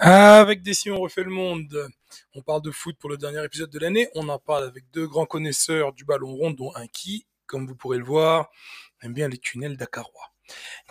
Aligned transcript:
Avec 0.00 0.62
Dessy, 0.62 0.90
on 0.90 1.00
refait 1.00 1.24
le 1.24 1.30
monde. 1.30 1.88
On 2.34 2.42
parle 2.42 2.62
de 2.62 2.70
foot 2.70 2.96
pour 2.98 3.10
le 3.10 3.16
dernier 3.16 3.44
épisode 3.44 3.70
de 3.70 3.78
l'année. 3.78 4.08
On 4.14 4.28
en 4.28 4.38
parle 4.38 4.64
avec 4.64 4.84
deux 4.92 5.06
grands 5.06 5.26
connaisseurs 5.26 5.92
du 5.92 6.04
ballon 6.04 6.34
rond, 6.34 6.50
dont 6.50 6.72
un 6.74 6.86
qui, 6.86 7.26
comme 7.46 7.66
vous 7.66 7.74
pourrez 7.74 7.98
le 7.98 8.04
voir, 8.04 8.50
aime 9.02 9.14
bien 9.14 9.28
les 9.28 9.38
tunnels 9.38 9.76
dakarois. 9.76 10.32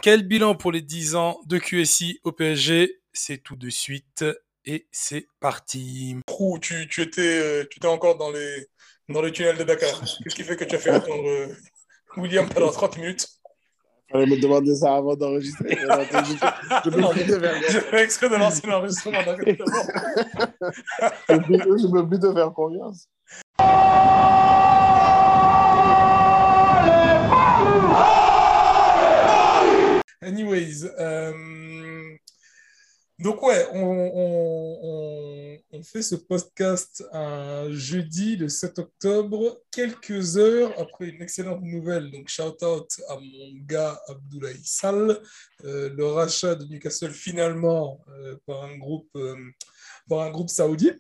Quel 0.02 0.24
bilan 0.28 0.56
pour 0.56 0.72
les 0.72 0.82
10 0.82 1.16
ans 1.16 1.40
de 1.46 1.58
QSI 1.58 2.20
au 2.24 2.32
PSG 2.32 3.02
C'est 3.12 3.40
tout 3.40 3.56
de 3.56 3.70
suite 3.70 4.26
et 4.66 4.88
c'est 4.92 5.28
parti. 5.40 6.16
Tu, 6.62 6.88
tu, 6.88 7.02
étais, 7.02 7.22
euh, 7.22 7.66
tu 7.70 7.78
étais 7.80 7.88
encore 7.88 8.18
dans 8.18 8.32
les, 8.32 8.68
dans 9.10 9.22
les 9.22 9.32
tunnels 9.32 9.58
de 9.58 9.64
Dakar. 9.64 10.00
Qu'est-ce 10.00 10.36
qui 10.36 10.44
fait 10.44 10.56
que 10.56 10.64
tu 10.64 10.76
as 10.76 10.80
fait 10.80 10.92
attendre 10.92 11.28
euh, 11.28 11.48
William 12.18 12.48
pendant 12.48 12.72
30 12.72 12.98
minutes? 12.98 13.28
Fallait 14.12 14.26
me 14.26 14.42
demander 14.42 14.76
ça 14.76 14.96
avant 14.96 15.16
d'enregistrer. 15.16 15.70
je 16.86 16.90
me 16.90 17.82
fais 17.82 18.04
exprès 18.04 18.30
de 18.30 18.36
lancer 18.36 18.66
l'enregistrement 18.66 19.20
je 21.30 21.88
me 21.88 22.02
but 22.04 22.20
de 22.20 22.34
faire 22.34 22.52
confiance. 22.52 23.08
Anyways, 30.22 30.86
euh, 31.00 31.34
donc 33.20 33.44
ouais, 33.44 33.68
on, 33.74 35.60
fait 35.84 36.02
ce 36.02 36.16
podcast 36.16 37.06
un 37.14 37.72
jeudi, 37.72 38.36
le 38.36 38.50
7 38.50 38.80
octobre, 38.80 39.62
quelques 39.72 40.38
heures 40.38 40.74
après 40.78 41.08
une 41.08 41.22
excellente 41.22 41.62
nouvelle. 41.62 42.12
Donc 42.12 42.28
shout 42.28 42.64
out 42.64 42.90
à 43.08 43.16
mon 43.16 43.54
gars 43.66 44.00
Abdoulaye 44.08 44.60
Sall, 44.64 45.20
euh, 45.64 45.90
le 45.96 46.06
rachat 46.06 46.56
de 46.56 46.66
Newcastle 46.66 47.12
finalement 47.12 48.02
euh, 48.10 48.36
par 48.46 48.64
un 48.64 48.78
groupe 48.78 49.18
par 50.10 50.22
un 50.22 50.32
groupe 50.32 50.50
saoudien. 50.50 50.94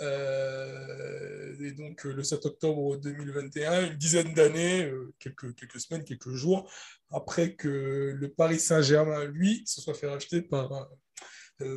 Euh, 0.00 1.54
et 1.60 1.72
donc 1.72 2.04
euh, 2.06 2.12
le 2.12 2.24
7 2.24 2.46
octobre 2.46 2.96
2021, 2.96 3.92
une 3.92 3.96
dizaine 3.96 4.34
d'années, 4.34 4.84
euh, 4.84 5.12
quelques, 5.18 5.54
quelques 5.54 5.80
semaines, 5.80 6.04
quelques 6.04 6.30
jours, 6.30 6.70
après 7.10 7.54
que 7.54 8.12
le 8.16 8.28
Paris 8.30 8.58
Saint-Germain, 8.58 9.24
lui, 9.24 9.62
se 9.66 9.80
soit 9.80 9.94
fait 9.94 10.08
racheter 10.08 10.42
par, 10.42 10.88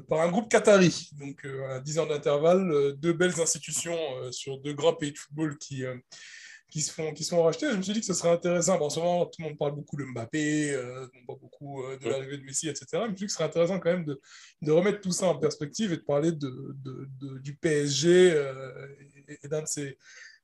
par 0.07 0.21
un 0.21 0.29
groupe 0.29 0.49
qatari. 0.49 1.09
Donc 1.13 1.45
à 1.69 1.79
10 1.79 1.99
ans 1.99 2.05
d'intervalle, 2.05 2.93
deux 2.97 3.13
belles 3.13 3.39
institutions 3.39 3.97
sur 4.31 4.59
deux 4.59 4.73
grands 4.73 4.93
pays 4.93 5.11
de 5.11 5.17
football 5.17 5.57
qui 5.57 5.83
qui 6.75 6.81
se 6.81 6.91
font, 6.91 7.13
qui 7.13 7.23
sont 7.23 7.41
rachetés. 7.41 7.71
Je 7.71 7.77
me 7.77 7.81
suis 7.81 7.93
dit 7.93 8.01
que 8.01 8.05
ce 8.05 8.13
serait 8.13 8.31
intéressant. 8.31 8.77
Bon, 8.77 8.87
en 8.87 8.89
ce 8.89 8.99
moment, 8.99 9.25
tout 9.25 9.41
le 9.41 9.47
monde 9.47 9.57
parle 9.57 9.75
beaucoup 9.75 9.95
de 9.95 10.03
Mbappé, 10.03 10.71
euh, 10.73 11.07
pas 11.25 11.35
beaucoup 11.35 11.83
euh, 11.83 11.97
de 11.97 12.09
l'arrivée 12.09 12.37
de 12.37 12.43
Messi, 12.43 12.67
etc. 12.67 12.85
Mais 12.93 13.05
je 13.05 13.11
me 13.11 13.15
suis 13.15 13.15
dit 13.15 13.25
que 13.27 13.31
ce 13.31 13.37
serait 13.37 13.45
intéressant 13.45 13.79
quand 13.79 13.91
même 13.91 14.03
de, 14.03 14.19
de 14.61 14.71
remettre 14.73 14.99
tout 14.99 15.13
ça 15.13 15.27
en 15.27 15.37
perspective 15.37 15.93
et 15.93 15.95
de 15.97 16.01
parler 16.01 16.33
de, 16.33 16.75
de, 16.83 17.37
du 17.39 17.55
PSG 17.55 18.31
euh, 18.33 18.87
et, 19.41 19.47
d'un 19.47 19.61
de 19.61 19.67
ces 19.67 19.97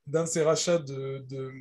d'un 0.08 0.24
de 0.24 0.30
ces 0.30 0.42
rachats 0.42 0.80
de, 0.80 1.26
de, 1.30 1.52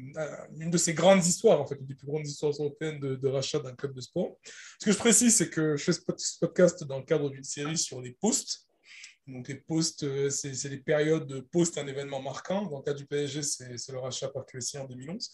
une 0.58 0.70
de 0.70 0.78
ces 0.78 0.94
grandes 0.94 1.24
histoires 1.24 1.60
en 1.60 1.66
fait, 1.66 1.76
une 1.76 1.86
des 1.86 1.94
plus 1.94 2.06
grandes 2.06 2.26
histoires 2.26 2.52
européennes 2.52 2.98
de, 2.98 3.16
de 3.16 3.28
rachat 3.28 3.58
d'un 3.58 3.74
club 3.74 3.94
de 3.94 4.00
sport. 4.00 4.36
Ce 4.80 4.86
que 4.86 4.92
je 4.92 4.98
précise, 4.98 5.36
c'est 5.36 5.50
que 5.50 5.76
je 5.76 5.84
fais 5.84 5.92
ce 5.92 6.38
podcast 6.40 6.84
dans 6.84 6.98
le 6.98 7.04
cadre 7.04 7.30
d'une 7.30 7.44
série 7.44 7.78
sur 7.78 8.00
les 8.00 8.12
posts 8.12 8.69
donc 9.26 9.48
les 9.48 9.54
posts, 9.54 10.02
euh, 10.02 10.30
c'est 10.30 10.68
les 10.68 10.78
périodes 10.78 11.26
de 11.26 11.40
post 11.40 11.78
un 11.78 11.86
événement 11.86 12.20
marquant. 12.20 12.66
Dans 12.66 12.78
le 12.78 12.82
cas 12.82 12.94
du 12.94 13.06
PSG, 13.06 13.42
c'est 13.42 13.92
le 13.92 13.98
rachat 13.98 14.28
par 14.28 14.44
QSI 14.46 14.78
en 14.78 14.86
2011. 14.86 15.30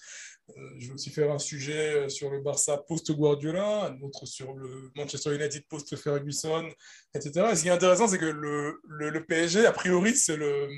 Euh, 0.51 0.53
je 0.79 0.89
vais 0.89 0.95
aussi 0.95 1.11
faire 1.11 1.31
un 1.31 1.39
sujet 1.39 1.95
euh, 1.95 2.09
sur 2.09 2.31
le 2.31 2.41
Barça 2.41 2.79
post-Guardiola, 2.79 3.87
un 3.87 4.01
autre 4.03 4.27
sur 4.27 4.55
le 4.55 4.91
Manchester 4.97 5.34
United 5.34 5.64
post-Ferguson, 5.69 6.69
etc. 7.14 7.48
Et 7.53 7.57
ce 7.57 7.62
qui 7.62 7.69
est 7.69 7.73
intéressant, 7.73 8.09
c'est 8.09 8.19
que 8.19 8.27
le, 8.27 8.81
le, 8.84 9.25
PSG, 9.25 9.67
a 9.67 9.73
priori, 9.73 10.14
c'est 10.17 10.37
le, 10.37 10.69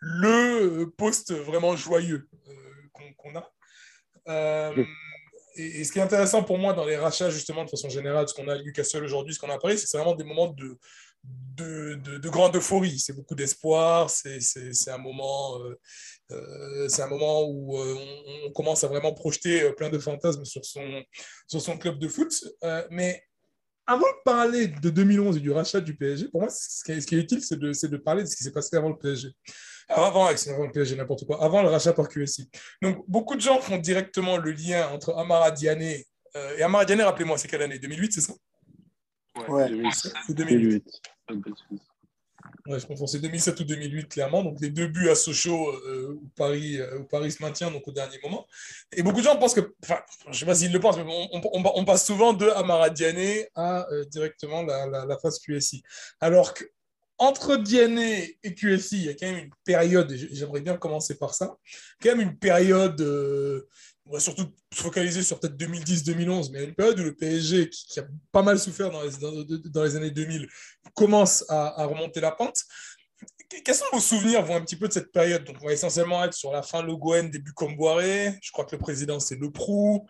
le 0.00 0.84
post 0.96 1.32
vraiment 1.32 1.76
joyeux 1.76 2.28
qu'on 3.16 3.34
a. 3.36 4.72
et, 5.56 5.84
ce 5.84 5.92
qui 5.92 5.98
est 5.98 6.02
intéressant 6.02 6.42
pour 6.42 6.58
moi 6.58 6.72
dans 6.72 6.84
les 6.84 6.96
rachats, 6.96 7.30
justement, 7.30 7.64
de 7.64 7.70
façon 7.70 7.88
générale, 7.88 8.28
ce 8.28 8.34
qu'on 8.34 8.48
a 8.48 8.54
à 8.54 8.58
Newcastle 8.58 9.04
aujourd'hui, 9.04 9.34
ce 9.34 9.40
qu'on 9.40 9.50
a 9.50 9.54
à 9.54 9.58
Paris, 9.58 9.78
c'est 9.78 9.96
vraiment 9.96 10.14
des 10.14 10.24
moments 10.24 10.48
de, 10.48 10.78
de, 11.24 12.18
de, 12.18 12.28
grande 12.28 12.56
euphorie, 12.56 12.98
c'est 12.98 13.12
beaucoup 13.12 13.34
d'espoir, 13.34 14.08
c'est 14.08 14.40
un 14.88 14.98
moment, 14.98 15.58
euh, 15.60 15.78
euh, 16.32 16.88
un 16.98 17.06
moment 17.06 17.42
où 17.42 17.78
euh, 17.78 17.96
on, 18.46 18.52
commence 18.52 18.84
à 18.84 18.88
vraiment 18.88 19.12
projeter 19.12 19.70
plein 19.76 19.90
de 19.90 19.98
fantasmes 19.98 20.44
sur 20.44 20.64
son, 20.64 21.78
club 21.78 21.98
de 21.98 22.08
foot. 22.08 22.32
mais 22.90 23.22
avant 23.86 24.06
de 24.06 24.22
parler 24.24 24.68
de 24.68 24.90
2011 24.90 25.36
et 25.36 25.40
du 25.40 25.50
rachat 25.50 25.80
du 25.80 25.96
PSG, 25.96 26.28
pour 26.28 26.40
moi, 26.40 26.50
ce 26.50 26.82
qui 26.84 26.92
est, 26.92 27.18
utile, 27.18 27.42
c'est 27.42 27.58
de, 27.58 27.88
de, 27.88 27.96
parler 27.96 28.22
de 28.22 28.28
ce 28.28 28.36
qui 28.36 28.44
s'est 28.44 28.52
passé 28.52 28.76
avant 28.76 28.90
le 28.90 28.96
PSG. 28.96 29.28
avant, 29.88 30.26
avant 30.26 30.64
le 30.64 30.72
PSG, 30.72 30.96
n'importe 30.96 31.26
quoi, 31.26 31.42
avant 31.42 31.62
le 31.62 31.68
rachat 31.68 31.92
par 31.92 32.08
QSI. 32.08 32.48
Donc, 32.80 33.04
beaucoup 33.08 33.34
de 33.34 33.40
gens 33.40 33.60
font 33.60 33.78
directement 33.78 34.38
le 34.38 34.52
lien 34.52 34.88
entre 34.88 35.14
Amara 35.14 35.50
Diané 35.50 36.06
et 36.56 36.62
Amara 36.62 36.84
Diané, 36.84 37.02
rappelez-moi, 37.02 37.36
c'est 37.36 37.48
quelle 37.48 37.62
année? 37.62 37.80
2008, 37.80 38.12
c'est 38.12 38.20
ça? 38.20 38.34
Ouais, 39.48 39.68
c'est 40.26 40.34
2008. 40.34 40.84
Ouais, 42.66 42.78
je 42.78 42.86
confonds, 42.86 43.06
c'est 43.06 43.20
2007 43.20 43.60
ou 43.60 43.64
2008, 43.64 44.08
clairement. 44.08 44.42
Donc, 44.42 44.60
les 44.60 44.70
deux 44.70 44.86
buts 44.86 45.08
à 45.08 45.14
Sochaux 45.14 45.70
euh, 45.70 46.18
où, 46.20 46.28
Paris, 46.36 46.78
euh, 46.78 47.00
où 47.00 47.04
Paris 47.04 47.32
se 47.32 47.42
maintient 47.42 47.70
donc, 47.70 47.86
au 47.86 47.92
dernier 47.92 48.18
moment. 48.22 48.46
Et 48.92 49.02
beaucoup 49.02 49.18
de 49.18 49.24
gens 49.24 49.36
pensent 49.36 49.54
que, 49.54 49.74
enfin, 49.82 50.00
je 50.26 50.30
ne 50.30 50.34
sais 50.34 50.46
pas 50.46 50.54
s'ils 50.54 50.72
le 50.72 50.80
pensent, 50.80 50.96
mais 50.98 51.28
on, 51.32 51.40
on, 51.52 51.84
passe 51.84 52.06
souvent 52.06 52.32
de 52.32 52.48
Amara 52.50 52.90
Diané 52.90 53.48
à 53.54 53.88
euh, 53.90 54.04
directement 54.04 54.62
la, 54.62 54.86
la, 54.86 55.18
phase 55.18 55.38
QSI. 55.38 55.82
Alors 56.20 56.54
que 56.54 56.64
entre 57.18 57.56
Diané 57.56 58.38
et 58.42 58.54
QSI, 58.54 58.96
il 58.96 59.04
y 59.04 59.08
a 59.10 59.14
quand 59.14 59.26
même 59.26 59.44
une 59.44 59.50
période, 59.64 60.10
et 60.12 60.18
j'aimerais 60.32 60.62
bien 60.62 60.76
commencer 60.76 61.18
par 61.18 61.34
ça, 61.34 61.56
quand 62.02 62.16
même 62.16 62.20
une 62.20 62.38
période 62.38 63.00
on 64.10 64.14
va 64.14 64.20
surtout 64.20 64.44
se 64.74 64.82
focaliser 64.82 65.22
sur 65.22 65.38
peut-être 65.38 65.56
2010-2011, 65.56 66.50
mais 66.52 66.64
une 66.64 66.74
période 66.74 66.98
où 66.98 67.04
le 67.04 67.14
PSG, 67.14 67.70
qui, 67.70 68.00
a 68.00 68.04
pas 68.32 68.42
mal 68.42 68.58
souffert 68.58 68.90
dans 68.90 69.02
les, 69.02 69.96
années 69.96 70.10
2000, 70.10 70.48
commence 70.94 71.44
à, 71.48 71.84
remonter 71.86 72.20
la 72.20 72.32
pente. 72.32 72.64
Quels 73.64 73.74
sont 73.74 73.84
vos 73.92 74.00
souvenirs 74.00 74.44
vont 74.44 74.56
un 74.56 74.62
petit 74.62 74.76
peu 74.76 74.88
de 74.88 74.92
cette 74.92 75.12
période? 75.12 75.44
Donc, 75.44 75.56
on 75.62 75.66
va 75.66 75.72
essentiellement 75.72 76.24
être 76.24 76.34
sur 76.34 76.50
la 76.50 76.62
fin 76.62 76.82
Le 76.82 76.96
Gouen, 76.96 77.30
début 77.30 77.52
Comboiré. 77.52 78.36
Je 78.42 78.50
crois 78.50 78.64
que 78.64 78.74
le 78.74 78.80
président, 78.80 79.20
c'est 79.20 79.36
Le 79.36 79.50
Prou. 79.50 80.06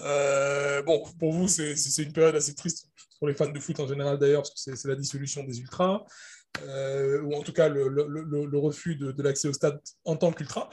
Euh, 0.00 0.82
bon, 0.82 1.04
pour 1.20 1.32
vous, 1.32 1.46
c'est 1.46 1.74
une 1.98 2.12
période 2.12 2.34
assez 2.34 2.54
triste, 2.56 2.88
pour 3.18 3.28
les 3.28 3.34
fans 3.34 3.48
de 3.48 3.60
foot 3.60 3.78
en 3.78 3.86
général 3.86 4.18
d'ailleurs, 4.18 4.42
parce 4.42 4.64
que 4.64 4.74
c'est 4.74 4.88
la 4.88 4.96
dissolution 4.96 5.44
des 5.44 5.60
Ultras. 5.60 6.04
Euh, 6.62 7.20
ou 7.22 7.34
en 7.34 7.42
tout 7.42 7.52
cas 7.52 7.68
le, 7.68 8.58
refus 8.58 8.96
de, 8.96 9.22
l'accès 9.22 9.48
au 9.48 9.52
stade 9.52 9.80
en 10.04 10.16
tant 10.16 10.32
qu'ultra. 10.32 10.70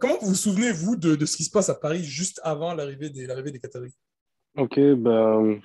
Comment 0.00 0.18
vous 0.20 0.28
vous 0.28 0.34
souvenez, 0.34 0.72
vous, 0.72 0.96
de, 0.96 1.14
de, 1.14 1.26
ce 1.26 1.36
qui 1.36 1.44
se 1.44 1.50
passe 1.50 1.68
à 1.68 1.74
Paris 1.74 2.02
juste 2.02 2.40
avant 2.42 2.74
l'arrivée 2.74 3.10
des, 3.10 3.26
l'arrivée 3.26 3.52
des 3.52 3.60
Qataris? 3.60 3.94
Ok, 4.56 4.78
ben, 4.78 5.60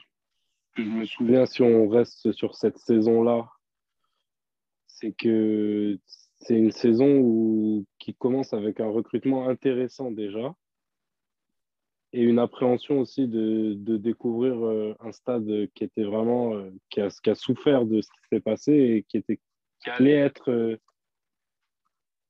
je 0.75 0.83
me 0.83 1.05
souviens, 1.05 1.45
si 1.45 1.63
on 1.63 1.89
reste 1.89 2.31
sur 2.33 2.55
cette 2.55 2.77
saison-là, 2.77 3.49
c'est 4.87 5.13
que 5.13 5.97
c'est 6.37 6.55
une 6.55 6.71
saison 6.71 7.17
où, 7.17 7.85
qui 7.97 8.13
commence 8.13 8.53
avec 8.53 8.79
un 8.79 8.89
recrutement 8.89 9.49
intéressant 9.49 10.11
déjà 10.11 10.53
et 12.15 12.21
une 12.21 12.39
appréhension 12.39 13.01
aussi 13.01 13.27
de, 13.27 13.73
de 13.73 13.97
découvrir 13.97 14.65
euh, 14.65 14.95
un 15.01 15.11
stade 15.11 15.67
qui 15.75 15.83
était 15.83 16.05
vraiment 16.05 16.55
euh, 16.55 16.71
qui, 16.89 17.01
a, 17.01 17.09
qui, 17.09 17.29
a, 17.29 17.35
souffert 17.35 17.85
de 17.85 18.01
ce 18.01 18.07
qui 18.07 18.27
s'est 18.31 18.39
passé 18.39 18.71
et 18.71 19.03
qui 19.03 19.17
était 19.17 19.41
qui 19.83 19.89
allait 19.89 20.13
être 20.13 20.49
euh, 20.49 20.77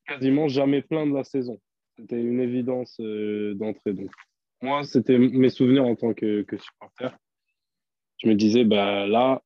quasiment 0.07 0.47
jamais 0.47 0.81
plein 0.81 1.05
de 1.05 1.13
la 1.13 1.23
saison. 1.23 1.61
C'était 1.97 2.19
une 2.19 2.39
évidence 2.39 2.99
d'entrée. 2.99 3.93
Donc 3.93 4.11
moi, 4.61 4.83
c'était 4.83 5.19
mes 5.19 5.49
souvenirs 5.49 5.85
en 5.85 5.95
tant 5.95 6.13
que, 6.13 6.41
que, 6.41 6.57
supporter. 6.57 7.15
Je 8.17 8.27
me 8.27 8.33
disais 8.33 8.63
bah 8.63 9.05
là, 9.05 9.43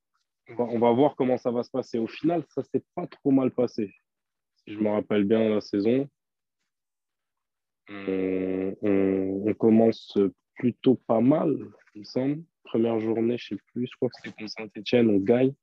on 0.48 0.56
va, 0.56 0.64
on 0.64 0.80
va 0.80 0.92
voir 0.94 1.16
comment 1.18 1.38
ça 1.38 1.52
va 1.52 1.64
se 1.64 1.70
passer. 1.70 2.00
Au 2.00 2.08
final, 2.08 2.46
ça 2.48 2.64
s'est 2.64 2.84
pas 2.96 3.08
trop 3.08 3.31
mal 3.31 3.52
passé. 3.52 3.94
Si 4.56 4.74
je 4.74 4.80
me 4.80 4.90
rappelle 4.90 5.25
bien 5.25 5.50
la 5.50 5.62
saison, 5.62 6.08
on, 7.89 9.53
commence 9.57 10.18
plutôt 10.56 10.95
pas 10.95 11.21
mal, 11.21 11.57
il 11.95 12.01
me 12.01 12.06
semble. 12.06 12.44
Première 12.63 13.00
journée, 13.00 13.38
je 13.38 13.56
ne 13.56 13.57
sais 13.57 13.63
plus, 13.74 13.88
je 13.88 13.95
crois 13.95 14.09
que 14.09 14.15
c'était 14.18 14.36
contre 14.36 14.51
Saint-Etienne, 14.51 15.09
on 15.09 15.18
gagne. 15.18 15.53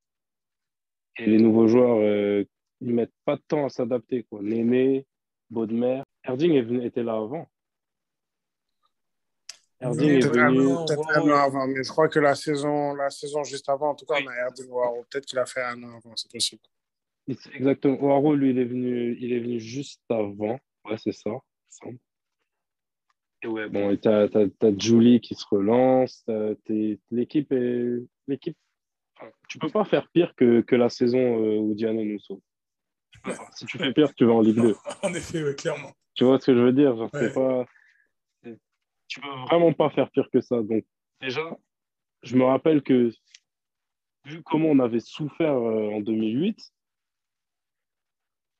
Et 1.19 1.27
les 1.27 1.39
nouveaux 1.39 1.67
joueurs, 1.69 1.99
euh, 2.01 2.45
ils 2.81 2.93
mettent 2.93 3.15
pas 3.25 3.37
de 3.37 3.43
temps 3.47 3.65
à 3.65 3.69
s'adapter. 3.69 4.25
Quoi. 4.25 4.43
Néné, 4.43 5.07
Baudemer. 5.49 6.03
Erding 6.25 6.83
était 6.83 7.03
là 7.03 7.17
avant. 7.17 7.49
Erding 9.81 10.11
est 10.11 10.27
venu. 10.27 10.65
Peut-être 10.87 11.17
un 11.17 11.31
an 11.31 11.37
avant, 11.37 11.67
mais 11.69 11.83
je 11.83 11.89
crois 11.89 12.09
que 12.09 12.19
la 12.19 12.35
saison, 12.35 12.95
la 12.95 13.11
saison 13.11 13.45
juste 13.45 13.69
avant, 13.69 13.91
en 13.91 13.95
tout 13.95 14.05
cas, 14.05 14.17
on 14.23 14.27
a 14.27 14.35
Erding 14.35 14.67
Peut-être 15.11 15.27
qu'il 15.27 15.39
a 15.39 15.47
fait 15.47 15.63
un 15.63 15.83
an 15.85 15.97
avant, 15.97 16.17
c'est 16.17 16.31
possible. 16.31 16.63
Exactement. 17.29 18.01
Waro, 18.01 18.35
lui, 18.35 18.51
il 18.51 18.59
est 18.59 18.65
venu, 18.65 19.17
il 19.21 19.33
est 19.33 19.41
venu 19.41 19.61
juste 19.61 20.03
avant. 20.11 20.59
Ouais, 20.85 20.99
c'est 20.99 21.13
ça, 21.13 21.31
il 21.31 21.41
semble. 21.71 21.99
Et 23.47 23.49
ouais, 23.49 23.69
bon, 23.69 23.97
t'as, 23.97 24.25
as, 24.25 24.79
Julie 24.79 25.21
qui 25.21 25.37
se 25.37 25.47
relance, 25.49 26.25
l'équipe 27.11 27.53
est, 27.53 28.03
l'équipe 28.27 28.57
tu 29.49 29.59
peux 29.59 29.71
pas 29.71 29.85
faire 29.85 30.09
pire 30.09 30.35
que, 30.35 30.61
que 30.61 30.75
la 30.77 30.89
saison 30.89 31.19
euh, 31.19 31.59
où 31.59 31.75
Diana 31.75 32.03
nous 32.03 32.19
sauve. 32.19 32.41
Si 33.53 33.65
tu 33.67 33.79
fais 33.79 33.93
pire, 33.93 34.15
tu 34.15 34.25
vas 34.25 34.33
en 34.33 34.41
Ligue 34.41 34.61
2. 34.61 34.75
en 35.03 35.15
effet, 35.15 35.55
clairement. 35.57 35.93
Tu 36.15 36.25
vois 36.25 36.39
ce 36.39 36.47
que 36.47 36.55
je 36.55 36.61
veux 36.61 36.73
dire? 36.73 36.97
Genre, 36.97 37.11
pas... 37.11 37.67
Tu 39.09 39.21
peux 39.21 39.29
vraiment 39.49 39.73
pas 39.73 39.89
faire 39.91 40.11
pire 40.11 40.29
que 40.33 40.41
ça. 40.41 40.61
Donc, 40.63 40.85
déjà, 41.21 41.57
je 42.23 42.37
me 42.37 42.45
rappelle 42.45 42.83
que, 42.83 43.11
vu 44.25 44.43
comment 44.43 44.69
on 44.69 44.81
avait 44.81 45.01
souffert 45.01 45.55
euh, 45.55 45.91
en 45.93 46.01
2008, 46.01 46.59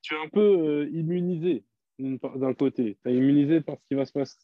tu 0.01 0.15
es 0.15 0.17
un 0.17 0.29
peu 0.29 0.39
euh, 0.39 0.89
immunisé 0.91 1.65
d'un 1.99 2.53
côté. 2.53 2.97
Tu 3.03 3.11
es 3.11 3.15
immunisé 3.15 3.61
par 3.61 3.75
ce 3.77 3.85
qui 3.87 3.95
va 3.95 4.05
se 4.05 4.13
passer, 4.13 4.37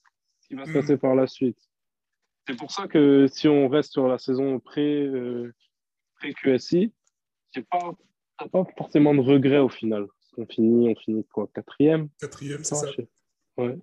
ce 0.43 0.47
qui 0.49 0.55
va 0.55 0.65
se 0.65 0.73
passer 0.73 0.97
par 0.97 1.15
la 1.15 1.27
suite. 1.27 1.57
C'est 2.47 2.57
pour 2.57 2.71
ça 2.71 2.87
que 2.87 3.27
si 3.27 3.47
on 3.47 3.69
reste 3.69 3.93
sur 3.93 4.07
la 4.07 4.17
saison 4.17 4.59
pré, 4.59 5.09
QSI, 6.21 6.91
tu 7.51 7.63
pas, 7.63 7.93
pas 8.51 8.65
forcément 8.77 9.13
de 9.15 9.21
regrets 9.21 9.59
au 9.59 9.69
final. 9.69 10.07
On 10.37 10.45
finit, 10.45 10.89
on 10.89 10.95
finit 10.95 11.25
quoi 11.25 11.49
Quatrième? 11.53 12.09
Quatrième, 12.19 12.63
c'est 12.63 12.75
ça. 12.75 12.87
Ouais. 13.57 13.77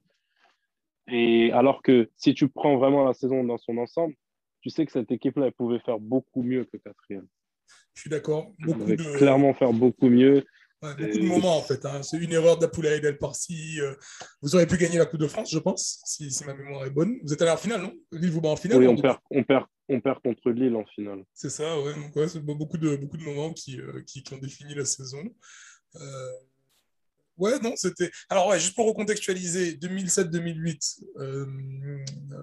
Et 1.09 1.53
alors 1.53 1.83
que 1.83 2.11
si 2.17 2.35
tu 2.35 2.49
prends 2.49 2.77
vraiment 2.77 3.05
la 3.05 3.15
saison 3.15 3.45
dans 3.45 3.59
son 3.59 3.79
ensemble, 3.79 4.15
tu 4.61 4.71
sais 4.71 4.85
que 4.85 4.93
cette 4.93 5.11
équipe-là, 5.11 5.47
elle 5.47 5.53
pouvait 5.53 5.79
faire 5.81 5.99
beaucoup 5.99 6.43
mieux 6.43 6.65
que 6.65 6.77
quatrième. 6.77 7.27
Je 7.95 8.03
suis 8.03 8.11
d'accord. 8.11 8.53
de... 8.59 9.17
Clairement 9.17 9.55
faire 9.55 9.73
beaucoup 9.73 10.09
mieux 10.09 10.45
beaucoup 10.81 11.19
de 11.19 11.27
moments 11.27 11.57
en 11.57 11.63
fait. 11.63 11.85
Hein. 11.85 12.03
C'est 12.03 12.17
une 12.19 12.33
erreur 12.33 12.59
d'Apoula 12.59 12.95
et 12.95 13.01
Del 13.01 13.19
Parsi. 13.19 13.81
Euh, 13.81 13.95
vous 14.43 14.55
auriez 14.55 14.67
pu 14.67 14.77
gagner 14.77 14.99
la 14.99 15.07
Coupe 15.07 15.21
de 15.21 15.27
France, 15.27 15.51
je 15.51 15.59
pense, 15.59 16.01
si, 16.05 16.31
ma 16.47 16.55
mémoire 16.55 16.85
est 16.87 16.91
bonne. 16.91 17.19
Vous 17.23 17.33
êtes 17.33 17.43
allé 17.43 17.51
en 17.51 17.57
finale, 17.57 17.83
non? 17.83 17.93
Lille 18.13 18.31
vous 18.31 18.41
bat 18.41 18.51
en 18.51 18.57
finale 18.57 18.79
Oui, 18.79 18.89
on 18.89 18.97
perd, 18.97 19.19
on, 19.31 19.45
perd, 19.45 19.65
on 19.89 20.01
perd 20.01 20.21
contre 20.23 20.51
Lille 20.51 20.75
en 20.77 20.85
finale. 20.87 21.25
C'est 21.35 21.51
ça, 21.51 21.81
ouais. 21.81 21.95
Donc, 21.95 22.17
ouais, 22.17 22.29
c'est 22.29 22.41
beaucoup 22.41 22.79
de, 22.79 22.97
beaucoup 22.97 23.17
de 23.17 23.25
moments 23.25 23.53
qui, 23.53 23.81
euh, 23.81 24.03
qui, 24.07 24.23
qui, 24.23 24.35
ont 24.35 24.39
défini 24.39 24.75
la 24.75 24.85
saison. 24.85 25.23
Euh, 25.97 26.31
Ouais, 27.41 27.59
non, 27.61 27.73
c'était. 27.75 28.11
Alors, 28.29 28.49
ouais, 28.49 28.61
juste 28.61 28.75
pour 28.75 28.87
recontextualiser, 28.87 29.73
2007-2008, 29.79 31.01
euh, 31.21 31.47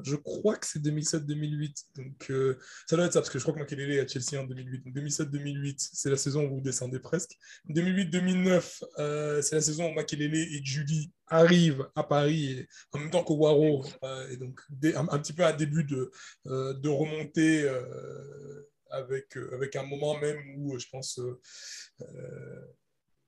je 0.04 0.16
crois 0.16 0.56
que 0.56 0.66
c'est 0.66 0.80
2007-2008. 0.80 1.84
Donc, 1.98 2.32
euh, 2.32 2.58
ça 2.88 2.96
doit 2.96 3.06
être 3.06 3.14
ça, 3.14 3.20
parce 3.20 3.30
que 3.30 3.38
je 3.38 3.44
crois 3.44 3.54
que 3.54 3.60
Makelele 3.60 3.92
est 3.92 4.00
à 4.00 4.08
Chelsea 4.08 4.42
en 4.42 4.46
2008. 4.46 4.86
Donc, 4.86 4.96
2007-2008, 4.96 5.90
c'est 5.94 6.10
la 6.10 6.18
saison 6.18 6.46
où 6.46 6.56
vous 6.56 6.62
descendez 6.62 6.98
presque. 6.98 7.38
2008-2009, 7.70 8.84
euh, 8.98 9.42
c'est 9.44 9.54
la 9.54 9.62
saison 9.62 9.92
où 9.92 9.94
Makelele 9.94 10.34
et 10.34 10.62
Julie 10.64 11.12
arrivent 11.28 11.88
à 11.96 12.04
Paris 12.04 12.66
en 12.92 12.98
même 12.98 13.12
temps 13.12 13.24
que 13.24 13.34
Waro. 13.34 13.86
et 14.32 14.38
donc, 14.38 14.60
un, 14.96 15.20
petit 15.20 15.34
peu 15.34 15.46
un 15.46 15.54
début 15.54 15.84
de, 15.84 16.10
de 16.46 16.90
remontée 16.90 17.70
avec, 18.90 19.38
avec 19.52 19.76
un 19.76 19.84
moment 19.84 20.18
même 20.18 20.40
où, 20.58 20.80
je 20.80 20.88
pense 20.90 21.20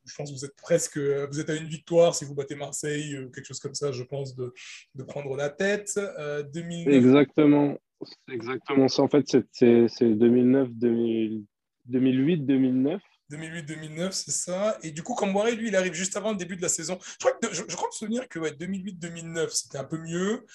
je 0.10 0.16
pense 0.16 0.30
que 0.30 0.36
vous 0.36 0.46
êtes 0.46 0.56
presque, 0.56 0.98
vous 0.98 1.40
êtes 1.40 1.50
à 1.50 1.56
une 1.56 1.68
victoire 1.68 2.16
si 2.16 2.26
vous 2.26 2.36
battez 2.36 2.56
Marseille 2.56 3.18
ou 3.20 3.30
quelque 3.30 3.46
chose 3.46 3.60
comme 3.60 3.76
ça, 3.76 3.92
je 3.92 4.04
pense, 4.04 4.36
de, 4.36 4.54
de 4.96 5.04
prendre 5.04 5.36
la 5.36 5.50
tête. 5.50 5.92
Euh, 5.98 6.44
exactement, 6.88 7.78
c'est 8.02 8.34
exactement 8.34 8.88
ça. 8.88 9.04
En 9.04 9.08
fait, 9.08 9.26
c'est 9.52 9.86
2009, 10.02 10.70
2008, 10.72 12.46
2009. 12.46 13.02
2008-2009, 13.32 14.12
c'est 14.12 14.32
ça. 14.32 14.78
Et 14.82 14.92
du 14.92 15.04
coup, 15.04 15.14
Camboire, 15.14 15.48
lui, 15.52 15.68
il 15.68 15.76
arrive 15.76 15.94
juste 15.94 16.18
avant 16.18 16.32
le 16.32 16.38
début 16.38 16.56
de 16.56 16.62
la 16.62 16.70
saison. 16.70 16.98
Je 17.02 17.28
crois, 17.28 17.32
que, 17.34 17.54
je, 17.54 17.76
crois 17.76 17.88
me 17.88 17.94
souvenir 17.94 18.28
que 18.28 18.40
ouais, 18.40 18.52
2008-2009, 18.52 19.50
c'était 19.50 19.78
un 19.78 19.84
peu 19.84 19.98
mieux. 19.98 20.46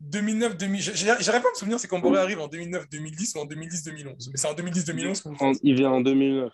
2009, 0.00 0.56
2000, 0.56 0.80
j'arrive 0.80 1.26
pas 1.26 1.36
à 1.36 1.50
me 1.52 1.54
souvenir, 1.54 1.78
c'est 1.78 1.86
quand 1.86 1.98
Boré 1.98 2.18
arrive 2.18 2.40
en 2.40 2.48
2009, 2.48 2.88
2010 2.88 3.34
ou 3.34 3.40
en 3.40 3.44
2010, 3.44 3.84
2011. 3.84 4.30
Mais 4.30 4.36
c'est 4.36 4.48
en 4.48 4.54
2010, 4.54 4.84
2011 4.86 5.22
Il 5.62 5.74
vient 5.74 5.90
en 5.90 6.00
2009, 6.00 6.50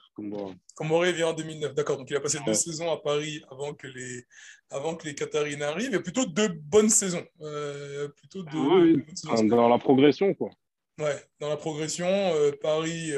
Camboré. 0.75 1.13
vient 1.13 1.29
en 1.29 1.33
2009, 1.33 1.75
d'accord. 1.75 1.97
Donc 1.97 2.11
il 2.11 2.17
a 2.17 2.21
passé 2.21 2.39
deux 2.45 2.55
saisons 2.55 2.91
à 2.91 2.97
Paris 2.97 3.43
avant 3.51 3.73
que 3.73 3.87
les, 3.87 4.25
avant 4.71 4.97
que 4.97 5.07
les 5.07 5.15
Qataris 5.15 5.57
n'arrivent, 5.57 5.95
et 5.95 6.01
plutôt 6.01 6.27
deux 6.27 6.49
bonnes 6.49 6.91
saisons. 6.91 7.25
Euh, 7.41 8.09
plutôt 8.09 8.43
deux, 8.43 8.59
oui, 8.59 9.05
Dans 9.49 9.69
la 9.69 9.79
progression, 9.79 10.35
quoi. 10.35 10.51
Ouais, 10.99 11.17
dans 11.39 11.49
la 11.49 11.57
progression, 11.57 12.09
euh, 12.09 12.51
Paris. 12.61 13.13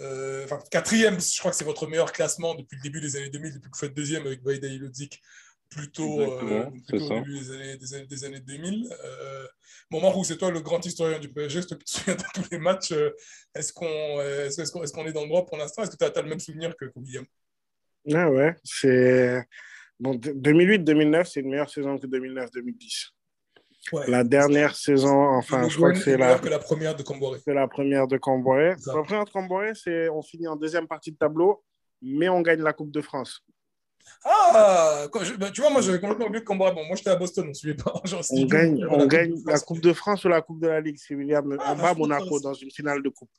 Euh, 0.00 0.44
enfin, 0.44 0.58
quatrième, 0.70 1.20
je 1.20 1.38
crois 1.38 1.50
que 1.50 1.56
c'est 1.56 1.64
votre 1.64 1.86
meilleur 1.86 2.12
classement 2.12 2.54
depuis 2.54 2.76
le 2.76 2.82
début 2.82 3.00
des 3.00 3.16
années 3.16 3.30
2000, 3.30 3.54
depuis 3.54 3.70
que 3.70 3.76
vous 3.76 3.80
faites 3.80 3.94
deuxième 3.94 4.26
avec 4.26 4.42
Vaida 4.42 4.68
Ilodzik 4.68 5.20
plutôt, 5.70 6.20
euh, 6.20 6.66
plutôt 6.88 7.04
au 7.04 7.08
début 7.20 7.38
des 7.38 7.52
années, 7.52 7.76
des 7.76 7.94
années, 7.94 8.06
des 8.06 8.24
années 8.24 8.40
2000. 8.40 8.88
Euh, 8.92 9.46
moment 9.90 10.16
où 10.16 10.24
c'est 10.24 10.36
toi 10.36 10.50
le 10.50 10.60
grand 10.60 10.84
historien 10.84 11.18
du 11.18 11.32
PSG, 11.32 11.62
je 11.62 11.66
te 11.68 11.74
souviens 11.84 12.16
de 12.16 12.22
tous 12.34 12.50
les 12.50 12.58
matchs. 12.58 12.92
Euh, 12.92 13.14
est-ce 13.54 13.72
qu'on 13.72 13.86
est, 13.86 14.46
est, 14.46 14.92
qu'on 14.92 15.06
est, 15.06 15.12
dans 15.12 15.22
le 15.22 15.28
droit 15.28 15.46
pour 15.46 15.56
l'instant? 15.56 15.82
Est-ce 15.82 15.92
que 15.92 15.96
tu 15.96 16.04
as, 16.04 16.22
le 16.22 16.28
même 16.28 16.40
souvenir 16.40 16.76
que, 16.76 16.86
William? 16.96 17.24
Ah 18.12 18.30
ouais, 18.30 18.54
c'est. 18.64 19.42
Bon, 19.98 20.14
2008-2009, 20.14 21.24
c'est 21.24 21.40
une 21.40 21.50
meilleure 21.50 21.70
saison 21.70 21.98
que 21.98 22.06
2009-2010. 22.06 23.10
La 24.08 24.24
dernière 24.24 24.74
saison, 24.74 25.28
enfin, 25.30 25.68
je 25.68 25.76
crois 25.76 25.92
que 25.92 25.98
c'est 25.98 26.16
la... 26.16 26.38
que 26.38 26.48
la 26.48 26.58
première 26.58 26.94
de 26.94 27.02
Camboire. 27.02 27.38
C'est 27.42 27.54
la 27.54 27.66
première 27.66 28.06
de 28.06 28.18
Camboire. 28.18 28.76
La 28.86 29.02
première 29.02 29.24
de 29.24 29.30
Camboire, 29.30 29.74
c'est 29.74 30.08
on 30.08 30.22
finit 30.22 30.46
en 30.46 30.56
deuxième 30.56 30.86
partie 30.86 31.12
de 31.12 31.16
tableau, 31.16 31.62
mais 32.02 32.28
on 32.28 32.40
gagne 32.40 32.62
la 32.62 32.72
Coupe 32.72 32.90
de 32.90 33.00
France. 33.00 33.42
Ah, 34.24 35.06
bah, 35.10 35.50
tu 35.50 35.60
vois, 35.60 35.70
moi 35.70 35.80
j'avais 35.80 35.98
complètement 35.98 36.26
oublié 36.26 36.44
que 36.44 36.52
Bon, 36.52 36.58
moi 36.58 36.96
j'étais 36.96 37.10
à 37.10 37.16
Boston, 37.16 37.46
on 37.46 37.48
ne 37.48 37.54
suivait 37.54 37.74
pas. 37.74 37.94
on 38.30 38.44
gagne, 38.44 38.84
on 38.90 38.98
la, 38.98 39.06
gagne 39.06 39.32
coupe 39.32 39.48
la 39.48 39.58
Coupe 39.60 39.80
de 39.80 39.92
France 39.92 40.24
ou 40.24 40.28
la 40.28 40.42
Coupe 40.42 40.60
de 40.60 40.68
la 40.68 40.80
Ligue. 40.80 40.98
C'est 40.98 41.14
William 41.14 41.56
ah, 41.58 41.74
bat 41.74 41.94
Monaco 41.94 42.38
dans 42.40 42.54
une 42.54 42.70
finale 42.70 43.02
de 43.02 43.08
Coupe. 43.08 43.30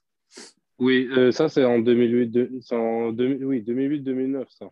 Oui, 0.80 1.08
euh, 1.16 1.32
ça 1.32 1.50
c'est 1.50 1.64
en 1.64 1.80
2008, 1.80 2.72
en 2.72 3.10
oui, 3.10 3.62
2008-2009, 3.62 4.46
ça. 4.58 4.72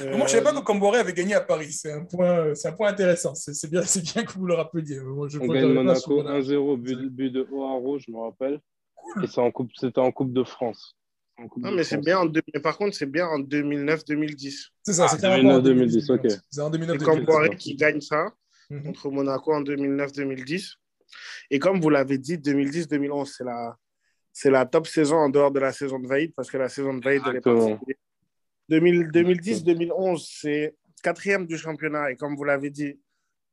Moi, 0.00 0.12
je 0.12 0.22
ne 0.22 0.26
savais 0.26 0.42
pas 0.42 0.52
que 0.52 0.64
Camboré 0.64 0.98
avait 0.98 1.12
gagné 1.12 1.34
à 1.34 1.40
Paris. 1.40 1.70
C'est 1.70 1.92
un 1.92 2.04
point, 2.04 2.54
c'est 2.54 2.68
un 2.68 2.72
point 2.72 2.88
intéressant. 2.88 3.34
C'est 3.34 3.70
bien, 3.70 3.82
c'est 3.82 4.02
bien 4.02 4.24
que 4.24 4.32
vous 4.32 4.46
le 4.46 4.54
rappeliez. 4.54 4.98
Moi, 5.00 5.28
je 5.28 5.38
on 5.38 5.46
gagne 5.46 5.72
Monaco 5.72 6.22
1-0, 6.22 6.76
but, 6.78 7.08
but, 7.10 7.30
de 7.30 7.46
Oaro, 7.52 7.98
je 7.98 8.10
me 8.10 8.18
rappelle. 8.18 8.60
Cool. 8.94 9.24
Et 9.24 9.26
c'est 9.28 9.40
en 9.40 9.50
coupe, 9.50 9.70
c'était 9.76 10.00
en 10.00 10.10
Coupe 10.10 10.32
de 10.32 10.42
France. 10.42 10.96
Non, 11.56 11.72
mais 11.72 11.84
c'est 11.84 11.98
bien 11.98 12.18
en 12.20 12.26
mais 12.26 12.60
par 12.60 12.78
contre, 12.78 12.96
c'est 12.96 13.10
bien 13.10 13.26
en 13.26 13.40
2009-2010. 13.40 14.68
C'est 14.82 14.92
ça, 14.92 15.08
c'est 15.08 15.24
ah, 15.24 15.38
2009-2010, 15.38 16.12
ok. 16.12 16.40
C'est 16.50 16.60
en 16.60 16.70
2009 16.70 16.98
C'est 16.98 17.04
Camboré 17.04 17.56
qui 17.56 17.74
gagne 17.74 18.00
ça 18.00 18.32
mhm. 18.70 18.84
contre 18.84 19.10
Monaco 19.10 19.52
en 19.52 19.62
2009-2010. 19.62 20.74
Et 21.50 21.58
comme 21.58 21.80
vous 21.80 21.90
l'avez 21.90 22.18
dit, 22.18 22.36
2010-2011, 22.36 23.26
c'est 23.36 23.44
la, 23.44 23.76
c'est 24.32 24.50
la 24.50 24.64
top 24.64 24.86
saison 24.86 25.16
en 25.16 25.28
dehors 25.28 25.50
de 25.50 25.60
la 25.60 25.72
saison 25.72 25.98
de 25.98 26.06
Vaïd, 26.06 26.32
parce 26.34 26.50
que 26.50 26.56
la 26.56 26.68
saison 26.68 26.94
de 26.94 27.04
Vaïd, 27.04 27.22
elle 27.28 27.36
est 27.36 27.40
partie. 27.40 27.76
2010-2011, 28.70 30.24
c'est 30.40 30.74
quatrième 31.02 31.46
du 31.46 31.58
championnat. 31.58 32.12
Et 32.12 32.16
comme 32.16 32.36
vous 32.36 32.44
l'avez 32.44 32.70
dit, 32.70 32.98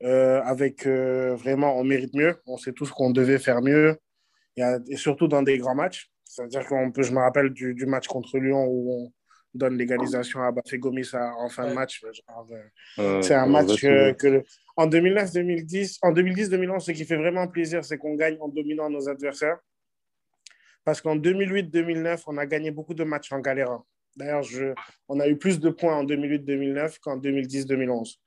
euh, 0.03 0.41
avec 0.43 0.87
euh, 0.87 1.35
vraiment, 1.35 1.77
on 1.77 1.83
mérite 1.83 2.13
mieux. 2.13 2.35
On 2.45 2.57
sait 2.57 2.73
tous 2.73 2.91
qu'on 2.91 3.11
devait 3.11 3.39
faire 3.39 3.61
mieux. 3.61 3.97
et 4.57 4.95
surtout 4.95 5.27
dans 5.27 5.41
des 5.41 5.57
grands 5.57 5.75
matchs. 5.75 6.11
C'est-à-dire 6.31 6.65
qu'on 6.65 6.93
peut, 6.93 7.03
je 7.03 7.11
me 7.11 7.19
rappelle 7.19 7.49
du, 7.49 7.73
du, 7.73 7.85
match 7.85 8.07
contre 8.07 8.37
Lyon 8.39 8.65
où 8.65 8.93
on 8.93 9.11
donne 9.53 9.77
l'égalisation 9.77 10.41
à 10.41 10.49
Bafé 10.53 10.77
Gomis 10.77 11.09
en 11.13 11.49
fin 11.49 11.67
de 11.67 11.73
match. 11.73 12.01
Euh, 12.99 13.21
c'est 13.21 13.33
un 13.33 13.47
match 13.47 13.81
que, 13.81 14.41
en 14.77 14.87
2009-2010, 14.87 15.97
en 16.01 16.13
2010-2011, 16.13 16.79
ce 16.79 16.91
qui 16.93 17.03
fait 17.03 17.17
vraiment 17.17 17.49
plaisir, 17.49 17.83
c'est 17.83 17.97
qu'on 17.97 18.15
gagne 18.15 18.37
en 18.39 18.47
dominant 18.47 18.89
nos 18.89 19.09
adversaires. 19.09 19.57
Parce 20.85 21.01
qu'en 21.01 21.17
2008-2009, 21.17 22.23
on 22.27 22.37
a 22.37 22.45
gagné 22.45 22.71
beaucoup 22.71 22.93
de 22.93 23.03
matchs 23.03 23.33
en 23.33 23.39
galérant. 23.39 23.85
D'ailleurs, 24.15 24.45
on 25.09 25.19
a 25.19 25.27
eu 25.27 25.35
plus 25.37 25.59
de 25.59 25.69
points 25.69 25.97
en 25.97 26.05
2008-2009 26.05 26.99
qu'en 27.01 27.17
2010-2011. 27.19 28.19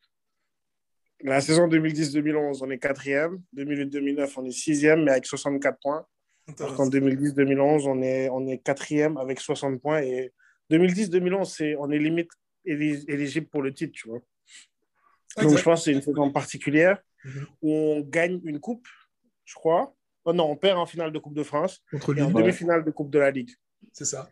La 1.22 1.40
saison 1.40 1.68
2010-2011, 1.68 2.58
on 2.60 2.70
est 2.70 2.78
quatrième. 2.78 3.40
2008-2009, 3.56 4.32
on 4.36 4.44
est 4.44 4.50
sixième, 4.50 5.04
mais 5.04 5.12
avec 5.12 5.24
64 5.24 5.78
points. 5.80 6.06
En 6.48 6.88
2010-2011, 6.88 7.88
on 7.88 8.02
est, 8.02 8.28
on 8.28 8.46
est 8.46 8.58
quatrième 8.58 9.16
avec 9.16 9.40
60 9.40 9.80
points. 9.80 10.02
Et 10.02 10.32
2010-2011, 10.70 11.76
on 11.78 11.90
est 11.90 11.98
limite 11.98 12.30
éligible 12.64 13.46
pour 13.46 13.62
le 13.62 13.72
titre, 13.72 13.92
tu 13.94 14.08
vois. 14.08 14.20
Donc, 15.38 15.56
je 15.56 15.62
pense 15.62 15.80
que 15.80 15.84
c'est 15.84 15.92
une 15.92 16.02
saison 16.02 16.30
particulière 16.30 16.98
mhm. 17.24 17.46
où 17.62 17.72
on 17.72 18.00
gagne 18.00 18.40
une 18.44 18.60
coupe, 18.60 18.86
je 19.44 19.54
crois. 19.54 19.94
Oh 20.24 20.32
non, 20.32 20.50
on 20.50 20.56
perd 20.56 20.78
en 20.78 20.86
finale 20.86 21.12
de 21.12 21.18
Coupe 21.18 21.34
de 21.34 21.42
France 21.42 21.82
et 21.92 22.22
en 22.22 22.30
demi-finale 22.30 22.84
de 22.84 22.90
Coupe 22.90 23.10
de 23.10 23.18
la 23.18 23.30
Ligue. 23.30 23.50
C'est 23.92 24.06
ça 24.06 24.28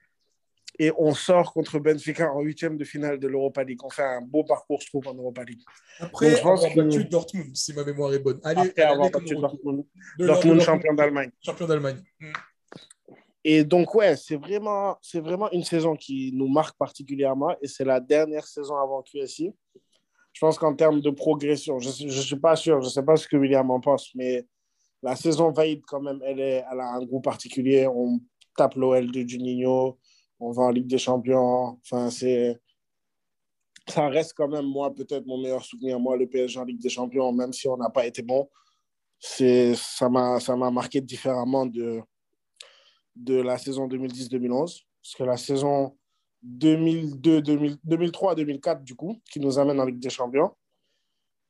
et 0.78 0.90
on 0.96 1.12
sort 1.14 1.52
contre 1.52 1.78
Benfica 1.78 2.32
en 2.32 2.40
huitième 2.40 2.76
de 2.76 2.84
finale 2.84 3.18
de 3.18 3.28
l'Europa 3.28 3.62
League. 3.62 3.80
On 3.84 3.90
fait 3.90 4.02
un 4.02 4.22
beau 4.22 4.44
parcours, 4.44 4.80
je 4.80 4.86
trouve, 4.86 5.06
en 5.08 5.14
Europa 5.14 5.44
League. 5.44 5.60
Après 6.00 6.42
on 6.42 6.48
avoir 6.48 6.74
battu 6.74 7.04
Dortmund, 7.04 7.54
si 7.54 7.74
ma 7.74 7.84
mémoire 7.84 8.12
est 8.14 8.18
bonne. 8.18 8.40
Allez, 8.42 8.70
Après 8.70 8.82
avoir 8.82 9.10
battu 9.10 9.34
Dortmund, 9.34 9.84
Dortmund, 10.18 10.60
champion 10.60 10.94
d'Allemagne. 10.94 11.30
Champion 11.44 11.66
d'Allemagne. 11.66 12.02
Hmm. 12.20 12.32
Et 13.44 13.64
donc, 13.64 13.94
ouais, 13.94 14.16
c'est 14.16 14.36
vraiment, 14.36 14.96
c'est 15.02 15.20
vraiment 15.20 15.50
une 15.50 15.64
saison 15.64 15.96
qui 15.96 16.30
nous 16.32 16.48
marque 16.48 16.78
particulièrement 16.78 17.56
et 17.60 17.66
c'est 17.66 17.84
la 17.84 17.98
dernière 17.98 18.46
saison 18.46 18.76
avant 18.76 19.02
QSI. 19.02 19.52
Je 20.32 20.40
pense 20.40 20.58
qu'en 20.58 20.74
termes 20.74 21.00
de 21.00 21.10
progression, 21.10 21.78
je 21.78 21.88
ne 22.04 22.10
suis 22.10 22.36
pas 22.36 22.56
sûr, 22.56 22.80
je 22.80 22.86
ne 22.86 22.90
sais 22.90 23.02
pas 23.02 23.16
ce 23.16 23.26
que 23.26 23.36
William 23.36 23.70
en 23.70 23.80
pense, 23.80 24.14
mais 24.14 24.46
la 25.02 25.16
saison 25.16 25.50
valide 25.50 25.82
quand 25.86 26.00
même, 26.00 26.20
elle, 26.24 26.40
est, 26.40 26.64
elle 26.70 26.80
a 26.80 26.94
un 26.94 27.04
goût 27.04 27.20
particulier. 27.20 27.86
On 27.86 28.20
tape 28.56 28.76
l'OL 28.76 29.10
de 29.10 29.28
Juninho, 29.28 29.98
on 30.42 30.50
va 30.50 30.64
en 30.64 30.70
Ligue 30.70 30.88
des 30.88 30.98
Champions. 30.98 31.78
Enfin, 31.82 32.10
c'est. 32.10 32.60
Ça 33.88 34.08
reste 34.08 34.34
quand 34.36 34.48
même, 34.48 34.66
moi, 34.66 34.94
peut-être 34.94 35.26
mon 35.26 35.40
meilleur 35.40 35.64
souvenir, 35.64 35.98
moi, 35.98 36.16
le 36.16 36.28
PSG 36.28 36.60
en 36.60 36.64
Ligue 36.64 36.80
des 36.80 36.88
Champions, 36.88 37.32
même 37.32 37.52
si 37.52 37.66
on 37.68 37.76
n'a 37.76 37.90
pas 37.90 38.06
été 38.06 38.22
bon. 38.22 38.48
Ça 39.18 40.08
m'a 40.08 40.70
marqué 40.70 41.00
différemment 41.00 41.66
de, 41.66 42.00
de 43.16 43.40
la 43.40 43.58
saison 43.58 43.88
2010-2011. 43.88 44.82
Parce 45.02 45.16
que 45.16 45.24
la 45.24 45.36
saison 45.36 45.98
2003-2004, 46.46 48.84
du 48.84 48.94
coup, 48.94 49.20
qui 49.30 49.40
nous 49.40 49.58
amène 49.58 49.80
en 49.80 49.84
Ligue 49.84 49.98
des 49.98 50.10
Champions, 50.10 50.52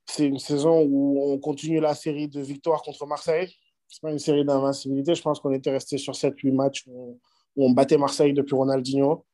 c'est 0.06 0.26
une 0.26 0.38
saison 0.38 0.80
où 0.82 1.32
on 1.32 1.38
continue 1.38 1.80
la 1.80 1.94
série 1.94 2.28
de 2.28 2.40
victoires 2.40 2.82
contre 2.82 3.06
Marseille. 3.06 3.54
Ce 3.88 3.98
n'est 3.98 4.08
pas 4.08 4.12
une 4.12 4.18
série 4.18 4.44
d'invincibilité. 4.44 5.14
Je 5.14 5.22
pense 5.22 5.38
qu'on 5.38 5.52
était 5.52 5.70
resté 5.70 5.98
sur 5.98 6.14
7-8 6.14 6.52
matchs 6.52 6.84
on, 7.56 7.70
battait 7.70 7.98
Marseille 7.98 8.32
depuis 8.32 8.54
Ronaldinho. 8.54 9.24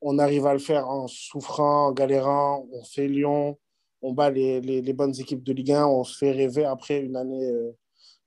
On 0.00 0.18
arrive 0.18 0.46
à 0.46 0.52
le 0.52 0.58
faire 0.58 0.88
en 0.88 1.08
souffrant, 1.08 1.88
en 1.88 1.92
galérant. 1.92 2.66
On 2.72 2.84
fait 2.84 3.08
Lyon. 3.08 3.58
On 4.00 4.12
bat 4.12 4.30
les, 4.30 4.60
les, 4.60 4.92
bonnes 4.92 5.18
équipes 5.18 5.42
de 5.42 5.52
Ligue 5.52 5.72
1. 5.72 5.86
On 5.86 6.04
se 6.04 6.16
fait 6.16 6.30
rêver 6.30 6.64
après 6.64 7.00
une 7.00 7.16
année 7.16 7.50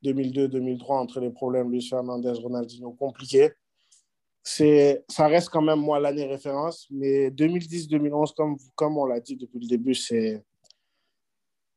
2002-2003 0.03 0.81
euh, 0.81 0.93
entre 0.95 1.19
les 1.21 1.29
problèmes 1.29 1.71
Luis 1.71 1.87
Fernandez, 1.87 2.33
Ronaldinho 2.33 2.91
compliqués. 2.91 3.51
Ça 4.43 5.27
reste 5.27 5.49
quand 5.49 5.61
même, 5.61 5.79
moi, 5.79 5.99
l'année 5.99 6.25
référence. 6.25 6.87
Mais 6.89 7.29
2010-2011, 7.29 8.33
comme, 8.35 8.57
comme 8.75 8.97
on 8.97 9.05
l'a 9.05 9.19
dit 9.21 9.37
depuis 9.37 9.59
le 9.59 9.67
début, 9.67 9.95
c'est 9.95 10.43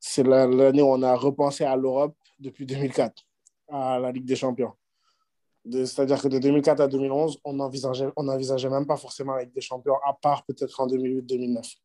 c'est 0.07 0.23
l'année 0.23 0.83
où 0.83 0.89
on 0.89 1.03
a 1.03 1.15
repensé 1.17 1.65
à 1.65 1.75
l'Europe 1.77 2.15
depuis 2.39 2.67
2004, 2.67 3.25
à 3.71 3.99
la 3.99 4.13
Ligue 4.13 4.27
des 4.27 4.37
Champions. 4.37 4.75
C'est-à-dire 5.71 6.21
que 6.21 6.29
de 6.29 6.39
2004 6.39 6.81
à 6.81 6.89
2011, 6.89 7.39
on 7.45 7.55
n'envisageait 7.55 8.09
on 8.17 8.29
envisageait 8.29 8.69
même 8.69 8.87
pas 8.87 8.97
forcément 8.97 9.37
Ligue 9.37 9.55
des 9.55 9.63
Champions, 9.63 9.97
à 10.07 10.13
part 10.13 10.45
peut-être 10.45 10.79
en 10.81 10.87
2008-2009. 10.87 11.77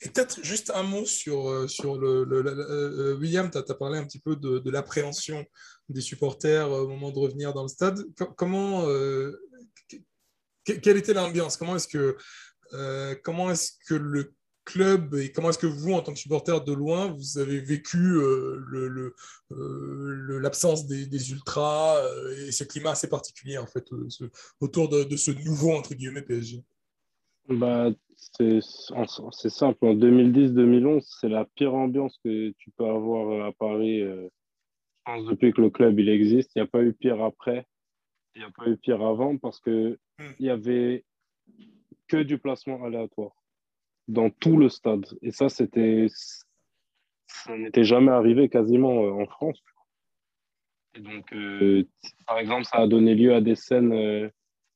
Et 0.00 0.10
peut-être 0.10 0.44
juste 0.44 0.70
un 0.74 0.84
mot 0.84 1.04
sur, 1.04 1.50
euh, 1.50 1.66
sur 1.66 1.98
le, 1.98 2.24
euh, 2.30 3.16
William, 3.16 3.50
tu 3.50 3.58
as, 3.58 3.62
parlé 3.74 3.98
un 3.98 4.04
petit 4.04 4.20
peu 4.20 4.36
de, 4.36 4.70
l'appréhension 4.70 5.44
des 5.88 6.00
supporters 6.00 6.70
au 6.70 6.86
moment 6.86 7.10
de 7.10 7.18
revenir 7.18 7.52
dans 7.52 7.62
le 7.62 7.68
stade. 7.68 8.04
Comment, 8.36 8.86
euh, 8.88 9.32
quelle 10.64 10.98
était 10.98 11.14
l'ambiance? 11.14 11.56
Comment 11.56 11.76
est-ce 11.76 11.88
que, 11.88 12.16
comment 13.24 13.50
est-ce 13.50 13.72
que 13.88 13.94
le 13.94 14.34
club 14.68 15.14
et 15.14 15.32
comment 15.32 15.48
est-ce 15.48 15.58
que 15.58 15.66
vous, 15.66 15.94
en 15.94 16.02
tant 16.02 16.12
que 16.12 16.18
supporter 16.18 16.62
de 16.62 16.72
loin, 16.74 17.06
vous 17.08 17.38
avez 17.38 17.58
vécu 17.58 17.96
euh, 17.96 19.14
euh, 19.52 20.40
l'absence 20.40 20.88
le, 20.90 21.06
des, 21.06 21.32
ultras 21.32 21.96
euh, 21.96 22.46
et 22.46 22.52
ce 22.52 22.64
climat 22.64 22.90
assez 22.90 23.08
particulier 23.08 23.56
en 23.56 23.66
fait 23.66 23.86
autour 24.60 24.90
de, 24.90 25.16
ce 25.16 25.30
nouveau 25.30 25.72
entre 25.72 25.94
guillemets 25.94 26.22
PSG 26.22 26.62
bah, 27.48 27.90
c'est 28.36 28.60
simple. 28.60 29.78
En 29.86 29.94
2010-2011, 29.94 31.00
c'est 31.18 31.30
la 31.30 31.46
pire 31.46 31.74
ambiance 31.74 32.18
que 32.22 32.50
tu 32.58 32.70
peux 32.72 32.84
avoir 32.84 33.46
à 33.46 33.52
Paris. 33.52 34.00
je 34.00 34.28
pense 35.06 35.24
depuis 35.24 35.54
que 35.54 35.62
le 35.62 35.70
club 35.70 35.98
il 35.98 36.10
existe, 36.10 36.50
il 36.54 36.58
n'y 36.58 36.68
a 36.68 36.70
pas 36.70 36.82
eu 36.82 36.92
pire 36.92 37.22
après, 37.22 37.66
il 38.34 38.40
n'y 38.42 38.46
a 38.46 38.50
pas 38.50 38.68
eu 38.68 38.76
pire 38.76 39.00
avant 39.00 39.38
parce 39.38 39.60
que 39.60 39.98
hmm. 40.18 40.32
il 40.38 40.46
y 40.46 40.50
avait 40.50 41.06
que 42.06 42.22
du 42.22 42.36
placement 42.36 42.84
aléatoire 42.84 43.37
dans 44.08 44.30
tout 44.30 44.56
le 44.56 44.68
stade. 44.68 45.06
Et 45.22 45.30
ça, 45.30 45.48
c'était, 45.48 46.06
ça 47.26 47.56
n'était 47.56 47.84
jamais 47.84 48.10
arrivé 48.10 48.48
quasiment 48.48 49.04
euh, 49.04 49.10
en 49.10 49.26
France. 49.26 49.62
Et 50.94 51.00
donc, 51.00 51.32
euh, 51.32 51.86
par 52.26 52.38
exemple, 52.38 52.64
ça 52.64 52.78
a 52.78 52.86
donné 52.86 53.14
lieu 53.14 53.34
à 53.34 53.40
des 53.40 53.54
scènes 53.54 53.92
euh, 53.92 54.28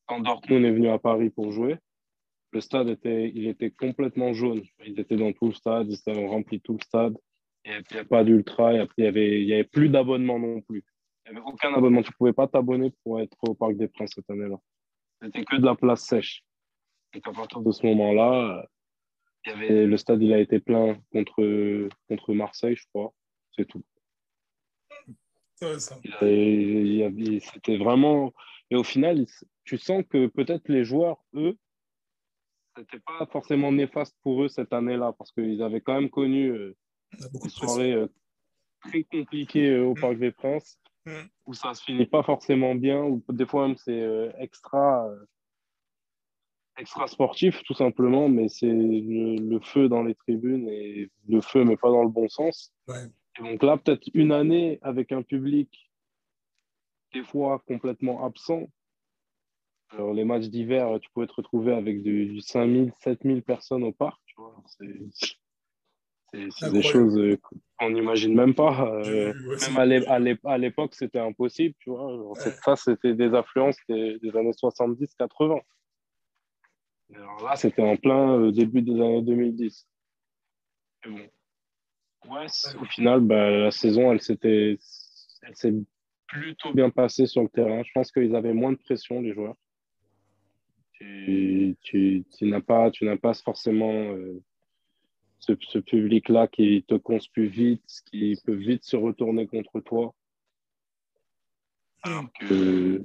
quand 0.07 0.21
Dortmund 0.21 0.65
est 0.65 0.71
venu 0.71 0.89
à 0.89 0.99
Paris 0.99 1.31
pour 1.31 1.51
jouer. 1.51 1.77
Le 2.53 2.61
stade 2.61 2.89
était, 2.89 3.33
il 3.35 3.49
était 3.49 3.71
complètement 3.71 4.35
jaune. 4.35 4.63
Ils 4.85 5.01
étaient 5.01 5.17
dans 5.17 5.33
tout 5.33 5.47
le 5.47 5.55
stade, 5.55 5.91
ils 5.91 6.11
avaient 6.11 6.27
rempli 6.27 6.61
tout 6.61 6.75
le 6.75 6.85
stade. 6.85 7.17
Il 7.65 7.73
n'y 7.93 7.99
a 7.99 8.05
pas 8.05 8.25
d'ultra, 8.25 8.75
il 8.75 8.87
n'y 8.99 9.07
avait, 9.07 9.53
avait 9.53 9.65
plus 9.65 9.89
d'abonnement 9.89 10.39
non 10.39 10.61
plus. 10.61 10.85
Il 11.25 11.33
n'y 11.33 11.39
avait 11.39 11.47
aucun 11.47 11.73
abonnement. 11.73 12.03
Tu 12.03 12.11
ne 12.11 12.17
pouvais 12.17 12.33
pas 12.33 12.49
t'abonner 12.49 12.93
pour 13.05 13.21
être 13.21 13.37
au 13.43 13.55
Parc 13.55 13.77
des 13.77 13.89
Princes 13.89 14.13
cette 14.15 14.29
année-là. 14.29 14.57
C'était 15.23 15.45
que 15.45 15.57
de 15.57 15.65
la 15.65 15.77
place 15.77 16.03
sèche. 16.03 16.43
Et 17.15 17.21
à 17.25 17.33
partir 17.33 17.61
de 17.61 17.71
ce 17.71 17.87
moment-là, 17.87 18.67
le 19.47 19.97
stade, 19.97 20.23
il 20.23 20.33
a 20.33 20.39
été 20.39 20.61
plein 20.61 20.97
contre, 21.13 21.89
contre 22.09 22.35
Marseille, 22.35 22.77
je 22.77 22.87
crois. 22.93 23.13
C'est 23.57 23.67
tout. 23.67 23.83
C'était 25.81 27.77
vraiment. 27.77 28.33
Et 28.71 28.77
au 28.77 28.85
final, 28.85 29.27
tu 29.65 29.79
sens 29.79 30.03
que 30.09 30.27
peut-être 30.27 30.69
les 30.69 30.85
joueurs, 30.85 31.23
eux, 31.35 31.57
c'était 32.77 33.01
pas 33.01 33.27
forcément 33.27 33.71
néfaste 33.71 34.17
pour 34.23 34.43
eux 34.43 34.49
cette 34.49 34.73
année-là, 34.73 35.13
parce 35.19 35.31
qu'ils 35.33 35.63
avaient 35.63 35.81
quand 35.81 35.95
même 35.95 36.11
connu 36.11 36.49
euh, 36.49 36.77
des 37.13 37.51
soirées 37.51 37.93
euh, 37.93 38.07
très 38.81 39.05
compliquées 39.05 39.71
euh, 39.71 39.85
au 39.85 39.95
Parc 39.95 40.17
des 40.17 40.33
Princes, 40.33 40.79
mm. 41.05 41.13
où 41.47 41.55
ça 41.55 41.75
se 41.75 41.85
finit 41.85 42.07
pas 42.07 42.23
forcément 42.23 42.75
bien, 42.75 43.03
ou 43.03 43.23
des 43.29 43.47
fois 43.47 43.69
même 43.69 43.77
c'est 43.77 44.33
extra 44.39 45.07
extra 46.83 47.07
sportif 47.07 47.63
tout 47.63 47.75
simplement, 47.75 48.29
mais 48.29 48.49
c'est 48.49 48.67
le, 48.67 49.61
feu 49.61 49.89
dans 49.89 50.03
les 50.03 50.15
tribunes 50.15 50.69
et 50.69 51.11
le 51.29 51.41
feu 51.41 51.65
mais 51.65 51.77
pas 51.77 51.91
dans 51.91 52.03
le 52.03 52.09
bon 52.09 52.29
sens. 52.29 52.73
donc 53.39 53.63
là, 53.63 53.77
peut-être 53.77 54.09
une 54.15 54.33
année 54.33 54.79
avec 54.83 55.13
un 55.13 55.23
public 55.23 55.91
des 57.15 57.23
fois 57.23 57.63
complètement 57.67 58.25
absent. 58.25 58.69
Alors 59.91 60.13
les 60.13 60.25
matchs 60.25 60.47
d'hiver, 60.47 60.99
tu 61.01 61.11
pouvais 61.11 61.27
te 61.27 61.35
retrouver 61.35 61.73
avec 61.73 62.03
du, 62.03 62.41
5000, 62.41 62.93
7000 63.01 63.43
personnes 63.43 63.85
au 63.85 63.93
parc. 63.93 64.21
C'est 66.33 66.73
des 66.73 66.83
choses 66.83 67.37
qu'on 67.79 67.91
n'imagine 67.91 68.35
même 68.35 68.55
pas. 68.55 68.91
Euh, 69.05 69.35
même 69.77 70.05
à 70.45 70.59
l'époque, 70.59 70.95
c'était 70.95 71.19
impossible. 71.19 71.75
Tu 71.79 71.91
vois. 71.91 72.33
Ça, 72.65 72.75
c'était 72.75 73.13
des 73.15 73.35
affluences 73.35 73.77
des, 73.87 74.19
des 74.19 74.35
années 74.35 74.53
70-80. 74.53 75.61
Alors 77.15 77.43
là, 77.45 77.57
c'était 77.57 77.83
en 77.83 77.97
plein 77.97 78.39
euh, 78.39 78.53
début 78.53 78.83
des 78.83 79.01
années 79.01 79.23
2010. 79.23 79.87
bon. 81.07 81.19
Ouais, 82.29 82.47
au 82.81 82.85
final, 82.85 83.21
bah, 83.21 83.51
la 83.51 83.71
saison, 83.73 84.13
elle 84.13 84.21
s'était, 84.21 84.79
elle 85.43 85.57
s'est 85.57 85.75
plutôt 86.29 86.73
bien 86.73 86.89
passée 86.89 87.27
sur 87.27 87.43
le 87.43 87.49
terrain. 87.49 87.83
Je 87.83 87.91
pense 87.93 88.13
qu'ils 88.13 88.37
avaient 88.37 88.55
moins 88.55 88.73
de 88.73 88.79
pression, 88.79 89.21
les 89.21 89.35
joueurs. 89.35 89.57
Tu, 90.93 91.77
tu, 91.83 92.25
tu 92.39 92.45
n'as 92.45 92.61
pas, 92.61 92.93
tu 92.93 93.05
n'as 93.05 93.17
pas 93.17 93.35
forcément 93.35 93.93
euh, 93.93 94.41
ce, 95.41 95.53
ce 95.61 95.79
public-là 95.79 96.47
qui 96.47 96.85
te 96.87 96.95
conspue 96.95 97.47
vite, 97.47 98.03
qui 98.11 98.39
peut 98.45 98.55
vite 98.55 98.85
se 98.85 98.97
retourner 98.97 99.49
contre 99.49 99.81
toi. 99.81 100.15
Alors 102.05 102.33
que 102.39 103.03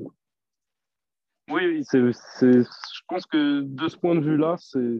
oui, 1.50 1.84
c'est, 1.84 2.00
je 2.00 3.02
pense 3.08 3.26
que 3.26 3.62
de 3.62 3.88
ce 3.88 3.98
point 3.98 4.16
de 4.16 4.22
vue-là, 4.22 4.56
c'est, 4.60 5.00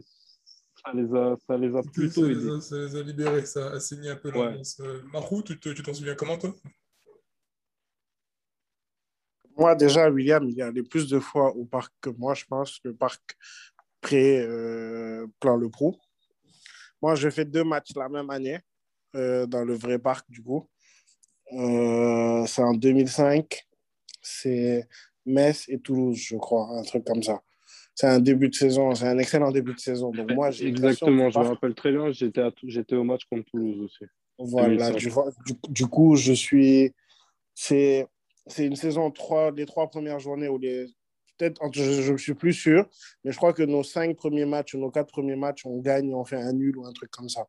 ça 0.82 0.92
les 0.94 1.14
a, 1.14 1.36
ça 1.46 1.56
les 1.56 1.76
a 1.76 1.82
plutôt 1.82 2.24
ça 2.24 2.30
aidés. 2.30 2.40
Les 2.40 2.50
a, 2.50 2.60
ça 2.60 2.76
les 2.76 2.96
a 2.96 3.02
libérés, 3.02 3.46
ça 3.46 3.70
a 3.72 3.80
signé 3.80 4.10
un 4.10 4.16
peu 4.16 4.30
l'ambiance. 4.30 4.78
Ouais. 4.78 5.02
Marou, 5.12 5.42
tu, 5.42 5.58
t'en 5.58 5.94
souviens 5.94 6.14
comment, 6.14 6.38
toi? 6.38 6.54
Moi, 9.56 9.74
déjà, 9.74 10.08
William, 10.08 10.48
il 10.48 10.54
y 10.54 10.62
a 10.62 10.66
allé 10.66 10.82
plus 10.82 11.08
de 11.08 11.18
fois 11.18 11.54
au 11.56 11.64
parc 11.64 11.92
que 12.00 12.10
moi, 12.10 12.34
je 12.34 12.44
pense, 12.44 12.78
le 12.84 12.94
parc 12.94 13.36
pré 14.00 14.40
euh, 14.40 15.26
plan 15.40 15.56
Le 15.56 15.68
Pro. 15.68 15.98
Moi, 17.02 17.16
j'ai 17.16 17.30
fait 17.30 17.44
deux 17.44 17.64
matchs 17.64 17.94
la 17.96 18.08
même 18.08 18.30
année 18.30 18.60
euh, 19.16 19.46
dans 19.46 19.64
le 19.64 19.74
vrai 19.74 19.98
parc, 19.98 20.30
du 20.30 20.42
coup. 20.42 20.68
Euh, 21.52 22.46
c'est 22.46 22.62
en 22.62 22.74
2005. 22.74 23.66
C'est 24.22 24.88
Metz 25.28 25.64
et 25.68 25.78
Toulouse, 25.78 26.16
je 26.16 26.36
crois, 26.36 26.68
un 26.70 26.82
truc 26.82 27.04
comme 27.04 27.22
ça. 27.22 27.40
C'est 27.94 28.06
un 28.06 28.20
début 28.20 28.48
de 28.48 28.54
saison, 28.54 28.94
c'est 28.94 29.06
un 29.06 29.18
excellent 29.18 29.50
début 29.50 29.74
de 29.74 29.80
saison. 29.80 30.10
Donc 30.12 30.30
moi, 30.32 30.50
Exactement, 30.50 31.30
je 31.30 31.38
me 31.38 31.44
rappelle 31.44 31.74
très 31.74 31.90
bien, 31.90 32.12
j'étais, 32.12 32.42
j'étais 32.64 32.94
au 32.94 33.04
match 33.04 33.22
contre 33.30 33.44
Toulouse 33.50 33.80
aussi. 33.84 34.04
Voilà, 34.38 34.92
du, 34.92 35.10
du, 35.68 35.86
coup, 35.86 36.14
je 36.14 36.32
suis. 36.32 36.92
C'est, 37.54 38.06
c'est 38.46 38.66
une 38.66 38.76
saison, 38.76 39.10
trois, 39.10 39.50
les 39.50 39.66
trois 39.66 39.88
premières 39.88 40.20
journées 40.20 40.48
où 40.48 40.58
les. 40.58 40.86
Peut-être, 41.36 41.60
je 41.72 42.12
ne 42.12 42.16
suis 42.16 42.34
plus 42.34 42.52
sûr, 42.52 42.88
mais 43.24 43.30
je 43.30 43.36
crois 43.36 43.52
que 43.52 43.62
nos 43.62 43.84
cinq 43.84 44.16
premiers 44.16 44.44
matchs, 44.44 44.74
nos 44.74 44.90
quatre 44.90 45.10
premiers 45.10 45.36
matchs, 45.36 45.66
on 45.66 45.78
gagne, 45.78 46.12
on 46.14 46.24
fait 46.24 46.36
un 46.36 46.52
nul 46.52 46.76
ou 46.76 46.84
un 46.84 46.92
truc 46.92 47.10
comme 47.10 47.28
ça. 47.28 47.46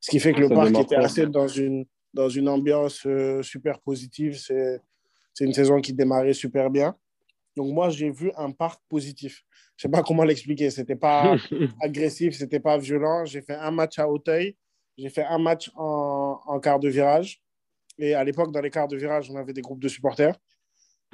Ce 0.00 0.10
qui 0.10 0.20
fait 0.20 0.32
que 0.32 0.40
le 0.40 0.48
parc 0.48 0.76
était 0.76 0.96
assez 0.96 1.26
dans 1.26 1.48
une, 1.48 1.84
dans 2.14 2.28
une 2.28 2.48
ambiance 2.48 3.06
euh, 3.06 3.42
super 3.42 3.80
positive. 3.80 4.38
C'est, 4.38 4.80
c'est 5.38 5.44
une 5.44 5.52
saison 5.52 5.80
qui 5.80 5.92
démarrait 5.92 6.32
super 6.32 6.68
bien. 6.68 6.96
Donc 7.54 7.72
moi, 7.72 7.90
j'ai 7.90 8.10
vu 8.10 8.32
un 8.36 8.50
parc 8.50 8.82
positif. 8.88 9.44
Je 9.76 9.86
ne 9.86 9.92
sais 9.92 9.96
pas 9.96 10.02
comment 10.02 10.24
l'expliquer. 10.24 10.68
Ce 10.68 10.80
n'était 10.80 10.96
pas 10.96 11.36
agressif, 11.80 12.36
ce 12.36 12.42
n'était 12.42 12.58
pas 12.58 12.76
violent. 12.76 13.24
J'ai 13.24 13.40
fait 13.40 13.54
un 13.54 13.70
match 13.70 14.00
à 14.00 14.08
Hauteuil. 14.08 14.56
J'ai 14.96 15.10
fait 15.10 15.22
un 15.22 15.38
match 15.38 15.70
en, 15.76 16.40
en 16.44 16.58
quart 16.58 16.80
de 16.80 16.88
virage. 16.88 17.40
Et 17.98 18.14
à 18.14 18.24
l'époque, 18.24 18.50
dans 18.50 18.60
les 18.60 18.70
quarts 18.70 18.88
de 18.88 18.96
virage, 18.96 19.30
on 19.30 19.36
avait 19.36 19.52
des 19.52 19.60
groupes 19.60 19.78
de 19.78 19.86
supporters. 19.86 20.34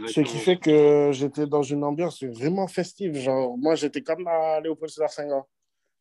Ce 0.07 0.23
qui 0.23 0.39
fait 0.39 0.57
que 0.57 1.11
j'étais 1.13 1.47
dans 1.47 1.63
une 1.63 1.85
ambiance 1.85 2.25
vraiment 2.25 2.67
festive. 2.67 3.15
Genre, 3.17 3.59
moi, 3.59 3.75
j'étais 3.75 4.01
comme 4.01 4.27
à 4.27 4.59
Léopold 4.59 4.91
Sédar 4.91 5.11
Senghor. 5.11 5.47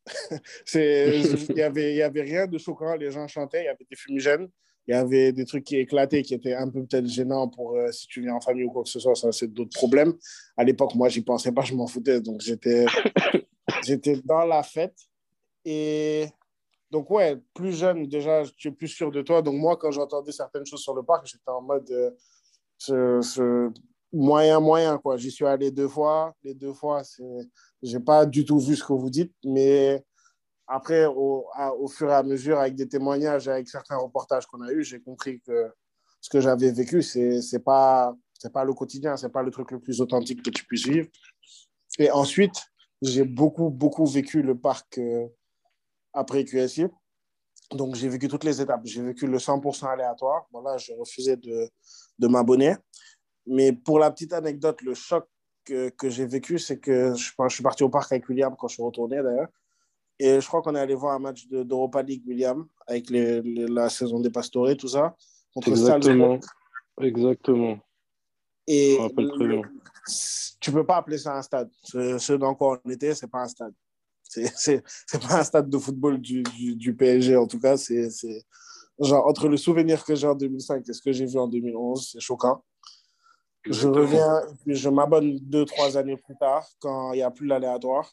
Il 0.74 1.54
n'y 1.54 1.60
avait, 1.60 1.94
y 1.94 2.02
avait 2.02 2.22
rien 2.22 2.46
de 2.46 2.56
choquant. 2.56 2.94
Les 2.96 3.10
gens 3.10 3.28
chantaient, 3.28 3.64
il 3.64 3.66
y 3.66 3.68
avait 3.68 3.86
des 3.90 3.96
fumigènes, 3.96 4.48
il 4.86 4.92
y 4.92 4.94
avait 4.94 5.32
des 5.32 5.44
trucs 5.44 5.64
qui 5.64 5.76
éclataient, 5.76 6.22
qui 6.22 6.34
étaient 6.34 6.54
un 6.54 6.68
peu 6.68 6.84
peut-être 6.84 7.06
gênants 7.06 7.48
pour 7.48 7.76
euh, 7.76 7.90
si 7.90 8.06
tu 8.06 8.20
viens 8.20 8.34
en 8.34 8.40
famille 8.40 8.64
ou 8.64 8.70
quoi 8.70 8.82
que 8.82 8.88
ce 8.88 9.00
soit. 9.00 9.14
Ça, 9.14 9.32
c'est 9.32 9.52
d'autres 9.52 9.74
problèmes. 9.74 10.14
À 10.56 10.64
l'époque, 10.64 10.94
moi, 10.94 11.08
j'y 11.08 11.22
pensais 11.22 11.52
pas, 11.52 11.62
je 11.62 11.74
m'en 11.74 11.86
foutais. 11.86 12.20
Donc, 12.20 12.40
j'étais, 12.42 12.84
j'étais 13.84 14.20
dans 14.24 14.44
la 14.44 14.62
fête. 14.62 14.96
Et 15.64 16.26
donc, 16.90 17.10
ouais, 17.10 17.40
plus 17.54 17.72
jeune, 17.72 18.06
déjà, 18.06 18.42
tu 18.56 18.68
es 18.68 18.70
plus 18.72 18.88
sûr 18.88 19.10
de 19.10 19.22
toi. 19.22 19.40
Donc, 19.40 19.54
moi, 19.54 19.76
quand 19.76 19.90
j'entendais 19.90 20.32
certaines 20.32 20.66
choses 20.66 20.82
sur 20.82 20.94
le 20.94 21.02
parc, 21.02 21.26
j'étais 21.26 21.50
en 21.50 21.62
mode. 21.62 21.90
Euh, 21.90 22.10
ce, 22.76 23.70
moyen, 24.12 24.60
moyen, 24.60 24.98
quoi. 24.98 25.16
J'y 25.16 25.30
suis 25.30 25.46
allé 25.46 25.70
deux 25.70 25.88
fois. 25.88 26.34
Les 26.42 26.54
deux 26.54 26.72
fois, 26.72 27.02
c'est... 27.04 27.48
j'ai 27.82 28.00
pas 28.00 28.26
du 28.26 28.44
tout 28.44 28.58
vu 28.58 28.76
ce 28.76 28.84
que 28.84 28.92
vous 28.92 29.10
dites, 29.10 29.32
mais 29.44 30.04
après, 30.66 31.06
au, 31.06 31.88
fur 31.88 32.10
et 32.10 32.14
à 32.14 32.22
mesure, 32.22 32.58
avec 32.58 32.74
des 32.74 32.88
témoignages, 32.88 33.48
avec 33.48 33.68
certains 33.68 33.96
reportages 33.96 34.46
qu'on 34.46 34.62
a 34.62 34.72
eus, 34.72 34.84
j'ai 34.84 35.00
compris 35.00 35.40
que 35.40 35.72
ce 36.20 36.30
que 36.30 36.40
j'avais 36.40 36.72
vécu, 36.72 37.02
c'est, 37.02 37.42
c'est 37.42 37.62
pas 37.62 38.14
pas 38.52 38.64
le 38.64 38.74
quotidien, 38.74 39.16
c'est 39.16 39.30
pas 39.30 39.42
le 39.42 39.50
truc 39.50 39.70
le 39.70 39.80
plus 39.80 40.00
authentique 40.02 40.42
que 40.42 40.50
tu 40.50 40.66
puisses 40.66 40.86
vivre. 40.86 41.08
Et 41.98 42.10
ensuite, 42.10 42.54
j'ai 43.02 43.24
beaucoup, 43.24 43.70
beaucoup 43.70 44.06
vécu 44.06 44.42
le 44.42 44.58
parc 44.58 44.98
euh, 44.98 45.26
après 46.12 46.44
QSI. 46.44 46.86
Donc, 47.72 47.94
j'ai 47.94 48.08
vécu 48.08 48.28
toutes 48.28 48.44
les 48.44 48.60
étapes. 48.60 48.82
J'ai 48.84 49.02
vécu 49.02 49.26
le 49.26 49.38
100% 49.38 49.86
aléatoire. 49.86 50.46
Voilà, 50.52 50.76
je 50.76 50.92
refusais 50.92 51.36
de, 51.36 51.70
de 52.18 52.28
m'abonner. 52.28 52.76
Mais 53.46 53.72
pour 53.72 53.98
la 53.98 54.10
petite 54.10 54.32
anecdote, 54.32 54.82
le 54.82 54.94
choc 54.94 55.26
que, 55.64 55.88
que 55.90 56.10
j'ai 56.10 56.26
vécu, 56.26 56.58
c'est 56.58 56.78
que 56.78 57.14
je, 57.14 57.32
je, 57.48 57.54
suis 57.54 57.62
parti 57.62 57.82
au 57.82 57.88
parc 57.88 58.12
avec 58.12 58.28
William 58.28 58.54
quand 58.58 58.68
je 58.68 58.74
suis 58.74 58.82
retourné 58.82 59.22
d'ailleurs. 59.22 59.48
Et 60.18 60.40
je 60.40 60.46
crois 60.46 60.62
qu'on 60.62 60.74
est 60.74 60.80
allé 60.80 60.94
voir 60.94 61.14
un 61.14 61.18
match 61.18 61.46
d'Europa 61.48 62.02
League, 62.02 62.22
William, 62.26 62.66
avec 62.86 63.10
les, 63.10 63.42
la 63.42 63.88
saison 63.88 64.20
des 64.20 64.30
Pastorés, 64.30 64.76
tout 64.76 64.88
ça. 64.88 65.14
Contre 65.52 65.68
Exactement. 65.68 66.38
Exactement. 67.00 67.78
Et 68.66 68.96
le, 69.16 69.62
tu 70.60 70.72
peux 70.72 70.86
pas 70.86 70.96
appeler 70.96 71.18
ça 71.18 71.36
un 71.36 71.42
stade. 71.42 71.70
Ce, 71.82 72.18
ce 72.18 72.32
dans 72.34 72.54
quoi 72.54 72.80
on 72.84 72.90
était, 72.90 73.14
c'est 73.14 73.26
pas 73.26 73.42
un 73.42 73.48
stade. 73.48 73.74
C'est 74.22 74.82
pas 75.20 75.40
un 75.40 75.44
stade 75.44 75.68
de 75.68 75.78
football 75.78 76.18
du, 76.20 76.42
du, 76.42 76.74
du 76.74 76.94
PSG, 76.94 77.36
en 77.36 77.46
tout 77.46 77.60
cas. 77.60 77.76
C'est 77.76 78.08
genre 78.98 79.26
entre 79.26 79.48
le 79.48 79.56
souvenir 79.56 80.04
que 80.04 80.14
j'ai 80.14 80.26
en 80.26 80.34
2005 80.34 80.88
et 80.88 80.92
ce 80.92 81.02
que 81.02 81.12
j'ai 81.12 81.26
vu 81.26 81.38
en 81.38 81.48
2011, 81.48 82.10
c'est 82.12 82.20
choquant. 82.20 82.64
Je 83.66 83.88
reviens, 83.88 84.42
je 84.66 84.88
m'abonne 84.88 85.38
deux, 85.40 85.64
trois 85.64 85.96
années 85.96 86.16
plus 86.16 86.36
tard, 86.36 86.66
quand 86.80 87.12
il 87.12 87.16
n'y 87.16 87.22
a 87.22 87.30
plus 87.30 87.46
l'aléatoire. 87.46 88.12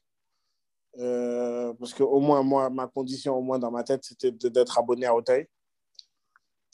Euh, 1.00 1.74
parce 1.80 1.94
que 1.94 2.04
au 2.04 2.20
moins, 2.20 2.44
moi, 2.44 2.70
ma 2.70 2.88
condition, 2.88 3.36
au 3.36 3.42
moins 3.42 3.60
dans 3.60 3.72
ma 3.72 3.84
tête, 3.84 4.04
c'était 4.04 4.32
d'être 4.32 4.78
abonné 4.78 5.06
à 5.06 5.16
Auteuil. 5.16 5.48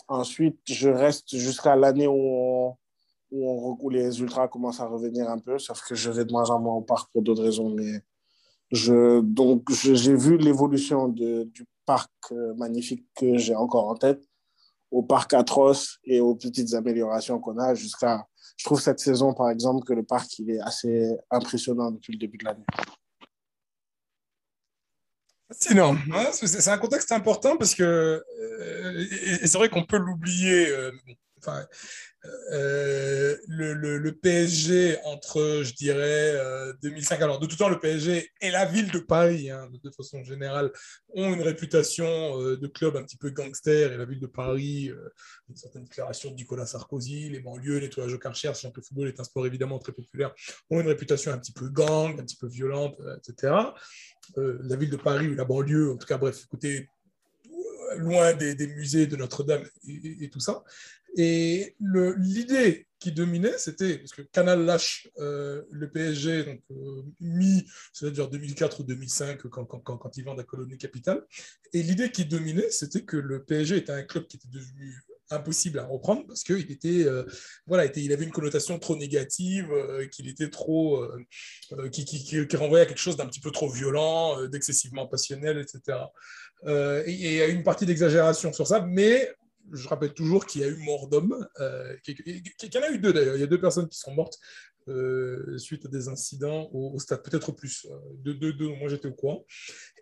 Ensuite, 0.08 0.60
je 0.66 0.90
reste 0.90 1.36
jusqu'à 1.36 1.76
l'année 1.76 2.08
où, 2.08 2.76
où, 3.32 3.78
où, 3.80 3.90
les 3.90 4.22
ultras 4.22 4.48
commencent 4.48 4.80
à 4.80 4.88
revenir 4.88 5.30
un 5.30 5.38
peu, 5.38 5.60
sauf 5.60 5.82
que 5.86 5.96
je 5.96 6.10
vais 6.10 6.26
de 6.26 6.32
moins 6.32 6.50
en 6.50 6.60
moins 6.60 6.76
au 6.76 6.82
parc 6.82 7.12
pour 7.12 7.22
d'autres 7.22 7.44
raisons. 7.44 7.70
Mais 7.70 8.02
je, 8.72 9.22
donc, 9.22 9.70
j'ai 9.72 10.16
vu 10.16 10.38
l'évolution 10.38 11.10
du 11.10 11.66
parc 11.86 12.12
euh, 12.32 12.54
magnifique 12.56 13.06
que 13.16 13.38
j'ai 13.38 13.56
encore 13.56 13.88
en 13.88 13.96
tête, 13.96 14.24
au 14.92 15.04
parc 15.04 15.34
atroce 15.34 16.00
et 16.06 16.22
aux 16.22 16.36
petites 16.36 16.74
améliorations 16.74 17.40
qu'on 17.40 17.58
a 17.60 17.76
jusqu'à. 17.76 18.26
Je 18.56 18.66
trouve 18.66 18.82
cette 18.82 19.00
saison, 19.00 19.34
par 19.34 19.50
exemple, 19.50 19.86
que 19.86 19.94
le 19.94 20.04
parc 20.04 20.40
il 20.40 20.52
est 20.52 20.60
assez 20.60 21.16
impressionnant 21.30 21.92
depuis 21.92 22.14
le 22.14 22.20
début 22.20 22.38
de 22.38 22.46
l'année. 22.46 22.66
Sinon, 25.52 25.98
c'est 26.34 26.68
un 26.70 26.78
contexte 26.78 27.12
important 27.14 27.56
parce 27.56 27.74
que, 27.74 27.84
euh, 27.84 29.06
c'est 29.46 29.58
vrai 29.58 29.70
qu'on 29.70 29.86
peut 29.86 29.98
l'oublier, 29.98 30.68
euh, 30.68 30.92
enfin, 31.38 31.66
euh, 32.52 33.38
le, 33.48 34.12
PSG 34.12 34.98
entre, 35.06 35.62
je 35.64 35.74
dirais, 35.74 36.36
2005. 36.82 37.22
Alors, 37.22 37.40
de 37.40 37.46
tout 37.46 37.56
temps, 37.56 37.70
le 37.70 37.80
PSG 37.80 38.30
et 38.42 38.52
la 38.52 38.66
ville 38.66 38.92
de 38.92 39.00
Paris, 39.00 39.50
hein, 39.50 39.70
de, 39.72 39.90
façon 39.92 40.22
générale, 40.26 40.70
ont 41.16 41.34
une 41.34 41.42
réputation 41.42 42.38
de 42.38 42.68
club 42.68 42.98
un 42.98 43.04
petit 43.04 43.18
peu 43.18 43.30
gangster. 43.30 43.94
Et 43.94 43.98
la 43.98 44.04
ville 44.04 44.20
de 44.20 44.28
Paris, 44.28 44.92
une 45.48 45.56
certaine 45.56 45.86
déclaration 45.86 46.32
de 46.32 46.36
Nicolas 46.36 46.66
Sarkozy, 46.66 47.30
les 47.30 47.40
banlieues, 47.40 47.80
nettoyage 47.80 48.14
au 48.14 48.20
Karcher, 48.20 48.50
sachant 48.50 48.72
que 48.72 48.82
le 48.82 48.84
football 48.84 49.08
est 49.08 49.20
un 49.22 49.24
sport 49.24 49.48
évidemment 49.48 49.80
très 49.80 49.94
populaire, 49.94 50.34
ont 50.70 50.82
une 50.82 50.88
réputation 50.88 51.32
un 51.32 51.38
petit 51.38 51.54
peu 51.54 51.70
gang, 51.70 52.20
un 52.20 52.24
petit 52.24 52.38
peu 52.38 52.48
violente, 52.48 53.00
etc. 53.18 53.54
Euh, 54.38 54.60
la 54.64 54.76
ville 54.76 54.90
de 54.90 54.98
Paris 54.98 55.28
ou 55.28 55.36
la 55.36 55.46
banlieue, 55.46 55.92
en 55.92 55.98
tout 55.98 56.08
cas, 56.08 56.18
bref, 56.18 56.46
côté 56.48 56.90
loin 57.98 58.34
des, 58.34 58.68
musées 58.68 59.08
de 59.08 59.16
Notre-Dame 59.16 59.64
et, 59.88 60.30
tout 60.30 60.40
ça. 60.40 60.64
Et 61.16 61.76
l'idée 61.80 62.88
qui 63.00 63.12
dominait, 63.12 63.58
c'était, 63.58 63.98
parce 63.98 64.12
que 64.12 64.22
Canal 64.24 64.66
lâche 64.66 65.08
euh, 65.20 65.64
le 65.72 65.90
PSG, 65.90 66.44
donc 66.44 66.62
euh, 66.72 67.04
mi, 67.20 67.66
c'est-à-dire 67.94 68.30
2004 68.30 68.82
ou 68.82 68.84
2005, 68.84 69.42
quand, 69.50 69.66
quand, 69.66 69.80
quand, 69.80 69.98
quand 69.98 70.18
ils 70.18 70.24
vendent 70.24 70.38
la 70.38 70.44
colonie 70.44 70.78
capitale. 70.78 71.24
Et 71.74 71.84
l'idée 71.84 72.12
qui 72.12 72.26
dominait, 72.26 72.70
c'était 72.72 73.04
que 73.04 73.18
le 73.18 73.44
PSG 73.44 73.78
était 73.78 73.92
un 73.92 74.04
club 74.04 74.28
qui 74.28 74.38
était 74.38 74.50
devenu 74.50 74.96
impossible 75.30 75.80
à 75.80 75.86
reprendre 75.86 76.26
parce 76.28 76.44
qu'il 76.44 76.72
était, 76.72 77.06
euh, 77.06 77.24
voilà, 77.66 77.86
était, 77.86 78.02
il 78.02 78.12
avait 78.14 78.24
une 78.24 78.32
connotation 78.32 78.80
trop 78.80 78.96
négative, 78.96 79.72
euh, 79.72 80.08
qu'il 80.08 80.28
était 80.28 80.50
trop, 80.50 81.04
euh, 81.04 81.90
qui, 81.90 82.06
qui, 82.06 82.48
qui, 82.48 82.56
renvoyait 82.56 82.86
à 82.86 82.88
quelque 82.88 82.98
chose 82.98 83.18
d'un 83.18 83.26
petit 83.26 83.40
peu 83.40 83.52
trop 83.52 83.70
violent, 83.70 84.48
d'excessivement 84.48 85.08
passionnel, 85.08 85.58
etc. 85.58 85.98
et 87.06 87.12
il 87.12 87.34
y 87.34 87.42
a 87.42 87.48
une 87.48 87.64
partie 87.64 87.86
d'exagération 87.86 88.52
sur 88.54 88.68
ça, 88.68 88.82
mais 88.82 89.32
je 89.74 89.88
rappelle 89.88 90.14
toujours 90.14 90.46
qu'il 90.46 90.62
y 90.62 90.64
a 90.64 90.68
eu 90.68 90.78
mort 90.78 91.08
d'homme, 91.08 91.48
qu'il 92.04 92.16
y 92.26 92.78
en 92.78 92.82
a 92.82 92.90
eu 92.90 93.00
deux 93.00 93.14
d'ailleurs, 93.14 93.36
il 93.36 93.42
y 93.42 93.44
a 93.44 93.48
deux 93.48 93.60
personnes 93.60 93.90
qui 93.90 94.00
sont 94.00 94.14
mortes 94.14 94.40
suite 95.58 95.86
à 95.86 95.90
des 95.90 96.08
incidents 96.08 96.70
au, 96.72 96.98
stade, 97.00 97.22
peut-être 97.22 97.52
plus, 97.52 97.86
deux, 98.20 98.34
deux, 98.34 98.54
deux, 98.54 98.70
moi 98.70 98.88
j'étais 98.88 99.08
au 99.08 99.14
courant. 99.14 99.46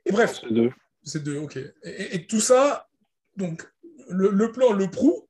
Et 0.06 0.12
bref, 0.12 0.40
c'est 0.42 0.54
deux. 0.54 0.70
C'est 1.04 1.24
deux, 1.24 1.38
ok. 1.38 1.58
Et, 1.84 2.16
et, 2.16 2.26
tout 2.26 2.40
ça, 2.40 2.88
donc 3.38 3.66
le, 4.10 4.52
plan 4.52 4.74
Le 4.74 4.90
Prou, 4.90 5.28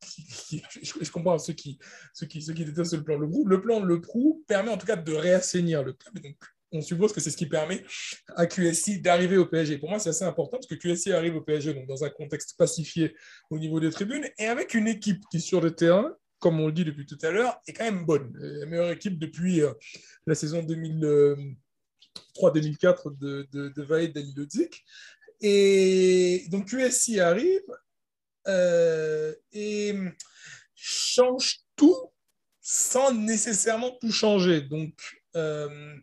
je, 0.81 1.11
comprends 1.11 1.37
ceux 1.37 1.53
qui, 1.53 1.77
ceux, 2.13 2.25
qui, 2.25 2.41
ceux 2.41 2.53
qui 2.53 2.65
détestent 2.65 2.95
le 2.95 3.03
plan 3.03 3.17
Le 3.17 3.29
Prou, 3.29 3.45
le 3.45 3.61
plan 3.61 3.79
Le 3.79 4.01
Prou 4.01 4.43
permet 4.47 4.69
en 4.69 4.77
tout 4.77 4.87
cas 4.87 4.95
de 4.95 5.13
réassainir 5.13 5.83
le 5.83 5.93
club. 5.93 6.19
Donc, 6.19 6.35
on 6.71 6.81
suppose 6.81 7.13
que 7.13 7.21
c'est 7.21 7.29
ce 7.29 7.37
qui 7.37 7.45
permet 7.45 7.83
à 8.35 8.47
QSI 8.47 8.99
d'arriver 8.99 9.37
au 9.37 9.45
PSG. 9.45 9.77
Pour 9.77 9.89
moi, 9.89 9.99
c'est 9.99 10.09
assez 10.09 10.25
important 10.25 10.57
parce 10.57 10.67
que 10.67 10.75
QSI 10.75 11.13
arrive 11.13 11.35
au 11.35 11.41
PSG 11.41 11.73
donc 11.73 11.87
dans 11.87 12.03
un 12.03 12.09
contexte 12.09 12.57
pacifié 12.57 13.15
au 13.49 13.57
niveau 13.57 13.79
des 13.79 13.91
tribunes 13.91 14.27
et 14.37 14.47
avec 14.47 14.73
une 14.73 14.87
équipe 14.87 15.23
qui, 15.31 15.39
sur 15.39 15.61
le 15.61 15.71
terrain, 15.71 16.13
comme 16.39 16.59
on 16.59 16.67
le 16.67 16.73
dit 16.73 16.83
depuis 16.83 17.05
tout 17.05 17.17
à 17.21 17.31
l'heure, 17.31 17.61
est 17.67 17.73
quand 17.73 17.85
même 17.85 18.05
bonne. 18.05 18.33
La 18.35 18.65
meilleure 18.65 18.91
équipe 18.91 19.17
depuis 19.17 19.61
euh, 19.61 19.71
la 20.27 20.35
saison 20.35 20.61
2003-2004 20.63 23.17
de, 23.17 23.47
de, 23.51 23.69
de 23.69 23.83
Vaid 23.83 24.17
Et 25.41 26.45
donc 26.49 26.67
QSI 26.67 27.21
arrive 27.21 27.61
euh, 27.69 27.75
et 28.47 29.95
change 30.75 31.59
tout 31.75 32.11
sans 32.61 33.13
nécessairement 33.13 33.91
tout 34.01 34.11
changer. 34.11 34.61
Donc, 34.61 34.93
euh, 35.35 35.95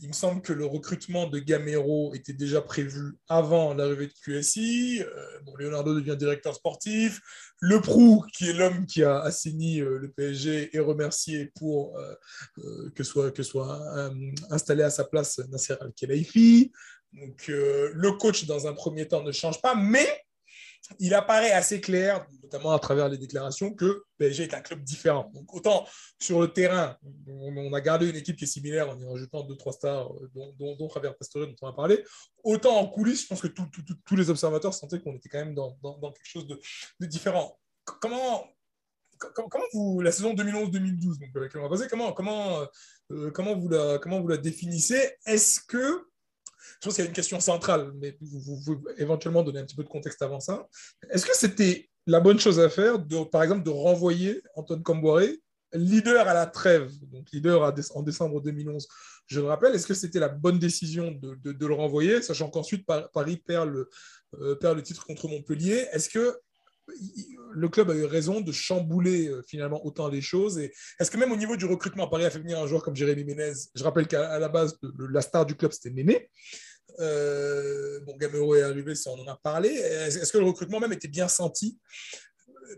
il 0.00 0.08
me 0.08 0.12
semble 0.12 0.42
que 0.42 0.52
le 0.52 0.64
recrutement 0.64 1.26
de 1.26 1.40
Gamero 1.40 2.14
était 2.14 2.32
déjà 2.32 2.62
prévu 2.62 3.16
avant 3.28 3.74
l'arrivée 3.74 4.06
de 4.06 4.12
QSI. 4.24 5.02
Euh, 5.02 5.40
bon, 5.44 5.56
Leonardo 5.56 5.94
devient 5.94 6.16
directeur 6.16 6.54
sportif. 6.54 7.20
Le 7.60 7.80
Prou, 7.80 8.24
qui 8.32 8.48
est 8.48 8.52
l'homme 8.52 8.86
qui 8.86 9.02
a 9.02 9.18
assaini 9.20 9.78
le 9.78 10.12
PSG, 10.16 10.76
est 10.76 10.78
remercié 10.78 11.50
pour 11.56 12.00
que 12.94 13.02
soit, 13.02 13.32
que 13.32 13.42
soit 13.42 13.82
installé 14.50 14.84
à 14.84 14.90
sa 14.90 15.02
place 15.02 15.40
Nasser 15.50 15.74
Al-Khelaifi. 15.80 16.70
Donc, 17.12 17.48
le 17.48 18.12
coach, 18.12 18.44
dans 18.44 18.68
un 18.68 18.74
premier 18.74 19.08
temps, 19.08 19.24
ne 19.24 19.32
change 19.32 19.60
pas, 19.60 19.74
mais 19.74 20.06
il 20.98 21.14
apparaît 21.14 21.52
assez 21.52 21.80
clair, 21.80 22.26
notamment 22.42 22.72
à 22.72 22.78
travers 22.78 23.08
les 23.08 23.18
déclarations, 23.18 23.72
que 23.72 24.04
PSG 24.18 24.44
est 24.44 24.54
un 24.54 24.60
club 24.60 24.82
différent. 24.82 25.30
Autant 25.52 25.86
sur 26.18 26.40
le 26.40 26.48
terrain, 26.52 26.96
on, 27.26 27.72
a 27.72 27.80
gardé 27.80 28.08
une 28.08 28.16
équipe 28.16 28.36
qui 28.36 28.44
est 28.44 28.48
similaire 28.48 28.90
en 28.90 28.98
y 28.98 29.06
rajoutant 29.06 29.42
deux, 29.44 29.56
trois 29.56 29.72
stars, 29.72 30.12
euh, 30.12 30.30
dont, 30.34 30.54
dont, 30.58 30.76
dont 30.76 30.88
Javier 30.88 31.10
Pastore, 31.18 31.46
dont 31.46 31.54
on 31.62 31.68
a 31.68 31.72
parlé, 31.72 32.04
autant 32.42 32.78
en 32.78 32.86
coulisses, 32.86 33.22
je 33.22 33.26
pense 33.28 33.42
que 33.42 33.48
tous 33.48 34.16
les 34.16 34.30
observateurs 34.30 34.74
sentaient 34.74 35.00
qu'on 35.00 35.14
était 35.14 35.28
quand 35.28 35.44
même 35.44 35.54
dans, 35.54 35.72
quelque 36.12 36.24
chose 36.24 36.46
de, 36.46 37.06
différent. 37.06 37.58
Comment, 37.84 38.46
comment 39.18 39.64
vous, 39.72 40.00
la 40.00 40.12
saison 40.12 40.34
2011-2012, 40.34 41.18
donc, 41.18 41.28
laquelle 41.34 41.60
on 41.60 41.68
va 41.68 41.70
passer, 41.70 41.88
comment, 41.88 42.12
comment, 42.12 42.66
euh, 43.12 43.30
comment, 43.30 43.56
vous 43.56 43.68
la, 43.68 43.98
comment 43.98 44.20
vous 44.20 44.28
la 44.28 44.36
définissez? 44.36 45.16
Est-ce 45.26 45.60
que 45.60 46.06
je 46.58 46.86
pense 46.86 46.94
qu'il 46.94 47.04
y 47.04 47.06
a 47.06 47.08
une 47.08 47.14
question 47.14 47.40
centrale, 47.40 47.92
mais 48.00 48.16
vous, 48.20 48.60
pouvez 48.64 48.78
éventuellement 48.98 49.42
donner 49.42 49.60
un 49.60 49.64
petit 49.64 49.76
peu 49.76 49.84
de 49.84 49.88
contexte 49.88 50.22
avant 50.22 50.40
ça. 50.40 50.66
Est-ce 51.10 51.26
que 51.26 51.36
c'était 51.36 51.88
la 52.06 52.20
bonne 52.20 52.40
chose 52.40 52.58
à 52.60 52.68
faire, 52.68 52.96
par 53.30 53.42
exemple, 53.42 53.62
de 53.62 53.70
renvoyer 53.70 54.42
Antoine 54.54 54.82
Camboiré 54.82 55.40
leader 55.72 56.26
à 56.26 56.34
la 56.34 56.46
trêve, 56.46 56.90
donc 57.10 57.30
leader 57.32 57.74
en 57.94 58.02
décembre 58.02 58.40
2011, 58.40 58.86
je 59.26 59.40
le 59.40 59.46
rappelle, 59.46 59.74
est-ce 59.74 59.86
que 59.86 59.94
c'était 59.94 60.18
la 60.18 60.28
bonne 60.28 60.58
décision 60.58 61.10
de, 61.12 61.34
de, 61.34 61.66
le 61.66 61.74
renvoyer, 61.74 62.22
sachant 62.22 62.48
qu'ensuite 62.48 62.86
Paris 62.86 63.36
perd 63.36 63.68
le, 63.68 63.90
euh, 64.40 64.54
perd 64.56 64.76
le 64.76 64.82
titre 64.82 65.04
contre 65.04 65.28
Montpellier? 65.28 65.86
Est-ce 65.92 66.08
que 66.08 66.38
le 67.50 67.68
club 67.68 67.90
a 67.90 67.94
eu 67.94 68.04
raison 68.04 68.40
de 68.40 68.52
chambouler 68.52 69.28
euh, 69.28 69.42
finalement 69.46 69.84
autant 69.84 70.08
les 70.08 70.20
choses 70.20 70.58
est-ce 70.58 71.10
que 71.10 71.16
même 71.16 71.32
au 71.32 71.36
niveau 71.36 71.56
du 71.56 71.64
recrutement, 71.64 72.08
Paris 72.08 72.24
a 72.24 72.30
fait 72.30 72.38
venir 72.38 72.58
un 72.58 72.66
joueur 72.66 72.82
comme 72.82 72.96
Jérémy 72.96 73.24
Ménez 73.24 73.52
Je 73.74 73.84
rappelle 73.84 74.06
qu'à 74.06 74.38
la 74.38 74.48
base, 74.48 74.78
la 75.10 75.20
star 75.20 75.46
du 75.46 75.54
club, 75.54 75.72
c'était 75.72 75.90
Néné. 75.90 76.30
Euh, 77.00 78.00
bon, 78.00 78.16
Gamero 78.16 78.54
est 78.56 78.62
arrivé, 78.62 78.94
ça 78.94 79.10
on 79.10 79.20
en 79.20 79.26
a 79.28 79.36
parlé. 79.36 79.68
Est-ce 79.68 80.32
que 80.32 80.38
le 80.38 80.44
recrutement 80.44 80.80
même 80.80 80.92
était 80.92 81.08
bien 81.08 81.28
senti? 81.28 81.78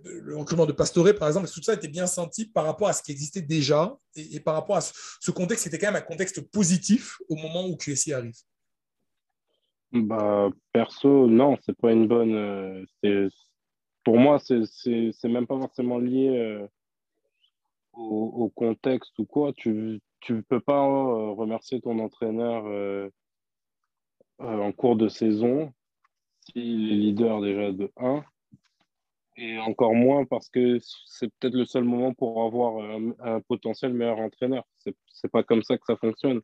Le 0.04 0.36
recrutement 0.36 0.66
de 0.66 0.72
Pastore, 0.72 1.14
par 1.18 1.28
exemple, 1.28 1.48
tout 1.48 1.62
ça 1.62 1.74
était 1.74 1.88
bien 1.88 2.06
senti 2.06 2.46
par 2.46 2.64
rapport 2.64 2.88
à 2.88 2.92
ce 2.92 3.02
qui 3.02 3.10
existait 3.10 3.42
déjà 3.42 3.96
et, 4.14 4.38
par 4.38 4.54
rapport 4.54 4.76
à 4.76 4.80
ce, 4.80 5.30
contexte, 5.30 5.64
c'était 5.64 5.78
quand 5.78 5.88
même 5.88 5.96
un 5.96 6.06
contexte 6.06 6.40
positif 6.50 7.18
au 7.28 7.34
moment 7.34 7.66
où 7.66 7.76
QSI 7.76 8.12
arrive? 8.12 8.36
Bah, 9.92 10.48
Perso, 10.72 11.26
non, 11.26 11.56
c'est 11.66 11.76
pas 11.76 11.90
une 11.90 12.06
bonne. 12.06 12.36
Euh, 13.04 13.28
pour 14.10 14.18
moi, 14.18 14.40
c'est 14.40 15.28
même 15.28 15.46
pas 15.46 15.56
forcément 15.56 15.98
lié 15.98 16.30
euh, 16.30 16.66
au, 17.92 18.48
contexte 18.48 19.16
ou 19.20 19.24
quoi. 19.24 19.52
Tu 19.52 20.00
ne 20.28 20.40
peux 20.40 20.58
pas 20.58 20.84
euh, 20.84 21.30
remercier 21.30 21.80
ton 21.80 21.96
entraîneur 22.00 22.64
en 24.40 24.72
cours 24.72 24.96
de 24.96 25.06
saison 25.06 25.72
s'il 26.40 26.90
est 26.90 26.96
leader 26.96 27.40
déjà 27.40 27.70
de 27.70 27.92
1 27.98 28.24
et 29.36 29.58
encore 29.58 29.94
moins 29.94 30.24
parce 30.24 30.48
que 30.48 30.78
c'est 31.06 31.32
peut-être 31.38 31.54
le 31.54 31.64
seul 31.64 31.84
moment 31.84 32.12
pour 32.12 32.42
avoir 32.42 32.84
un, 33.20 33.40
potentiel 33.42 33.92
meilleur 33.94 34.18
entraîneur. 34.18 34.64
C'est, 34.78 35.30
pas 35.30 35.44
comme 35.44 35.62
ça 35.62 35.78
que 35.78 35.84
ça 35.86 35.94
fonctionne. 35.94 36.40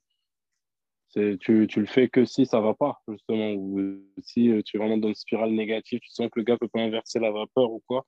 Tu, 1.15 1.67
tu 1.69 1.81
le 1.81 1.87
fais 1.87 2.09
que 2.09 2.25
si 2.27 2.45
ça 2.45 2.61
va 2.61 2.75
pas, 2.75 3.01
justement, 3.09 3.53
ou 3.53 4.03
si 4.23 4.51
euh, 4.51 4.63
tu 4.63 4.77
es 4.77 4.79
vraiment 4.79 4.99
dans 4.99 5.09
une 5.09 5.15
spirale 5.15 5.53
négative, 5.53 6.01
tu 6.01 6.11
sens 6.11 6.29
que 6.31 6.39
le 6.39 6.45
gars 6.45 6.59
peut 6.59 6.69
pas 6.69 6.81
inverser 6.81 7.19
la 7.21 7.31
vapeur 7.31 7.71
ou 7.71 7.83
quoi. 7.87 8.05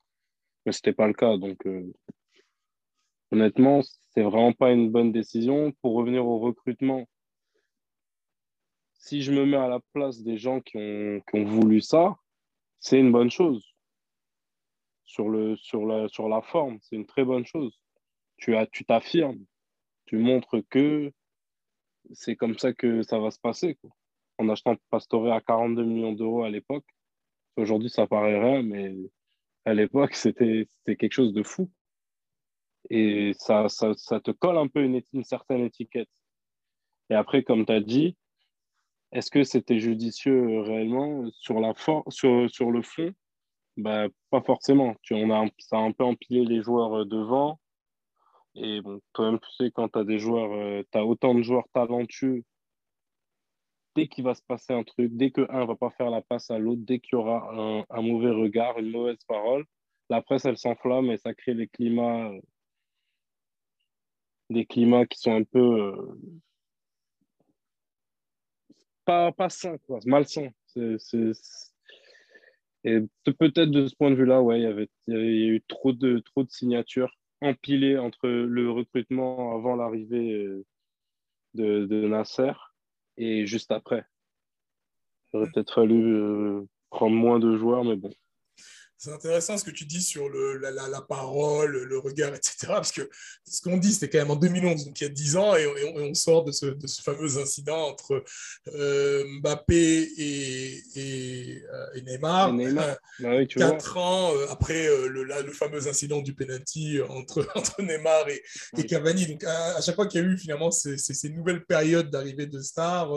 Mais 0.65 0.71
c'était 0.71 0.93
pas 0.93 1.07
le 1.07 1.13
cas. 1.13 1.37
Donc, 1.37 1.65
euh, 1.65 1.91
honnêtement, 3.31 3.81
c'est 4.11 4.21
vraiment 4.21 4.53
pas 4.53 4.71
une 4.71 4.91
bonne 4.91 5.11
décision. 5.11 5.71
Pour 5.81 5.95
revenir 5.95 6.25
au 6.27 6.39
recrutement, 6.39 7.07
si 8.93 9.23
je 9.23 9.31
me 9.31 9.45
mets 9.45 9.57
à 9.57 9.67
la 9.67 9.79
place 9.93 10.21
des 10.21 10.37
gens 10.37 10.59
qui 10.59 10.77
ont, 10.77 11.21
qui 11.21 11.39
ont 11.39 11.45
voulu 11.45 11.81
ça, 11.81 12.15
c'est 12.79 12.99
une 12.99 13.11
bonne 13.11 13.31
chose 13.31 13.65
sur, 15.05 15.29
le, 15.29 15.55
sur, 15.55 15.85
la, 15.85 16.07
sur 16.09 16.29
la 16.29 16.41
forme. 16.41 16.77
C'est 16.81 16.95
une 16.95 17.07
très 17.07 17.23
bonne 17.23 17.45
chose. 17.45 17.79
Tu 18.37 18.55
tu 18.71 18.85
t'affirmes. 18.85 19.43
Tu 20.05 20.17
montres 20.17 20.57
que 20.69 21.11
c'est 22.13 22.35
comme 22.35 22.57
ça 22.57 22.73
que 22.73 23.01
ça 23.03 23.19
va 23.19 23.31
se 23.31 23.39
passer. 23.39 23.77
En 24.37 24.49
achetant 24.49 24.75
Pastore 24.89 25.31
à 25.33 25.41
42 25.41 25.83
millions 25.83 26.13
d'euros 26.13 26.43
à 26.43 26.49
l'époque, 26.49 26.85
aujourd'hui 27.57 27.89
ça 27.89 28.07
paraît 28.07 28.39
rien, 28.39 28.63
mais 28.63 28.95
à 29.65 29.73
l'époque 29.73 30.15
c'était 30.15 30.67
quelque 30.85 31.11
chose 31.11 31.33
de 31.33 31.43
fou. 31.43 31.69
Et 32.89 33.33
ça, 33.37 33.67
ça, 33.69 33.93
ça 33.95 34.19
te 34.19 34.31
colle 34.31 34.57
un 34.57 34.67
peu 34.67 34.83
une, 34.83 35.01
certaine 35.23 35.61
étiquette. 35.61 36.09
Et 37.09 37.15
après, 37.15 37.43
comme 37.43 37.65
tu 37.65 37.73
as 37.73 37.81
dit, 37.81 38.15
est-ce 39.11 39.31
que 39.31 39.43
c'était 39.43 39.79
judicieux 39.79 40.61
réellement 40.61 41.29
sur, 41.31 41.59
la 41.59 41.73
sur, 42.09 42.49
sur 42.49 42.71
le 42.71 42.81
fond? 42.81 43.13
Bah, 43.77 44.07
Pas 44.29 44.41
forcément. 44.41 44.95
Tu, 45.01 45.13
on 45.13 45.29
a, 45.31 45.47
ça 45.57 45.77
a 45.77 45.81
un 45.81 45.91
peu 45.91 46.03
empilé 46.03 46.45
les 46.45 46.61
joueurs 46.61 46.99
euh, 46.99 47.05
devant. 47.05 47.59
Et 48.55 48.81
bon, 48.81 48.99
toi-même, 49.13 49.39
tu 49.39 49.49
sais, 49.51 49.71
quand 49.71 49.89
tu 49.89 49.99
as 49.99 50.03
des 50.03 50.19
joueurs, 50.19 50.51
euh, 50.53 50.83
autant 51.01 51.35
de 51.35 51.41
joueurs 51.41 51.67
talentueux, 51.73 52.43
dès 53.95 54.07
qu'il 54.07 54.23
va 54.23 54.33
se 54.35 54.41
passer 54.43 54.73
un 54.73 54.83
truc, 54.83 55.11
dès 55.15 55.31
que 55.31 55.45
un 55.49 55.65
va 55.65 55.75
pas 55.75 55.91
faire 55.91 56.09
la 56.09 56.21
passe 56.21 56.51
à 56.51 56.57
l'autre, 56.59 56.81
dès 56.83 56.99
qu'il 56.99 57.13
y 57.13 57.15
aura 57.15 57.85
un, 57.89 58.01
mauvais 58.01 58.31
regard, 58.31 58.79
une 58.79 58.91
mauvaise 58.91 59.23
parole, 59.27 59.65
la 60.09 60.21
presse, 60.21 60.45
elle 60.45 60.57
s'enflamme 60.57 61.11
et 61.11 61.17
ça 61.17 61.33
crée 61.33 61.55
des 61.55 61.67
climats, 61.67 62.29
euh, 62.29 62.39
des 64.49 64.65
climats 64.65 65.05
qui 65.05 65.19
sont 65.19 65.35
un 65.35 65.43
peu 65.43 65.95
pas, 69.05 69.31
pas 69.31 69.49
sains, 69.49 69.77
quoi, 69.79 69.99
malsains. 70.05 70.51
Et 72.83 72.99
peut-être 73.23 73.71
de 73.71 73.87
ce 73.87 73.95
point 73.95 74.11
de 74.11 74.15
vue-là, 74.15 74.41
ouais, 74.41 74.59
il 74.59 74.63
y 74.63 74.65
avait, 74.65 74.89
il 75.07 75.13
y 75.13 75.17
a 75.17 75.47
eu 75.55 75.61
trop 75.67 75.93
de, 75.93 76.19
trop 76.19 76.43
de 76.43 76.49
signatures 76.49 77.18
empilées 77.41 77.97
entre 77.97 78.27
le 78.27 78.71
recrutement 78.71 79.55
avant 79.55 79.75
l'arrivée 79.75 80.33
euh, 80.33 80.65
de, 81.53 81.85
de, 81.85 82.07
Nasser 82.07 82.51
et 83.17 83.45
juste 83.45 83.71
après. 83.71 84.05
Il 85.33 85.37
aurait 85.37 85.51
peut-être 85.53 85.73
fallu 85.73 86.15
euh, 86.15 86.65
prendre 86.89 87.15
moins 87.15 87.39
de 87.39 87.55
joueurs, 87.57 87.83
mais 87.83 87.95
bon. 87.95 88.11
C'est 89.01 89.13
intéressant 89.13 89.57
ce 89.57 89.63
que 89.63 89.71
tu 89.71 89.85
dis 89.85 90.01
sur 90.01 90.27
le, 90.27 90.57
la, 90.57 90.71
la, 90.71 91.01
parole, 91.01 91.83
le 91.83 91.99
regard, 91.99 92.35
etc. 92.35 92.67
Parce 92.67 92.91
que 92.91 93.09
ce 93.45 93.61
qu'on 93.61 93.77
dit, 93.77 93.93
c'était 93.93 94.09
quand 94.09 94.17
même 94.17 94.31
en 94.31 94.35
2011, 94.35 94.87
donc 94.87 94.99
il 94.99 95.03
y 95.05 95.07
a 95.07 95.09
10 95.09 95.37
ans, 95.37 95.55
et, 95.55 95.65
on, 95.95 96.13
sort 96.13 96.43
de 96.43 96.51
ce, 96.51 96.65
de 96.65 96.85
ce, 96.85 97.01
fameux 97.01 97.37
incident 97.37 97.79
entre 97.87 98.25
euh, 98.73 99.23
Mbappé 99.39 100.01
et, 100.17 100.83
et, 100.95 101.63
euh, 101.73 102.01
Neymar. 102.01 102.51
Neymar. 102.51 102.97
Quatre 103.47 103.95
ans 103.95 104.35
euh, 104.35 104.47
après 104.49 104.87
le, 105.07 105.23
le, 105.23 105.51
fameux 105.53 105.87
incident 105.87 106.21
du 106.21 106.33
penalty 106.33 106.99
entre, 107.07 107.47
entre 107.55 107.81
Neymar 107.81 108.25
et, 108.27 108.83
Cavani. 108.83 109.27
Donc 109.27 109.45
à, 109.45 109.79
chaque 109.79 109.95
fois 109.95 110.07
qu'il 110.07 110.21
y 110.21 110.25
a 110.25 110.27
eu 110.27 110.37
finalement 110.37 110.71
ces, 110.71 110.97
ces, 110.97 111.29
nouvelles 111.29 111.63
périodes 111.63 112.09
d'arrivée 112.09 112.47
de 112.47 112.59
stars, 112.59 113.13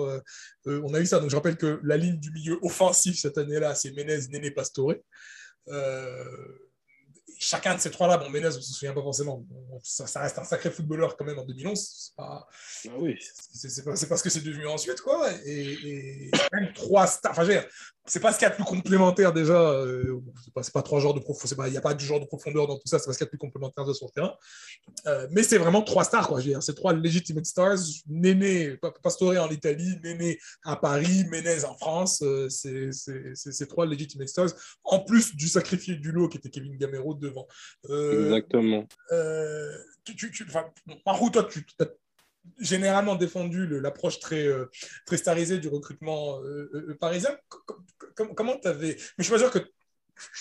on 0.64 0.94
a 0.94 1.00
eu 1.00 1.06
ça. 1.06 1.18
Donc 1.18 1.30
je 1.30 1.34
rappelle 1.34 1.56
que 1.56 1.80
la 1.82 1.96
ligne 1.96 2.20
du 2.20 2.30
milieu 2.30 2.60
offensif 2.62 3.18
cette 3.18 3.36
année-là, 3.36 3.74
c'est 3.74 3.90
Menez, 3.90 4.28
Néné, 4.30 4.52
Pastore. 4.52 4.94
Euh, 5.68 6.58
chacun 7.42 7.74
de 7.74 7.80
ces 7.80 7.90
trois-là, 7.90 8.18
bon, 8.18 8.30
Menez, 8.30 8.46
on 8.46 8.56
ne 8.56 8.60
se 8.60 8.72
souvient 8.72 8.94
pas 8.94 9.02
forcément, 9.02 9.44
ça, 9.82 10.20
reste 10.20 10.38
un 10.38 10.44
sacré 10.44 10.70
footballeur 10.70 11.16
quand 11.16 11.24
même 11.24 11.38
en 11.38 11.44
2011. 11.44 11.78
C'est 11.78 12.14
pas, 12.16 12.46
ah 12.88 12.90
oui. 12.98 13.18
c'est, 13.52 13.84
pas, 13.84 14.16
ce 14.16 14.22
que 14.22 14.30
c'est 14.30 14.44
devenu 14.44 14.66
ensuite, 14.68 15.00
quoi. 15.00 15.28
Et, 15.44 15.72
et 15.72 16.30
même 16.52 16.72
trois 16.72 17.06
stars. 17.06 17.32
Enfin, 17.32 17.46
c'est 18.04 18.18
pas 18.18 18.32
ce 18.32 18.38
qu'il 18.38 18.46
y 18.46 18.46
a 18.46 18.50
de 18.50 18.56
plus 18.56 18.64
complémentaire 18.64 19.32
déjà. 19.32 19.54
Euh, 19.54 20.20
c'est 20.44 20.52
pas, 20.52 20.62
pas, 20.74 20.82
trois 20.82 20.98
genres 20.98 21.14
de 21.14 21.20
profondeur. 21.20 21.68
Il 21.68 21.70
n'y 21.70 21.76
a 21.76 21.80
pas 21.80 21.94
du 21.94 22.04
genre 22.04 22.18
de 22.18 22.24
profondeur 22.24 22.66
dans 22.66 22.74
tout 22.74 22.86
ça. 22.86 22.98
C'est 22.98 23.06
pas 23.06 23.12
ce 23.12 23.18
qu'il 23.18 23.24
y 23.24 23.26
a 23.26 23.30
de 23.30 23.30
plus 23.30 23.38
complémentaire 23.38 23.84
de 23.84 23.92
son 23.92 24.08
terrain. 24.08 24.34
Euh, 25.06 25.28
mais 25.30 25.44
c'est 25.44 25.58
vraiment 25.58 25.82
trois 25.82 26.02
stars, 26.02 26.26
quoi. 26.26 26.40
C'est 26.60 26.74
trois 26.74 26.92
legitimate 26.92 27.46
stars. 27.46 27.78
Néné, 28.08 28.76
Pastore 29.02 29.36
en 29.38 29.50
Italie, 29.50 29.98
Néné 30.02 30.38
à 30.64 30.76
Paris, 30.76 31.26
Menez 31.30 31.64
en 31.64 31.76
France. 31.76 32.22
Euh, 32.22 32.48
c'est 32.50 33.66
trois 33.68 33.86
legitimate 33.86 34.28
stars. 34.28 34.50
En 34.82 34.98
plus 34.98 35.36
du 35.36 35.46
sacrifié 35.46 35.94
du 35.94 36.10
lot 36.10 36.28
qui 36.28 36.38
était 36.38 36.50
Kevin 36.50 36.76
Gamero 36.76 37.14
devant. 37.32 37.48
Exactement. 37.88 38.86
Tu, 40.04 40.16
tu, 40.16 40.30
tu, 40.30 40.46
toi, 40.46 40.72
tu 41.44 41.64
as 41.80 41.86
généralement 42.58 43.14
défendu 43.14 43.66
l'approche 43.80 44.18
très, 44.20 44.46
euh, 44.46 44.70
très 45.06 45.16
starisée 45.16 45.58
du 45.58 45.68
recrutement 45.68 46.40
euh, 46.42 46.70
euh, 46.74 46.96
parisien. 46.98 47.30
comment 48.14 48.58
tu 48.58 48.68
avais. 48.68 48.94
Mais 48.96 48.96
je 49.18 49.22
suis 49.24 49.32
pas 49.32 49.38
sûr 49.38 49.50
que 49.50 49.60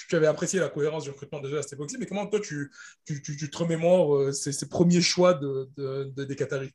tu 0.07 0.15
avais 0.15 0.27
apprécié 0.27 0.59
la 0.59 0.69
cohérence 0.69 1.03
du 1.03 1.11
recrutement 1.11 1.39
déjà 1.39 1.59
à 1.59 1.61
cette 1.61 1.73
époque-ci, 1.73 1.97
mais 1.97 2.05
comment 2.05 2.27
toi 2.27 2.39
tu, 2.39 2.71
tu, 3.05 3.21
tu, 3.21 3.49
te 3.49 3.57
remémores 3.57 4.33
ces, 4.33 4.51
ces, 4.51 4.67
premiers 4.67 5.01
choix 5.01 5.33
de, 5.33 5.69
de, 5.77 6.23
des 6.23 6.35
Qataris? 6.35 6.71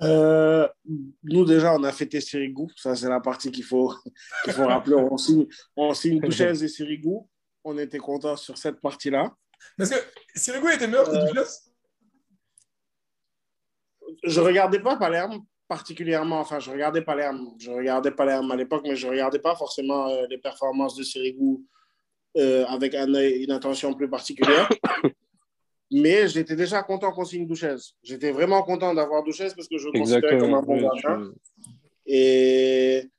Nous, 0.00 1.44
déjà, 1.44 1.74
on 1.74 1.82
a 1.82 1.92
fêté 1.92 2.20
Sirigou. 2.20 2.70
Ça, 2.76 2.94
c'est 2.94 3.08
la 3.08 3.20
partie 3.20 3.50
qu'il 3.50 3.64
faut, 3.64 3.92
qu'il 4.44 4.52
faut 4.52 4.66
rappeler. 4.66 4.94
On 4.94 5.16
signe, 5.16 5.46
on 5.76 5.92
signe 5.92 6.20
Duchesse 6.22 6.62
et 6.62 6.68
Sirigou. 6.68 7.28
On 7.64 7.76
était 7.78 7.98
contents 7.98 8.36
sur 8.36 8.56
cette 8.56 8.80
partie-là. 8.80 9.34
Parce 9.76 9.90
que 9.90 9.96
Sirigou 10.34 10.68
était 10.68 10.86
meilleur 10.86 11.10
que 11.10 11.28
Duchesse 11.28 11.68
je 14.22 14.40
regardais 14.40 14.80
pas 14.80 14.96
Palerme 14.96 15.44
particulièrement. 15.68 16.40
Enfin, 16.40 16.58
je 16.58 16.70
regardais 16.70 17.02
Palerme. 17.02 17.50
Je 17.58 17.70
regardais 17.70 18.10
Palerme 18.10 18.50
à 18.50 18.56
l'époque, 18.56 18.82
mais 18.84 18.96
je 18.96 19.06
regardais 19.06 19.38
pas 19.38 19.54
forcément 19.54 20.08
euh, 20.08 20.26
les 20.30 20.38
performances 20.38 20.96
de 20.96 21.02
Sirigu 21.02 21.58
euh, 22.36 22.64
avec 22.66 22.94
un 22.94 23.06
une 23.12 23.50
attention 23.50 23.92
plus 23.94 24.08
particulière. 24.08 24.68
mais 25.92 26.28
j'étais 26.28 26.56
déjà 26.56 26.82
content 26.82 27.12
qu'on 27.12 27.24
signe 27.24 27.46
Douchez. 27.46 27.76
J'étais 28.02 28.32
vraiment 28.32 28.62
content 28.62 28.94
d'avoir 28.94 29.22
Douchez 29.22 29.48
parce 29.54 29.68
que 29.68 29.78
je 29.78 29.86
le 29.86 29.98
considérais 29.98 30.38
comme 30.38 30.54
un 30.54 30.62
bon 30.62 30.80
gardien. 30.80 31.32
Et 32.06 33.10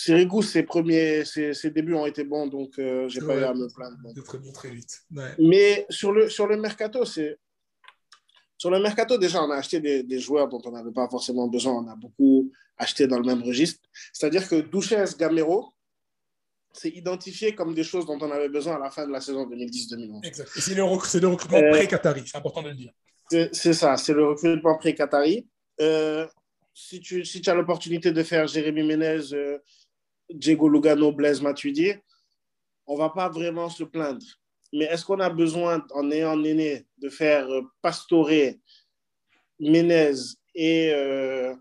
Sirigu, 0.00 0.44
ses, 0.44 0.62
premiers, 0.62 1.24
ses, 1.24 1.54
ses, 1.54 1.72
débuts 1.72 1.94
ont 1.94 2.06
été 2.06 2.22
bons, 2.22 2.46
donc 2.46 2.74
je 2.76 2.82
euh, 2.82 3.08
j'ai 3.08 3.20
pas 3.20 3.36
eu 3.36 3.42
à 3.42 3.52
me 3.52 3.66
plaindre. 3.66 3.96
Très 4.24 4.38
bon, 4.38 4.52
très 4.52 4.70
vite. 4.70 5.02
Mais 5.40 5.86
sur 5.90 6.12
le, 6.12 6.30
sur 6.30 6.46
le 6.46 6.56
mercato, 6.56 7.04
c'est 7.04 7.36
sur 8.56 8.70
le 8.70 8.78
mercato, 8.78 9.18
déjà, 9.18 9.42
on 9.42 9.50
a 9.50 9.56
acheté 9.56 9.80
des, 9.80 10.18
joueurs 10.20 10.48
dont 10.48 10.62
on 10.64 10.70
n'avait 10.70 10.92
pas 10.92 11.08
forcément 11.08 11.48
besoin. 11.48 11.84
On 11.84 11.88
a 11.88 11.96
beaucoup 11.96 12.52
acheté 12.76 13.08
dans 13.08 13.18
le 13.18 13.24
même 13.24 13.42
registre. 13.42 13.80
C'est-à-dire 14.12 14.48
que 14.48 14.60
Duchesse 14.60 15.16
Gamero, 15.16 15.72
c'est 16.72 16.90
identifié 16.90 17.56
comme 17.56 17.74
des 17.74 17.82
choses 17.82 18.06
dont 18.06 18.18
on 18.20 18.30
avait 18.30 18.48
besoin 18.48 18.76
à 18.76 18.78
la 18.78 18.90
fin 18.90 19.04
de 19.04 19.10
la 19.10 19.20
saison 19.20 19.48
2010-2011. 19.48 20.24
Exact. 20.24 20.48
Et 20.56 20.60
c'est 20.60 20.74
le, 20.76 20.84
recrutement 20.84 21.70
pré-Qatari, 21.72 22.22
c'est 22.24 22.38
important 22.38 22.62
de 22.62 22.68
le 22.68 22.76
dire. 22.76 22.92
C'est 23.30 23.72
ça, 23.72 23.96
c'est 23.96 24.14
le 24.14 24.28
recrutement 24.28 24.78
pré-Qatari. 24.78 25.48
si, 26.72 27.00
tu, 27.00 27.24
si 27.24 27.40
tu 27.40 27.50
as 27.50 27.54
l'opportunité 27.54 28.12
de 28.12 28.22
faire 28.22 28.46
Jérémy 28.46 28.84
Ménez, 28.84 29.34
Diego 30.30 30.68
Lugano, 30.68 31.12
Blaise 31.12 31.40
Matuidi, 31.40 31.92
on 32.86 32.94
ne 32.94 32.98
va 32.98 33.10
pas 33.10 33.28
vraiment 33.28 33.68
se 33.68 33.84
plaindre. 33.84 34.24
Mais 34.72 34.84
est-ce 34.86 35.04
qu'on 35.04 35.20
a 35.20 35.30
besoin, 35.30 35.84
en 35.92 36.10
ayant 36.10 36.36
Néné, 36.36 36.86
de 36.98 37.08
faire 37.08 37.48
Pastorer, 37.80 38.60
Ménez 39.60 40.12
et, 40.54 40.92
euh, 40.92 41.54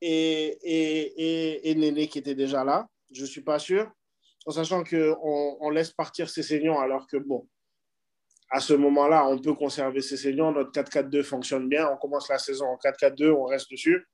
et, 0.00 0.58
et, 0.62 1.70
et, 1.70 1.74
Néné 1.74 2.08
qui 2.08 2.18
était 2.18 2.34
déjà 2.34 2.62
là? 2.64 2.88
Je 3.10 3.22
ne 3.22 3.26
suis 3.26 3.40
pas 3.40 3.58
sûr. 3.58 3.90
En 4.46 4.50
sachant 4.50 4.84
qu'on 4.84 5.56
on 5.60 5.70
laisse 5.70 5.92
partir 5.92 6.28
ses 6.28 6.42
saignants 6.42 6.78
alors 6.78 7.06
que, 7.06 7.16
bon, 7.16 7.48
à 8.50 8.60
ce 8.60 8.74
moment-là, 8.74 9.26
on 9.26 9.38
peut 9.38 9.54
conserver 9.54 10.00
ses 10.00 10.16
saignants. 10.16 10.52
Notre 10.52 10.72
4-4-2 10.72 11.22
fonctionne 11.22 11.68
bien. 11.68 11.88
On 11.88 11.96
commence 11.96 12.28
la 12.28 12.38
saison 12.38 12.66
en 12.66 12.76
4-4-2, 12.76 13.30
on 13.30 13.44
reste 13.44 13.70
dessus. 13.70 14.06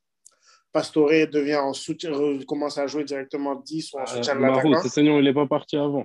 Pastore 0.77 1.09
devient 1.33 1.57
en 1.57 1.73
soutien, 1.73 2.13
commence 2.47 2.77
à 2.77 2.87
jouer 2.87 3.03
directement 3.03 3.55
10 3.55 3.95
ou 3.95 3.97
en 3.97 4.03
euh, 4.03 4.05
soutien 4.05 4.37
de 4.37 4.41
l'attaquant. 4.43 4.83
Saignant, 4.83 5.17
il 5.17 5.25
n'est 5.25 5.33
pas 5.33 5.47
parti 5.47 5.75
avant. 5.75 6.05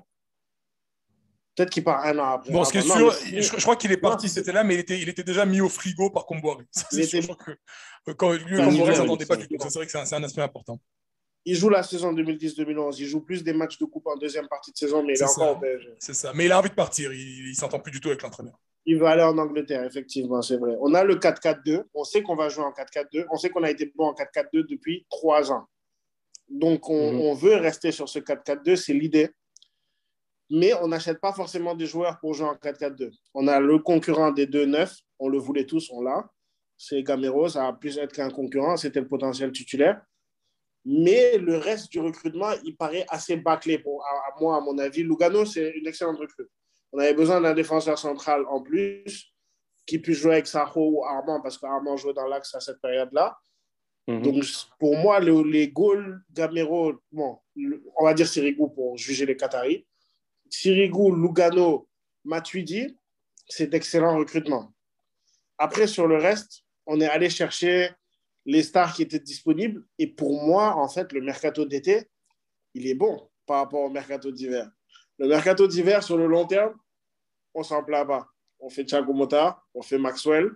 Peut-être 1.53 1.71
qu'il 1.71 1.83
part 1.83 2.05
un 2.05 2.17
an 2.19 2.35
après. 2.35 2.53
Bon, 2.53 2.63
ce 2.63 2.71
qui 2.71 2.77
est 2.77 2.81
sûr, 2.81 3.11
je, 3.11 3.61
crois 3.61 3.75
qu'il 3.75 3.91
est 3.91 3.97
parti, 3.97 4.29
c'était 4.29 4.53
là, 4.53 4.63
mais 4.63 4.75
il 4.75 4.79
était, 4.79 4.97
il 4.97 5.09
était 5.09 5.25
déjà 5.25 5.45
mis 5.45 5.59
au 5.59 5.67
frigo 5.67 6.09
par 6.09 6.25
Comboiré. 6.25 6.63
C'est 6.71 7.21
sûr 7.21 7.37
que 7.37 7.51
euh, 7.51 8.13
quand 8.13 8.31
lui, 8.31 8.55
Comboiré 8.55 8.91
ne 8.91 8.95
s'attendait 8.95 9.25
pas 9.25 9.35
du 9.35 9.49
tout. 9.49 9.57
C'est 9.59 9.73
vrai 9.73 9.85
que 9.85 9.91
c'est 9.91 10.15
un, 10.15 10.23
aspect 10.23 10.41
important. 10.41 10.79
Il 11.43 11.57
joue 11.57 11.67
la 11.67 11.83
saison 11.83 12.13
2010-2011. 12.13 12.95
Il 12.97 13.07
joue 13.07 13.19
plus 13.19 13.43
des 13.43 13.51
matchs 13.51 13.77
de 13.77 13.83
coupe 13.83 14.07
en 14.07 14.15
deuxième 14.15 14.47
partie 14.47 14.71
de 14.71 14.77
saison, 14.77 15.03
mais 15.03 15.15
il 15.17 15.21
est, 15.21 15.23
encore 15.23 15.57
au 15.57 15.59
PSG. 15.59 15.95
C'est 15.99 16.13
ça. 16.13 16.31
Mais 16.33 16.45
il 16.45 16.51
a 16.53 16.59
envie 16.59 16.69
de 16.69 16.75
partir. 16.75 17.11
Il 17.11 17.49
ne 17.49 17.55
s'entend 17.55 17.79
plus 17.79 17.91
du 17.91 17.99
tout 17.99 18.07
avec 18.07 18.21
l'entraîneur. 18.21 18.57
Il 18.85 18.97
va 18.97 19.11
aller 19.11 19.23
en 19.23 19.37
Angleterre, 19.37 19.83
effectivement, 19.83 20.41
c'est 20.41 20.57
vrai. 20.57 20.75
On 20.81 20.93
a 20.93 21.03
le 21.03 21.15
4-4-2. 21.15 21.83
On 21.93 22.03
sait 22.03 22.23
qu'on 22.23 22.35
va 22.35 22.49
jouer 22.49 22.63
en 22.63 22.71
4-4-2. 22.71 23.25
On 23.31 23.37
sait 23.37 23.49
qu'on 23.49 23.63
a 23.63 23.69
été 23.69 23.91
bon 23.95 24.07
en 24.07 24.13
4-4-2 24.13 24.67
depuis 24.67 25.05
trois 25.09 25.51
ans. 25.51 25.65
Donc, 26.49 26.89
on, 26.89 27.13
mhm. 27.13 27.21
on 27.21 27.33
veut 27.33 27.55
rester 27.55 27.91
sur 27.91 28.09
ce 28.09 28.19
4-4-2. 28.19 28.75
C'est 28.75 28.93
l'idée 28.93 29.29
mais 30.51 30.73
on 30.73 30.89
n'achète 30.89 31.21
pas 31.21 31.31
forcément 31.31 31.73
des 31.73 31.85
joueurs 31.85 32.19
pour 32.19 32.33
jouer 32.33 32.47
en 32.47 32.55
4-4-2. 32.55 33.11
On 33.33 33.47
a 33.47 33.59
le 33.61 33.79
concurrent 33.79 34.31
des 34.31 34.45
deux 34.45 34.65
neufs, 34.65 34.97
on 35.17 35.29
le 35.29 35.37
voulait 35.37 35.65
tous, 35.65 35.89
on 35.91 36.01
l'a. 36.01 36.29
C'est 36.77 37.01
Gamero, 37.03 37.47
ça 37.47 37.67
a 37.67 37.73
plus 37.73 37.97
être 37.97 38.11
qu'un 38.11 38.29
concurrent, 38.29 38.75
c'était 38.75 38.99
le 38.99 39.07
potentiel 39.07 39.51
titulaire. 39.53 40.01
Mais 40.83 41.37
le 41.37 41.57
reste 41.57 41.89
du 41.91 41.99
recrutement, 41.99 42.51
il 42.65 42.75
paraît 42.75 43.05
assez 43.07 43.37
bâclé. 43.37 43.77
Pour, 43.79 44.03
à, 44.05 44.41
moi, 44.41 44.57
à 44.57 44.59
mon 44.59 44.77
avis, 44.77 45.03
Lugano, 45.03 45.45
c'est 45.45 45.69
une 45.69 45.87
excellente 45.87 46.19
recrue. 46.19 46.49
On 46.91 46.99
avait 46.99 47.13
besoin 47.13 47.39
d'un 47.41 47.53
défenseur 47.53 47.97
central 47.97 48.45
en 48.47 48.61
plus 48.61 49.31
qui 49.85 49.99
puisse 49.99 50.19
jouer 50.19 50.33
avec 50.33 50.47
Saho 50.47 50.99
ou 50.99 51.05
Armand, 51.05 51.41
parce 51.41 51.57
qu'Armand 51.57 51.97
jouait 51.97 52.13
dans 52.13 52.27
l'axe 52.27 52.53
à 52.55 52.59
cette 52.59 52.81
période-là. 52.81 53.37
Mhm. 54.07 54.21
Donc, 54.21 54.43
pour 54.79 54.95
moi, 54.97 55.19
les 55.19 55.69
goals 55.69 56.21
Gamero, 56.31 56.93
bon, 57.11 57.39
on 57.97 58.03
va 58.03 58.13
dire 58.13 58.27
Sirigu 58.27 58.63
pour 58.73 58.97
juger 58.97 59.25
les 59.25 59.35
Qataris. 59.35 59.85
Sirigu, 60.49 61.11
Lugano, 61.15 61.87
Matuidi, 62.23 62.97
c'est 63.47 63.67
d'excellents 63.67 64.17
recrutements. 64.17 64.73
Après, 65.57 65.87
sur 65.87 66.07
le 66.07 66.17
reste, 66.17 66.63
on 66.85 66.99
est 66.99 67.07
allé 67.07 67.29
chercher 67.29 67.91
les 68.45 68.63
stars 68.63 68.93
qui 68.93 69.03
étaient 69.03 69.19
disponibles. 69.19 69.83
Et 69.99 70.07
pour 70.07 70.41
moi, 70.43 70.75
en 70.75 70.87
fait, 70.87 71.11
le 71.13 71.21
mercato 71.21 71.65
d'été, 71.65 72.09
il 72.73 72.87
est 72.87 72.95
bon 72.95 73.29
par 73.45 73.57
rapport 73.57 73.81
au 73.81 73.89
mercato 73.89 74.31
d'hiver. 74.31 74.69
Le 75.19 75.27
mercato 75.27 75.67
d'hiver, 75.67 76.03
sur 76.03 76.17
le 76.17 76.25
long 76.25 76.47
terme, 76.47 76.73
on 77.53 77.63
s'en 77.63 77.83
plaint 77.83 78.07
pas. 78.07 78.27
On 78.59 78.69
fait 78.69 78.85
Thiago 78.85 79.13
Mota, 79.13 79.61
on 79.73 79.81
fait 79.81 79.97
Maxwell, 79.97 80.51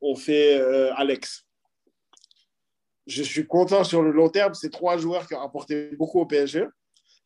on 0.00 0.16
fait 0.16 0.58
euh, 0.60 0.92
Alex. 0.94 1.46
Je 3.06 3.22
suis 3.22 3.46
content 3.46 3.84
sur 3.84 4.02
le 4.02 4.10
long 4.10 4.28
terme. 4.28 4.54
C'est 4.54 4.70
trois 4.70 4.98
joueurs 4.98 5.26
qui 5.26 5.34
ont 5.34 5.40
apporté 5.40 5.90
beaucoup 5.96 6.20
au 6.20 6.26
PSG. 6.26 6.66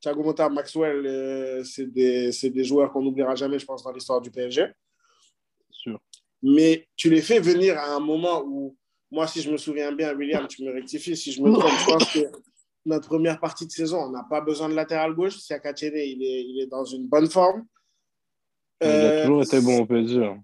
Thiago 0.03 0.23
Motta, 0.23 0.49
Maxwell, 0.49 1.07
euh, 1.07 1.65
c'est 1.65 1.87
des, 1.87 2.31
des, 2.31 2.65
joueurs 2.65 2.93
qu'on 2.93 3.03
n'oubliera 3.03 3.37
jamais, 3.37 3.59
je 3.59 3.65
pense, 3.65 3.85
dans 3.85 3.93
l'histoire 3.93 4.21
du 4.21 4.31
PSG. 4.31 4.67
Sûr. 5.71 6.01
Mais 6.43 6.89
tu 6.97 7.09
les 7.09 7.23
fais 7.23 7.39
venir 7.39 7.79
à 7.79 7.95
un 7.95 8.01
moment 8.01 8.43
où, 8.45 8.77
moi, 9.13 9.29
si 9.29 9.41
je 9.41 9.51
me 9.51 9.57
souviens 9.57 9.93
bien, 9.93 10.13
William, 10.15 10.47
tu 10.49 10.65
me 10.65 10.73
rectifies, 10.73 11.17
si 11.17 11.31
je 11.31 11.41
me 11.41 11.53
trompe, 11.53 11.71
je 11.79 11.87
pense 11.87 12.13
que 12.13 12.19
notre 12.85 13.09
première 13.09 13.39
partie 13.39 13.65
de 13.65 13.71
saison, 13.71 13.99
on 13.99 14.11
n'a 14.11 14.25
pas 14.29 14.41
besoin 14.41 14.69
de 14.69 14.75
latéral 14.75 15.15
gauche. 15.15 15.39
Siakatene, 15.39 15.95
il 15.95 16.23
est, 16.23 16.45
il 16.49 16.61
est 16.63 16.67
dans 16.67 16.85
une 16.85 17.07
bonne 17.07 17.31
forme. 17.31 17.65
Il 18.83 18.89
a 18.89 19.23
toujours 19.23 19.43
été 19.43 19.61
bon 19.61 19.81
au 19.81 19.87
PSG. 19.87 20.25
Hein. 20.25 20.43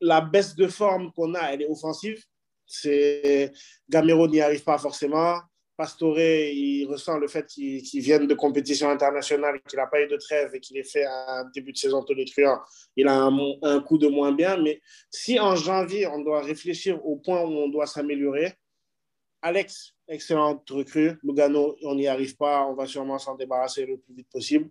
La 0.00 0.20
baisse 0.20 0.54
de 0.54 0.66
forme 0.66 1.12
qu'on 1.12 1.34
a, 1.34 1.52
elle 1.52 1.62
est 1.62 1.68
offensive. 1.68 2.22
C'est 2.66 3.52
Gamero 3.88 4.26
n'y 4.28 4.40
arrive 4.40 4.64
pas 4.64 4.78
forcément. 4.78 5.38
Pastore, 5.76 6.20
il 6.20 6.86
ressent 6.86 7.18
le 7.18 7.26
fait 7.26 7.46
qu'il 7.46 8.00
vienne 8.00 8.28
de 8.28 8.34
compétition 8.34 8.90
internationale, 8.90 9.60
qu'il 9.68 9.76
n'a 9.76 9.88
pas 9.88 10.00
eu 10.02 10.06
de 10.06 10.16
trêve 10.16 10.54
et 10.54 10.60
qu'il 10.60 10.76
ait 10.76 10.84
fait 10.84 11.04
un 11.04 11.50
début 11.52 11.72
de 11.72 11.76
saison 11.76 12.04
tonitruant. 12.04 12.60
Il 12.96 13.08
a 13.08 13.20
un, 13.20 13.80
coup 13.80 13.98
de 13.98 14.06
moins 14.06 14.30
bien. 14.30 14.56
Mais 14.56 14.80
si 15.10 15.40
en 15.40 15.56
janvier, 15.56 16.06
on 16.06 16.20
doit 16.20 16.42
réfléchir 16.42 17.04
au 17.04 17.16
point 17.16 17.42
où 17.42 17.52
on 17.52 17.68
doit 17.68 17.86
s'améliorer, 17.86 18.52
Alex, 19.42 19.94
excellente 20.06 20.68
recrue. 20.70 21.18
Lugano, 21.24 21.76
on 21.82 21.96
n'y 21.96 22.06
arrive 22.06 22.36
pas. 22.36 22.64
On 22.66 22.74
va 22.74 22.86
sûrement 22.86 23.18
s'en 23.18 23.34
débarrasser 23.34 23.84
le 23.84 23.98
plus 23.98 24.14
vite 24.14 24.28
possible. 24.30 24.70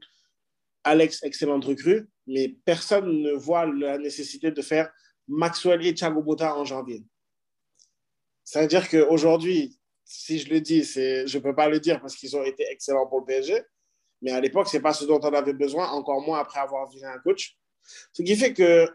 Alex, 0.85 1.21
excellente 1.23 1.65
recrue. 1.65 2.07
Mais 2.27 2.55
personne 2.65 3.21
ne 3.21 3.33
voit 3.33 3.65
la 3.65 3.97
nécessité 3.97 4.51
de 4.51 4.61
faire 4.61 4.91
Maxwell 5.27 5.85
et 5.85 5.93
Thiago 5.93 6.21
Bota 6.21 6.55
en 6.55 6.65
janvier. 6.65 7.03
C'est-à-dire 8.43 8.89
qu'aujourd'hui, 8.89 9.79
si 10.05 10.39
je 10.39 10.49
le 10.49 10.61
dis, 10.61 10.83
je 10.83 11.37
ne 11.37 11.43
peux 11.43 11.55
pas 11.55 11.69
le 11.69 11.79
dire 11.79 12.01
parce 12.01 12.15
qu'ils 12.15 12.35
ont 12.35 12.43
été 12.43 12.65
excellents 12.69 13.07
pour 13.07 13.19
le 13.21 13.25
PSG. 13.25 13.61
Mais 14.21 14.31
à 14.31 14.39
l'époque, 14.39 14.67
ce 14.67 14.77
n'est 14.77 14.83
pas 14.83 14.93
ce 14.93 15.05
dont 15.05 15.19
on 15.21 15.33
avait 15.33 15.53
besoin, 15.53 15.89
encore 15.89 16.21
moins 16.21 16.39
après 16.39 16.59
avoir 16.59 16.89
viré 16.89 17.07
un 17.07 17.19
coach. 17.19 17.57
Ce 18.13 18.21
qui 18.21 18.35
fait 18.35 18.53
que 18.53 18.87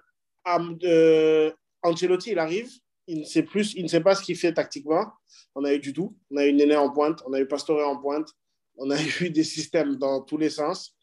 euh, 0.84 1.52
Ancelotti, 1.82 2.30
il 2.30 2.38
arrive, 2.38 2.70
il 3.06 3.20
ne, 3.20 3.24
sait 3.24 3.42
plus, 3.42 3.74
il 3.74 3.82
ne 3.82 3.88
sait 3.88 4.00
pas 4.00 4.14
ce 4.14 4.22
qu'il 4.22 4.36
fait 4.36 4.52
tactiquement. 4.52 5.06
On 5.54 5.64
a 5.64 5.74
eu 5.74 5.78
du 5.78 5.92
tout. 5.92 6.16
On 6.30 6.36
a 6.36 6.46
eu 6.46 6.52
Néné 6.52 6.76
en 6.76 6.90
pointe, 6.90 7.22
on 7.26 7.32
a 7.32 7.40
eu 7.40 7.46
Pastore 7.46 7.86
en 7.86 8.00
pointe, 8.00 8.28
on 8.76 8.90
a 8.90 8.96
eu 9.20 9.30
des 9.30 9.44
systèmes 9.44 9.96
dans 9.96 10.22
tous 10.22 10.36
les 10.36 10.50
sens. 10.50 10.96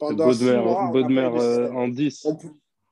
Pendant 0.00 0.26
Bodmer, 0.26 1.30
euh, 1.36 1.70
en 1.72 1.88
10. 1.88 2.26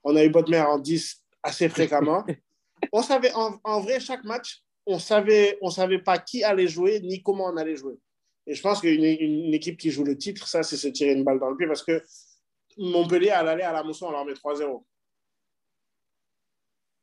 On, 0.05 0.15
a 0.15 0.25
eu 0.25 0.29
Bodmer 0.29 0.61
en 0.61 0.79
10 0.79 1.25
assez 1.43 1.69
fréquemment. 1.69 2.25
on 2.93 3.03
savait, 3.03 3.33
en 3.35 3.81
vrai, 3.81 3.99
chaque 3.99 4.23
match, 4.25 4.63
on 4.87 4.99
savait, 4.99 5.59
on 5.61 5.71
savait 5.71 5.99
pas 5.99 6.19
qui 6.19 6.45
allait 6.45 6.69
jouer 6.69 7.01
ni 7.01 7.23
comment 7.23 7.47
on 7.47 7.57
allait 7.57 7.77
jouer. 7.77 7.99
Et 8.47 8.55
je 8.55 8.63
pense 8.63 8.81
qu'une 8.81 9.05
une, 9.05 9.53
équipe 9.53 9.77
qui 9.79 9.91
joue 9.91 10.05
le 10.05 10.17
titre, 10.17 10.49
ça, 10.49 10.63
c'est 10.63 10.79
se 10.79 10.89
tirer 10.89 11.13
une 11.13 11.25
balle 11.25 11.39
dans 11.39 11.51
le 11.51 11.57
pied 11.57 11.67
parce 11.67 11.83
que 11.83 12.03
Montpellier, 12.79 13.31
à 13.31 13.43
l'aller 13.43 13.63
à 13.63 13.73
la 13.73 13.83
mousson, 13.83 14.07
on 14.07 14.11
leur 14.11 14.25
met 14.25 14.33
3-0. 14.33 14.83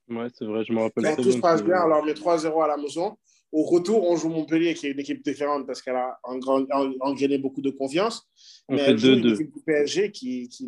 Ouais, 0.09 0.27
c'est 0.33 0.45
vrai, 0.45 0.63
je 0.65 0.73
me 0.73 0.81
rappelle. 0.81 1.03
Quand 1.03 1.21
tout 1.21 1.31
se 1.31 1.37
passe 1.37 1.63
bien, 1.63 1.83
on 1.83 1.87
leur 1.87 2.03
met 2.03 2.13
3-0 2.13 2.63
à 2.63 2.67
la 2.67 2.77
mousson. 2.77 3.15
Au 3.51 3.63
retour, 3.63 4.03
on 4.09 4.15
joue 4.15 4.29
Montpellier, 4.29 4.73
qui 4.73 4.87
est 4.87 4.91
une 4.91 4.99
équipe 4.99 5.23
différente 5.23 5.65
parce 5.65 5.81
qu'elle 5.81 5.95
a 5.95 6.19
engrainé 6.23 7.37
beaucoup 7.37 7.61
de 7.61 7.69
confiance. 7.69 8.27
mais 8.69 8.81
elle 8.81 8.97
joue 8.97 9.13
une 9.13 9.33
équipe 9.33 9.53
du 9.53 9.63
PSG 9.65 10.11
qui, 10.11 10.49
qui 10.49 10.67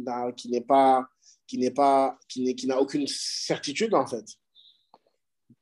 n'est 0.50 0.62
pas 0.62 1.08
qui 1.48 1.58
n'est 1.58 1.72
pas 1.72 2.18
qui 2.28 2.68
n'a 2.68 2.80
aucune 2.80 3.08
certitude 3.08 3.94
en 3.94 4.06
fait. 4.06 4.26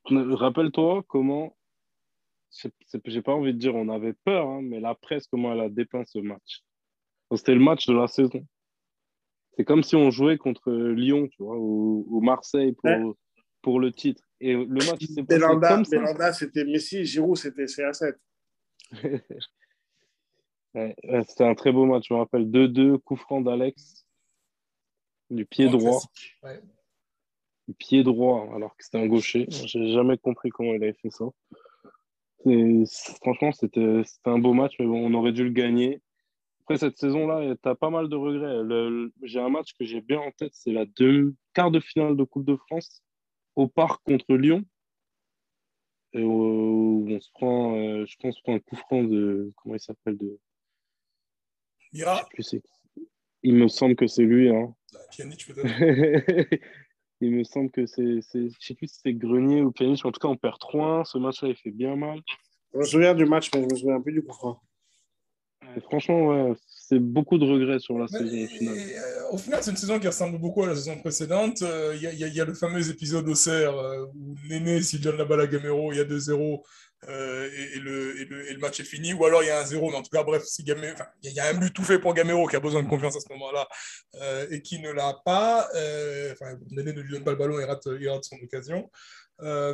Rappelle-toi 0.07 1.03
comment, 1.07 1.57
j'ai 3.05 3.21
pas 3.21 3.33
envie 3.33 3.53
de 3.53 3.59
dire 3.59 3.75
on 3.75 3.89
avait 3.89 4.13
peur, 4.13 4.47
hein, 4.47 4.61
mais 4.61 4.79
la 4.79 4.93
presse, 4.93 5.27
comment 5.27 5.53
elle 5.53 5.61
a 5.61 5.69
dépeint 5.69 6.03
ce 6.05 6.19
match. 6.19 6.63
C'était 7.35 7.55
le 7.55 7.59
match 7.59 7.87
de 7.87 7.93
la 7.93 8.07
saison. 8.07 8.45
C'est 9.57 9.63
comme 9.63 9.83
si 9.83 9.95
on 9.95 10.11
jouait 10.11 10.37
contre 10.37 10.71
Lyon, 10.71 11.27
tu 11.29 11.43
vois, 11.43 11.57
ou, 11.57 12.19
Marseille 12.21 12.73
pour, 12.73 13.15
pour 13.61 13.79
le 13.79 13.91
titre. 13.91 14.23
Et 14.41 14.53
le 14.53 14.65
match 14.65 15.05
s'est 15.05 15.23
passé 15.23 15.39
comme 15.39 15.85
c'était 16.33 16.65
Messi, 16.65 17.05
Giroud, 17.05 17.37
c'était 17.37 17.65
CA7. 17.65 18.15
c'était 21.27 21.43
un 21.43 21.55
très 21.55 21.71
beau 21.71 21.85
match, 21.85 22.07
je 22.09 22.13
me 22.13 22.19
rappelle. 22.19 22.49
2-2, 22.49 22.99
coup 22.99 23.15
franc 23.15 23.41
d'Alex, 23.41 24.05
du 25.29 25.45
pied 25.45 25.69
droit 25.69 26.01
pied 27.73 28.03
droit 28.03 28.49
alors 28.55 28.75
que 28.75 28.83
c'était 28.83 28.99
un 28.99 29.07
gaucher. 29.07 29.47
J'ai 29.49 29.91
jamais 29.91 30.17
compris 30.17 30.49
comment 30.49 30.73
il 30.73 30.83
avait 30.83 30.93
fait 30.93 31.09
ça. 31.09 31.25
franchement, 33.21 33.51
c'était 33.51 34.03
un 34.25 34.39
beau 34.39 34.53
match, 34.53 34.75
mais 34.79 34.85
bon, 34.85 35.05
on 35.05 35.13
aurait 35.13 35.31
dû 35.31 35.43
le 35.43 35.51
gagner. 35.51 36.01
Après 36.61 36.77
cette 36.77 36.97
saison-là, 36.97 37.55
tu 37.61 37.69
as 37.69 37.75
pas 37.75 37.89
mal 37.89 38.09
de 38.09 38.15
regrets. 38.15 39.11
J'ai 39.23 39.39
un 39.39 39.49
match 39.49 39.73
que 39.77 39.85
j'ai 39.85 40.01
bien 40.01 40.19
en 40.19 40.31
tête, 40.31 40.51
c'est 40.53 40.71
la 40.71 40.85
deux, 40.85 41.35
quart 41.53 41.71
de 41.71 41.79
finale 41.79 42.15
de 42.15 42.23
Coupe 42.23 42.45
de 42.45 42.55
France 42.55 43.03
au 43.55 43.67
Parc 43.67 44.03
contre 44.03 44.35
Lyon. 44.35 44.65
Et 46.13 46.23
où 46.23 47.05
on 47.09 47.19
se 47.19 47.29
prend, 47.31 47.75
euh, 47.75 48.05
je 48.05 48.15
pense, 48.17 48.37
on 48.39 48.41
prend 48.43 48.55
un 48.55 48.59
coup 48.59 48.75
franc 48.75 49.03
de. 49.03 49.51
Comment 49.57 49.75
il 49.75 49.81
s'appelle 49.81 50.17
de... 50.17 50.39
Mira 51.91 52.27
Il 53.43 53.55
me 53.55 53.67
semble 53.67 53.95
que 53.95 54.07
c'est 54.07 54.23
lui. 54.23 54.49
Hein. 54.49 54.73
Bah, 54.93 54.99
il 57.21 57.31
me 57.31 57.43
semble 57.43 57.69
que 57.71 57.85
c'est. 57.85 58.21
Je 58.33 58.49
sais 58.59 58.75
plus 58.75 58.87
si 58.87 58.99
c'est 59.03 59.13
Grenier 59.13 59.61
ou 59.61 59.71
Pjanic. 59.71 60.05
En 60.05 60.11
tout 60.11 60.19
cas, 60.19 60.29
on 60.29 60.37
perd 60.37 60.57
3-1. 60.57 61.03
Ce 61.03 61.17
match-là, 61.17 61.49
il 61.49 61.55
fait 61.55 61.71
bien 61.71 61.97
mal. 61.97 62.21
Je 62.73 62.79
me 62.79 62.83
souviens 62.83 63.13
du 63.15 63.25
match, 63.25 63.49
mais 63.53 63.61
je 63.61 63.67
me 63.73 63.75
souviens 63.75 64.01
plus 64.01 64.13
du 64.13 64.23
coup. 64.23 64.57
Franchement, 65.83 66.27
ouais, 66.27 66.53
c'est 66.87 66.99
beaucoup 66.99 67.37
de 67.39 67.45
regrets 67.45 67.79
sur 67.79 67.97
la 67.97 68.05
Mais, 68.11 68.19
saison 68.19 68.43
au 68.43 68.47
final. 68.47 68.77
et, 68.77 68.97
euh, 68.97 69.29
au 69.31 69.37
final, 69.37 69.63
c'est 69.63 69.71
une 69.71 69.77
saison 69.77 69.99
qui 69.99 70.07
ressemble 70.07 70.37
beaucoup 70.37 70.63
à 70.63 70.67
la 70.67 70.75
saison 70.75 70.97
précédente. 70.99 71.61
Euh, 71.63 71.93
Il 71.95 72.01
y, 72.03 72.07
a- 72.07 72.11
il 72.13 72.19
y 72.19 72.23
a- 72.23 72.27
il 72.27 72.35
y 72.35 72.41
a 72.41 72.45
le 72.45 72.53
fameux 72.53 72.87
épisode 72.89 73.27
au 73.27 73.33
Serre 73.35 73.75
euh, 73.77 74.05
où 74.15 74.35
Néné, 74.47 74.81
s'il 74.83 75.01
donne 75.01 75.17
la 75.17 75.25
balle 75.25 75.41
à 75.41 75.47
Gamero, 75.47 75.91
il 75.91 75.97
y 75.97 76.01
a 76.01 76.03
2-0 76.03 76.63
euh, 77.09 77.49
et, 77.51 77.77
et 77.77 77.79
le, 77.79 78.19
et 78.21 78.25
le- 78.25 78.49
et 78.49 78.53
le 78.53 78.59
match 78.59 78.79
est 78.79 78.83
fini. 78.83 79.13
Ou 79.13 79.25
alors 79.25 79.41
il 79.43 79.47
y 79.47 79.49
a 79.49 79.59
un 79.59 79.65
0, 79.65 79.89
mais 79.89 79.97
en 79.97 80.03
tout 80.03 80.09
cas, 80.11 80.23
bref, 80.23 80.43
si 80.45 80.61
il 80.61 80.67
y, 80.67 80.71
a- 80.71 80.75
il 81.23 81.33
y 81.33 81.39
a 81.39 81.47
un 81.49 81.53
but 81.55 81.73
tout 81.73 81.83
fait 81.83 81.99
pour 81.99 82.13
Gamero 82.13 82.47
qui 82.47 82.55
a 82.55 82.59
besoin 82.59 82.83
de 82.83 82.89
confiance 82.89 83.15
à 83.15 83.19
ce 83.19 83.31
moment-là 83.33 83.67
euh, 84.21 84.47
et 84.51 84.61
qui 84.61 84.79
ne 84.79 84.91
l'a 84.91 85.15
pas. 85.25 85.67
Euh, 85.75 86.33
Enfin, 86.33 86.57
Néné 86.71 86.93
ne 86.93 87.01
lui 87.01 87.11
donne 87.13 87.23
pas 87.23 87.31
le 87.31 87.37
ballon 87.37 87.59
et 87.59 87.65
rate, 87.65 87.87
il 87.99 88.09
rate 88.09 88.23
son 88.25 88.37
occasion. 88.43 88.89
Euh, 89.41 89.73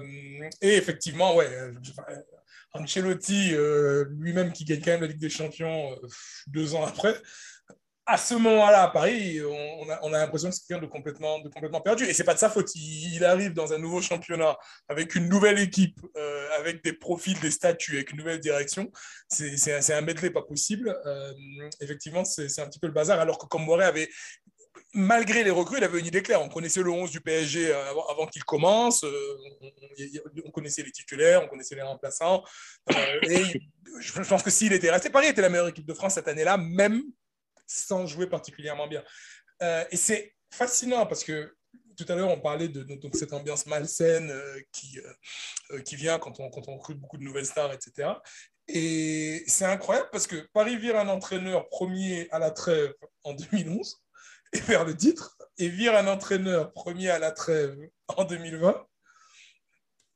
et 0.61 0.75
effectivement, 0.75 1.35
ouais, 1.35 1.47
euh, 1.51 1.71
Ancelotti, 2.73 3.53
euh, 3.53 4.05
lui-même 4.17 4.51
qui 4.53 4.65
gagne 4.65 4.81
quand 4.81 4.91
même 4.91 5.01
la 5.01 5.07
Ligue 5.07 5.19
des 5.19 5.29
Champions 5.29 5.91
euh, 5.91 6.07
deux 6.47 6.75
ans 6.75 6.85
après, 6.85 7.15
à 8.05 8.17
ce 8.17 8.33
moment-là, 8.33 8.83
à 8.83 8.89
Paris, 8.89 9.39
on, 9.41 9.89
a, 9.89 9.99
on 10.01 10.11
a 10.11 10.17
l'impression 10.17 10.49
que 10.49 10.55
c'est 10.55 10.65
quelqu'un 10.67 10.81
de 10.81 10.89
complètement, 10.89 11.39
de 11.39 11.49
complètement 11.49 11.81
perdu. 11.81 12.03
Et 12.05 12.13
c'est 12.13 12.23
pas 12.23 12.33
de 12.33 12.39
sa 12.39 12.49
faute. 12.49 12.73
Il, 12.75 13.23
arrive 13.23 13.53
dans 13.53 13.73
un 13.73 13.77
nouveau 13.77 14.01
championnat 14.01 14.57
avec 14.89 15.15
une 15.15 15.29
nouvelle 15.29 15.59
équipe, 15.59 15.99
euh, 16.17 16.47
avec 16.59 16.83
des 16.83 16.93
profils, 16.93 17.39
des 17.39 17.51
statuts, 17.51 17.95
avec 17.95 18.11
une 18.11 18.17
nouvelle 18.17 18.39
direction. 18.39 18.91
C'est 19.29 19.93
un, 19.93 20.01
medley 20.01 20.31
pas 20.31 20.41
possible. 20.41 20.97
Effectivement, 21.79 22.25
c'est 22.25 22.59
un 22.59 22.67
petit 22.67 22.79
peu 22.79 22.87
le 22.87 22.93
bazar. 22.93 23.19
Alors 23.19 23.37
que 23.37 23.45
Comboiré 23.45 23.85
avait, 23.85 24.09
malgré 24.93 25.43
les 25.43 25.51
recrues, 25.51 25.77
il 25.77 25.83
avait 25.83 25.99
une 25.99 26.05
idée 26.05 26.21
claire. 26.21 26.41
On 26.41 26.49
connaissait 26.49 26.81
le 26.81 26.89
11 26.91 27.11
du 27.11 27.21
PSG 27.21 27.73
avant, 27.73 28.05
avant 28.07 28.27
qu'il 28.27 28.43
commence. 28.43 29.03
Euh, 29.03 29.37
on, 29.61 29.67
on- 29.67 30.41
on 30.45 30.51
connaissait 30.51 30.83
les 30.83 30.91
titulaires, 30.91 31.43
on 31.43 31.47
connaissait 31.47 31.75
les 31.75 31.81
remplaçants. 31.81 32.43
Euh, 32.93 33.19
et 33.23 33.43
je 33.99 34.21
pense 34.23 34.43
que 34.43 34.49
s'il 34.49 34.73
était 34.73 34.91
resté, 34.91 35.09
Paris 35.09 35.27
était 35.27 35.41
la 35.41 35.49
meilleure 35.49 35.67
équipe 35.69 35.85
de 35.85 35.93
France 35.93 36.15
cette 36.15 36.27
année-là, 36.27 36.57
même 36.57 37.03
sans 37.65 38.05
jouer 38.05 38.27
particulièrement 38.27 38.87
bien. 38.87 39.03
Euh, 39.61 39.85
et 39.91 39.97
c'est 39.97 40.33
fascinant 40.51 41.05
parce 41.05 41.23
que 41.23 41.55
tout 41.97 42.05
à 42.11 42.15
l'heure, 42.15 42.29
on 42.29 42.39
parlait 42.39 42.67
de, 42.67 42.85
cette 43.13 43.33
ambiance 43.33 43.65
malsaine 43.65 44.31
euh, 44.31 44.59
qui, 44.71 44.99
euh, 44.99 45.13
euh, 45.71 45.81
qui 45.81 45.95
vient 45.95 46.19
quand 46.19 46.39
on, 46.39 46.49
quand 46.49 46.67
on 46.67 46.77
recrute 46.77 46.99
beaucoup 46.99 47.17
de 47.17 47.23
nouvelles 47.23 47.45
stars, 47.45 47.73
etc. 47.73 48.09
Et 48.67 49.43
c'est 49.47 49.65
incroyable 49.65 50.09
parce 50.11 50.27
que 50.27 50.47
Paris 50.53 50.77
vire 50.77 50.97
un 50.97 51.07
entraîneur 51.07 51.67
premier 51.69 52.27
à 52.31 52.39
la 52.39 52.51
trêve 52.51 52.93
en 53.23 53.33
2011 53.33 54.01
et 54.53 54.59
perd 54.61 54.87
le 54.87 54.95
titre, 54.95 55.37
et 55.57 55.69
vire 55.69 55.95
un 55.95 56.07
entraîneur 56.07 56.73
premier 56.73 57.09
à 57.09 57.19
la 57.19 57.31
trêve 57.31 57.77
en 58.07 58.23
2020 58.25 58.85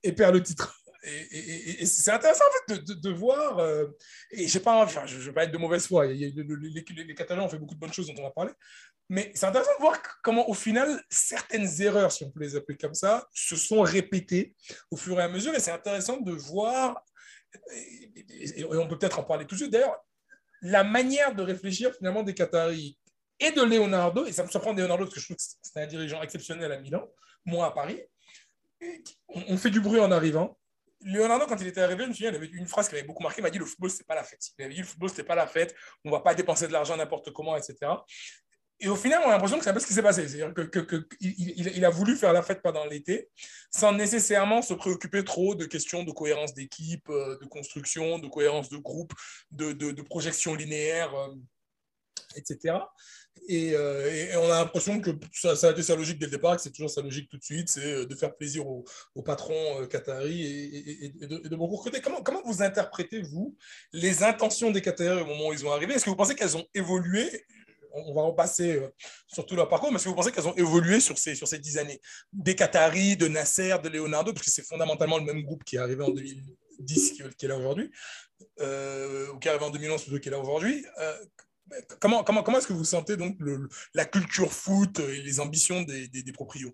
et 0.03 0.11
perd 0.11 0.33
le 0.35 0.43
titre. 0.43 0.79
Et, 1.07 1.85
c'est 1.85 2.09
intéressant 2.11 2.43
en 2.47 2.73
fait 2.73 2.81
de, 2.83 2.93
de- 2.95 3.09
voir, 3.11 3.59
euh, 3.59 3.85
et 4.31 4.47
pas, 4.59 4.83
enfin, 4.83 5.05
je 5.05 5.17
ne 5.17 5.21
veux 5.21 5.33
pas 5.33 5.43
être 5.43 5.51
de 5.51 5.57
mauvaise 5.59 5.85
foi, 5.85 6.07
les, 6.07 6.31
les- 6.31 7.13
Catalans 7.15 7.45
ont 7.45 7.49
fait 7.49 7.59
beaucoup 7.59 7.75
de 7.75 7.79
bonnes 7.79 7.93
choses 7.93 8.07
dont 8.07 8.23
on 8.23 8.25
a 8.27 8.31
parlé, 8.31 8.51
mais 9.07 9.31
c'est 9.35 9.45
intéressant 9.45 9.75
de 9.77 9.81
voir 9.81 10.01
comment 10.23 10.49
au 10.49 10.55
final 10.55 10.99
certaines 11.11 11.79
erreurs, 11.79 12.11
si 12.11 12.23
on 12.23 12.31
peut 12.31 12.39
les 12.39 12.55
appeler 12.55 12.75
comme 12.75 12.95
ça, 12.95 13.27
se 13.33 13.55
sont 13.55 13.81
répétées 13.81 14.55
au 14.89 14.97
fur 14.97 15.19
et 15.19 15.23
à 15.23 15.27
mesure, 15.27 15.53
et 15.53 15.59
c'est 15.59 15.69
intéressant 15.71 16.19
de 16.19 16.31
voir, 16.31 17.03
et- 17.71 18.61
et 18.61 18.65
on 18.65 18.87
peut 18.87 18.97
peut-être 18.97 19.19
en 19.19 19.23
parler 19.23 19.45
tout 19.45 19.53
de 19.53 19.59
suite 19.59 19.71
d'ailleurs, 19.71 19.95
la 20.63 20.83
manière 20.83 21.35
de 21.35 21.43
réfléchir 21.43 21.93
finalement 21.93 22.23
des 22.23 22.33
Qataris 22.33 22.97
et 23.39 23.51
de 23.51 23.61
Leonardo, 23.61 24.25
et 24.25 24.31
ça 24.31 24.43
me 24.43 24.49
surprend 24.49 24.73
Leonardo 24.73 25.05
parce 25.05 25.15
que 25.15 25.19
je 25.19 25.25
trouve 25.25 25.37
que 25.37 25.43
c'est 25.61 25.81
un 25.81 25.87
dirigeant 25.87 26.21
exceptionnel 26.21 26.71
à 26.71 26.79
Milan, 26.79 27.07
moi 27.45 27.67
à 27.67 27.71
Paris, 27.71 28.01
on, 29.29 29.57
fait 29.57 29.69
du 29.69 29.81
bruit 29.81 29.99
en 29.99 30.11
arrivant. 30.11 30.57
Leonardo, 31.01 31.45
quand 31.47 31.59
il 31.59 31.67
était 31.67 31.81
arrivé, 31.81 32.03
je 32.03 32.09
me 32.09 32.13
souviens, 32.13 32.31
il 32.31 32.35
avait 32.35 32.47
une 32.47 32.67
phrase 32.67 32.89
qui 32.89 32.95
avait 32.95 33.03
beaucoup 33.03 33.23
marqué, 33.23 33.41
il 33.41 33.43
m'a 33.43 33.49
dit 33.49 33.59
le 33.59 33.65
football, 33.65 33.89
c'est 33.89 34.07
pas 34.07 34.15
la 34.15 34.23
fête. 34.23 34.41
Il 34.57 34.65
avait 34.65 34.73
dit 34.73 34.81
le 34.81 34.87
football, 34.87 35.09
c'était 35.09 35.23
pas 35.23 35.35
la 35.35 35.47
fête, 35.47 35.75
on 36.03 36.11
va 36.11 36.19
pas 36.19 36.33
dépenser 36.33 36.67
de 36.67 36.73
l'argent 36.73 36.95
n'importe 36.97 37.31
comment, 37.31 37.55
etc. 37.55 37.91
Et 38.79 38.89
au 38.89 38.95
final, 38.95 39.21
on 39.25 39.29
a 39.29 39.31
l'impression 39.31 39.57
que 39.57 39.63
c'est 39.63 39.69
un 39.69 39.73
peu 39.73 39.79
ce 39.79 39.87
qui 39.87 39.93
s'est 39.93 40.03
passé. 40.03 40.27
C'est-à-dire 40.27 40.53
qu'il 40.53 41.85
a 41.85 41.89
voulu 41.89 42.17
faire 42.17 42.33
la 42.33 42.41
fête 42.41 42.61
pendant 42.61 42.85
l'été, 42.85 43.29
sans 43.71 43.93
nécessairement 43.93 44.61
se 44.61 44.73
préoccuper 44.73 45.23
trop 45.23 45.55
de 45.55 45.65
questions 45.65 46.03
de 46.03 46.11
cohérence 46.11 46.53
d'équipe, 46.53 47.07
euh, 47.09 47.37
de 47.39 47.45
construction, 47.45 48.19
de 48.19 48.27
cohérence 48.27 48.69
de 48.69 48.77
groupe, 48.77 49.13
de 49.51 50.01
projection 50.01 50.55
linéaire, 50.55 51.13
euh, 51.15 51.33
etc. 52.35 52.75
Et, 53.47 53.75
euh, 53.75 54.11
et- 54.11 54.35
on 54.37 54.45
a 54.45 54.59
l'impression 54.61 54.99
que 54.99 55.11
ça, 55.31 55.51
a 55.67 55.71
été 55.71 55.83
sa 55.83 55.95
logique 55.95 56.17
dès 56.17 56.25
le 56.25 56.31
départ, 56.31 56.55
que 56.55 56.61
c'est 56.61 56.71
toujours 56.71 56.89
sa 56.89 57.01
logique 57.01 57.29
tout 57.29 57.37
de 57.37 57.43
suite, 57.43 57.69
c'est 57.69 57.85
euh, 57.85 58.05
de 58.05 58.15
faire 58.15 58.35
plaisir 58.35 58.67
aux, 58.67 58.85
aux 59.13 59.21
patrons 59.21 59.81
euh, 59.81 59.85
qataris 59.85 60.41
et, 61.01 61.09
de, 61.09 61.55
beaucoup 61.55 61.75
recruter. 61.75 62.01
Comment, 62.01 62.21
comment 62.23 62.41
vous 62.45 62.63
interprétez, 62.63 63.21
vous, 63.21 63.55
les 63.91 64.23
intentions 64.23 64.71
des 64.71 64.81
Qataris 64.81 65.21
au 65.21 65.25
moment 65.25 65.49
où 65.49 65.53
ils 65.53 65.65
ont 65.65 65.71
arrivé? 65.71 65.93
Est-ce 65.93 66.05
que 66.05 66.09
vous 66.09 66.15
pensez 66.15 66.35
qu'elles 66.35 66.57
ont 66.57 66.65
évolué? 66.73 67.45
On 67.97 68.13
va 68.13 68.23
repasser 68.23 68.81
sur 69.27 69.45
tout 69.45 69.55
leur 69.55 69.69
parcours, 69.69 69.89
mais 69.89 69.95
est-ce 69.95 70.05
que 70.05 70.09
vous 70.09 70.15
pensez 70.15 70.31
qu'elles 70.31 70.47
ont 70.47 70.55
évolué 70.55 70.99
sur 70.99 71.17
ces, 71.17 71.33
sur 71.33 71.47
ces 71.47 71.59
dix 71.59 71.77
années? 71.77 72.01
Des 72.33 72.53
Qataris, 72.53 73.15
de 73.15 73.27
Nasser, 73.27 73.77
de 73.81 73.87
Leonardo, 73.89 74.33
parce 74.33 74.45
que 74.45 74.51
c'est 74.51 74.65
fondamentalement 74.65 75.17
le 75.17 75.23
même 75.23 75.43
groupe 75.43 75.63
qui 75.63 75.77
est 75.77 75.79
arrivé 75.79 76.03
en 76.03 76.09
2010 76.09 77.11
qui, 77.11 77.21
est 77.21 77.47
là 77.47 77.57
aujourd'hui, 77.57 77.89
ou 78.59 79.39
qui 79.39 79.47
est 79.47 79.51
arrivé 79.51 79.63
en 79.63 79.69
2011 79.69 80.03
plutôt 80.03 80.19
qui 80.19 80.27
est 80.27 80.31
là 80.31 80.39
aujourd'hui. 80.39 80.85
Comment 81.99 82.23
comment, 82.23 82.43
comment 82.43 82.57
est-ce 82.57 82.67
que 82.67 82.73
vous 82.73 82.83
sentez 82.83 83.17
donc 83.17 83.37
la 83.93 84.05
culture 84.05 84.51
foot 84.51 84.99
et 84.99 85.21
les 85.21 85.39
ambitions 85.39 85.81
des, 85.83 86.07
des, 86.07 86.31
proprios? 86.31 86.73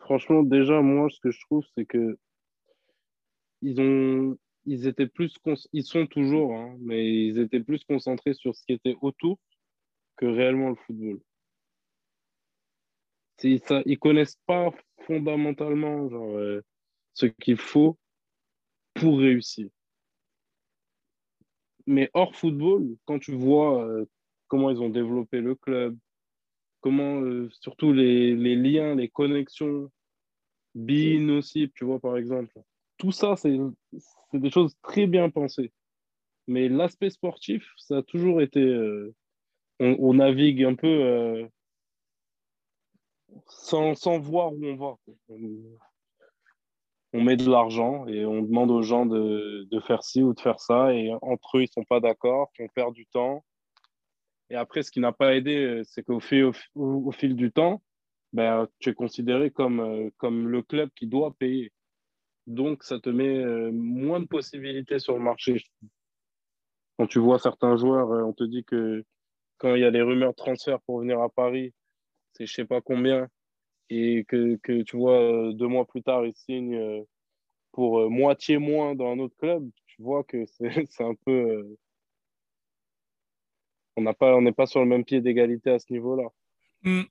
Franchement, 0.00 0.42
déjà, 0.42 0.80
moi, 0.80 1.08
ce 1.10 1.18
que 1.20 1.30
je 1.30 1.40
trouve, 1.40 1.64
c'est 1.76 1.86
que 1.86 2.18
ils 3.62 3.80
ont, 3.80 4.38
ils 4.66 4.86
étaient 4.86 5.08
plus, 5.08 5.34
ils 5.72 5.84
sont 5.84 6.06
toujours, 6.06 6.54
hein, 6.54 6.76
mais 6.80 7.26
ils 7.26 7.38
étaient 7.38 7.62
plus 7.62 7.82
concentrés 7.84 8.34
sur 8.34 8.54
ce 8.54 8.62
qui 8.64 8.72
était 8.72 8.96
autour 9.00 9.38
que 10.16 10.26
réellement 10.26 10.70
le 10.70 10.76
football. 10.86 11.20
C'est 13.38 13.58
ça, 13.66 13.82
ils 13.86 13.98
connaissent 13.98 14.38
pas 14.46 14.70
fondamentalement 15.06 16.08
genre, 16.08 16.36
euh, 16.36 16.60
ce 17.14 17.26
qu'il 17.26 17.56
faut 17.56 17.96
pour 18.94 19.18
réussir. 19.18 19.68
Mais 21.88 22.10
hors 22.14 22.36
football, 22.36 22.96
quand 23.06 23.18
tu 23.18 23.34
vois 23.34 23.82
euh, 23.84 24.04
comment 24.48 24.70
ils 24.70 24.80
ont 24.82 24.90
développé 24.90 25.40
le 25.40 25.54
club, 25.56 25.96
comment 26.80 27.22
euh, 27.22 27.48
surtout 27.62 27.92
les, 27.94 28.36
les 28.36 28.56
liens, 28.56 28.94
les 28.94 29.08
connexions, 29.08 29.90
Bean 30.74 31.30
aussi, 31.38 31.70
tu 31.74 31.84
vois, 31.86 31.98
par 31.98 32.16
exemple. 32.18 32.52
Tout 32.98 33.12
ça, 33.12 33.36
c'est 33.36 33.58
c'est 34.30 34.40
des 34.40 34.50
choses 34.50 34.76
très 34.82 35.06
bien 35.06 35.30
pensées. 35.30 35.72
Mais 36.46 36.68
l'aspect 36.68 37.10
sportif, 37.10 37.72
ça 37.78 37.98
a 37.98 38.02
toujours 38.02 38.42
été. 38.42 38.60
euh, 38.60 39.14
on, 39.80 39.96
on 39.98 40.14
navigue 40.14 40.64
un 40.64 40.74
peu 40.74 40.86
euh, 40.88 41.48
sans, 43.48 43.94
sans 43.94 44.18
voir 44.18 44.52
où 44.52 44.64
on 44.66 44.76
va. 44.76 44.96
On, 47.12 47.22
met 47.22 47.36
de 47.36 47.48
l'argent 47.50 48.06
et 48.06 48.24
on 48.26 48.42
demande 48.42 48.70
aux 48.70 48.82
gens 48.82 49.06
de, 49.06 49.66
faire 49.86 50.02
ci 50.02 50.22
ou 50.22 50.34
de 50.34 50.40
faire 50.40 50.60
ça. 50.60 50.92
Et 50.94 51.12
entre 51.22 51.58
eux, 51.58 51.62
ils 51.62 51.72
sont 51.72 51.84
pas 51.84 52.00
d'accord, 52.00 52.50
on 52.58 52.68
perd 52.68 52.94
du 52.94 53.06
temps. 53.06 53.44
Et 54.50 54.56
après, 54.56 54.82
ce 54.82 54.90
qui 54.90 55.00
n'a 55.00 55.12
pas 55.12 55.34
aidé, 55.34 55.56
euh, 55.56 55.82
c'est 55.84 56.02
qu'au 56.02 56.20
fil, 56.20 56.50
au, 56.74 57.12
fil 57.12 57.36
du 57.36 57.52
temps, 57.52 57.82
ben, 58.32 58.66
tu 58.78 58.90
es 58.90 58.94
considéré 58.94 59.50
comme, 59.50 59.80
euh, 59.80 60.10
comme 60.16 60.48
le 60.48 60.62
club 60.62 60.90
qui 60.94 61.06
doit 61.06 61.34
payer. 61.38 61.72
Donc, 62.46 62.82
ça 62.82 62.98
te 62.98 63.10
met 63.10 63.36
euh, 63.36 63.70
moins 63.72 64.20
de 64.20 64.26
possibilités 64.26 64.98
sur 64.98 65.14
le 65.14 65.22
marché. 65.22 65.62
Quand 66.98 67.06
tu 67.06 67.18
vois 67.18 67.38
certains 67.38 67.76
joueurs, 67.76 68.08
on 68.26 68.32
te 68.32 68.44
dit 68.44 68.64
que 68.64 69.04
quand 69.58 69.74
il 69.74 69.82
y 69.82 69.84
a 69.84 69.90
des 69.90 70.02
rumeurs 70.02 70.30
de 70.30 70.36
transfert 70.36 70.80
pour 70.80 71.00
venir 71.00 71.20
à 71.20 71.28
Paris, 71.28 71.74
c'est 72.32 72.46
je 72.46 72.52
sais 72.52 72.64
pas 72.64 72.80
combien, 72.80 73.28
et 73.90 74.24
que, 74.24 74.56
que 74.56 74.82
tu 74.82 74.96
vois 74.96 75.20
euh, 75.20 75.52
deux 75.52 75.66
mois 75.66 75.86
plus 75.86 76.02
tard, 76.02 76.26
ils 76.26 76.34
signent 76.34 76.76
euh, 76.76 77.02
pour 77.72 78.00
euh, 78.00 78.08
moitié 78.08 78.58
moins 78.58 78.94
dans 78.94 79.12
un 79.12 79.18
autre 79.18 79.36
club, 79.38 79.68
tu 79.86 80.02
vois 80.02 80.24
que 80.24 80.44
c'est 80.46 80.70
c'est 80.90 81.04
un 81.04 81.14
peu. 81.14 81.32
euh, 81.32 81.78
on 83.96 84.02
n'a 84.02 84.14
pas, 84.14 84.34
on 84.36 84.42
n'est 84.42 84.52
pas 84.52 84.66
sur 84.66 84.80
le 84.80 84.86
même 84.86 85.04
pied 85.04 85.20
d'égalité 85.20 85.70
à 85.70 85.78
ce 85.78 85.92
niveau-là. 85.92 86.28
Hmm. 86.82 87.02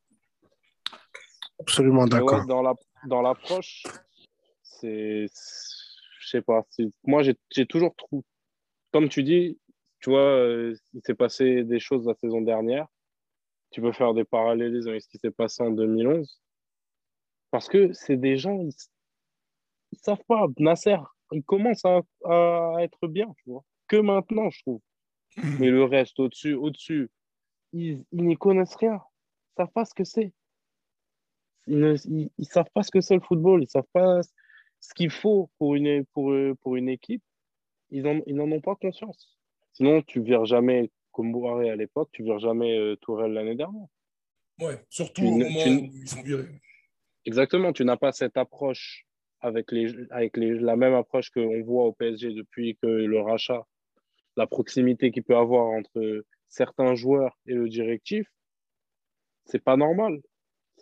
Absolument 1.60 2.06
d'accord. 2.06 2.40
ouais, 2.40 2.46
dans 2.48 2.62
la, 2.62 2.76
dans 3.08 3.22
l'approche, 3.22 3.84
c'est, 4.62 5.26
je 6.20 6.28
sais 6.28 6.42
pas. 6.42 6.66
Moi, 7.06 7.24
j'ai, 7.24 7.36
j'ai 7.52 7.66
toujours 7.66 7.94
trouvé, 7.96 8.24
comme 8.94 9.10
tu 9.10 9.24
dis, 9.24 9.60
tu 10.00 10.12
vois, 10.12 10.22
euh, 10.22 10.76
il 10.94 11.02
s'est 11.04 11.16
passé 11.16 11.64
des 11.64 11.80
choses 11.80 12.06
la 12.06 12.14
saison 12.16 12.42
dernière. 12.42 12.88
Tu 13.72 13.82
peux 13.82 13.92
faire 13.92 14.14
des 14.14 14.24
parallélismes 14.24 14.90
avec 14.90 15.02
ce 15.02 15.10
qui 15.10 15.18
s'est 15.18 15.32
passé 15.32 15.64
en 15.64 15.72
2011. 15.72 16.40
Parce 17.52 17.68
que 17.68 17.94
c'est 17.94 18.18
des 18.18 18.38
gens, 18.38 18.60
ils, 18.60 18.74
ils 19.92 20.00
savent 20.00 20.24
pas. 20.28 20.48
Nasser, 20.60 20.98
il 21.32 21.44
commence 21.44 21.84
à, 21.86 22.02
à 22.26 22.78
être 22.80 23.08
bien, 23.08 23.34
tu 23.44 23.50
vois. 23.50 23.64
Que 23.88 23.98
maintenant, 23.98 24.50
je 24.50 24.62
trouve. 24.62 24.82
Mais 25.60 25.70
le 25.70 25.84
reste, 25.84 26.20
au-dessus, 26.20 26.54
au-dessus, 26.54 27.10
ils, 27.74 28.04
n'y 28.12 28.36
connaissent 28.36 28.76
rien. 28.76 28.96
Ils 28.96 29.62
ne 29.62 29.66
savent 29.66 29.74
pas 29.74 29.86
ce 29.86 29.94
que 29.94 30.04
c'est. 30.04 30.34
Ils 31.68 31.80
ne 31.80 31.96
ils, 32.38 32.46
savent 32.46 32.70
pas 32.74 32.84
ce 32.84 32.92
que 32.92 33.02
c'est 33.02 33.16
le 33.16 33.22
football. 33.22 33.62
Ils 33.62 33.66
ne 33.66 33.70
savent 33.70 33.84
pas 33.94 34.22
ce 34.80 34.94
qu'il 34.94 35.10
faut 35.10 35.50
pour 35.58 35.76
une, 35.76 36.06
pour, 36.08 36.34
pour 36.62 36.76
une 36.76 36.90
équipe. 36.90 37.24
Ils 37.90 38.04
n'en 38.04 38.22
ils 38.26 38.40
ont 38.40 38.62
pas 38.62 38.76
conscience. 38.76 39.38
Sinon, 39.74 40.02
tu 40.02 40.20
ne 40.20 40.26
vires 40.26 40.46
jamais 40.46 40.92
comme 41.12 41.34
à 41.46 41.76
l'époque, 41.76 42.10
tu 42.12 42.22
ne 42.22 42.28
vires 42.28 42.40
jamais 42.40 42.78
euh, 42.78 42.96
Tourelle 42.98 43.34
l'année 43.34 43.56
dernière. 43.56 43.88
Ouais, 44.60 44.84
surtout 44.90 45.24
au 45.24 45.32
moment 45.32 45.46
où 45.46 45.90
ils 45.94 46.08
sont 46.08 46.22
virés. 46.22 46.62
Exactement, 47.28 47.74
tu 47.74 47.84
n'as 47.84 47.98
pas 47.98 48.14
cette 48.14 48.38
approche 48.38 49.06
avec, 49.42 49.74
les, 49.74 49.94
avec 50.12 50.38
les, 50.38 50.54
la 50.54 50.78
même 50.78 50.94
approche 50.94 51.30
qu'on 51.30 51.62
voit 51.62 51.84
au 51.84 51.92
PSG 51.92 52.34
depuis 52.34 52.78
que 52.82 52.88
le 52.88 53.20
rachat, 53.20 53.68
la 54.38 54.48
proximité 54.48 55.12
qu'il 55.12 55.24
peut 55.24 55.36
avoir 55.36 55.66
entre 55.66 56.24
certains 56.48 56.96
joueurs 56.96 57.38
et 57.46 57.54
le 57.54 57.68
directif, 57.68 58.26
c'est 59.44 59.62
pas 59.62 59.76
normal. 59.76 60.22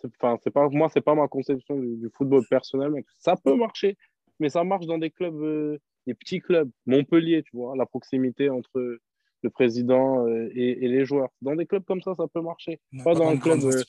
Enfin, 0.04 0.38
c'est 0.44 0.52
pas 0.52 0.68
moi, 0.68 0.88
c'est 0.88 1.00
pas 1.00 1.16
ma 1.16 1.26
conception 1.26 1.80
du, 1.80 2.08
football 2.16 2.44
personnellement. 2.48 3.00
Ça 3.18 3.34
peut 3.34 3.56
marcher, 3.56 3.96
mais 4.38 4.48
ça 4.48 4.62
marche 4.62 4.86
dans 4.86 4.98
des 4.98 5.10
clubs, 5.10 5.42
euh, 5.42 5.78
des 6.06 6.14
petits 6.14 6.38
clubs, 6.38 6.70
Montpellier, 6.86 7.42
tu 7.42 7.56
vois, 7.56 7.74
la 7.76 7.86
proximité 7.86 8.50
entre 8.50 9.00
le 9.42 9.50
président 9.50 10.28
euh, 10.28 10.48
et, 10.54 10.86
les 10.86 11.04
joueurs. 11.04 11.30
Dans 11.42 11.56
des 11.56 11.66
clubs 11.66 11.84
comme 11.84 12.02
ça, 12.02 12.14
ça 12.14 12.28
peut 12.32 12.40
marcher. 12.40 12.78
Pas, 13.02 13.14
dans 13.14 13.30
un 13.30 13.36
club. 13.36 13.58
Euh, 13.64 13.82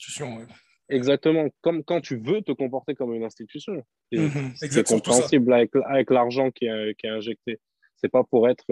exactement, 0.88 1.48
comme 1.60 1.84
quand 1.84 2.00
tu 2.00 2.16
veux 2.16 2.42
te 2.42 2.52
comporter 2.52 2.94
comme 2.94 3.14
une 3.14 3.24
institution. 3.24 3.82
Mhm, 4.12 4.52
c'est 4.56 4.86
compréhensible 4.86 5.52
avec, 5.52 5.70
avec 5.86 6.10
l'argent 6.10 6.50
qui 6.50 6.66
est, 6.66 6.94
qui 6.98 7.06
est 7.06 7.10
injecté. 7.10 7.58
C'est 7.96 8.08
pas 8.08 8.24
pour 8.24 8.48
être 8.48 8.64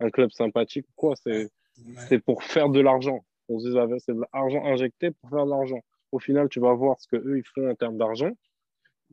un 0.00 0.10
club 0.10 0.30
sympathique 0.30 0.86
ou 0.88 0.92
quoi. 0.96 1.14
C'est 1.16 2.18
pour 2.24 2.42
faire 2.42 2.68
de 2.68 2.80
l'argent. 2.80 3.24
On 3.48 3.58
se 3.58 3.68
dit, 3.68 3.78
ah, 3.78 3.86
c'est 3.98 4.14
de 4.14 4.22
l'argent 4.32 4.64
injecté 4.64 5.10
pour 5.10 5.30
faire 5.30 5.44
de 5.44 5.50
l'argent. 5.50 5.80
Au 6.12 6.18
final, 6.18 6.48
tu 6.48 6.60
vas 6.60 6.72
voir 6.74 7.00
ce 7.00 7.08
qu'eux, 7.08 7.38
ils 7.38 7.46
font 7.54 7.68
en 7.68 7.74
termes 7.74 7.98
d'argent. 7.98 8.30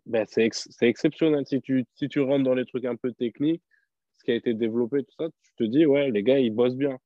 Ben, 0.06 0.26
c'est 0.28 0.50
exceptionnel. 0.82 1.46
Si 1.46 1.62
tu, 1.62 1.86
si 1.96 2.08
tu 2.08 2.20
rentres 2.22 2.44
dans 2.44 2.54
les 2.54 2.66
trucs 2.66 2.86
un 2.86 2.96
peu 2.96 3.12
techniques, 3.14 3.64
ce 4.18 4.24
qui 4.24 4.32
a 4.32 4.36
été 4.36 4.54
développé, 4.54 5.04
tout 5.04 5.16
ça, 5.18 5.30
tu 5.44 5.52
te 5.56 5.64
dis, 5.64 5.86
ouais, 5.86 6.10
les 6.12 6.24
gars, 6.24 6.40
ils 6.40 6.54
bossent 6.54 6.76
bien. 6.76 6.98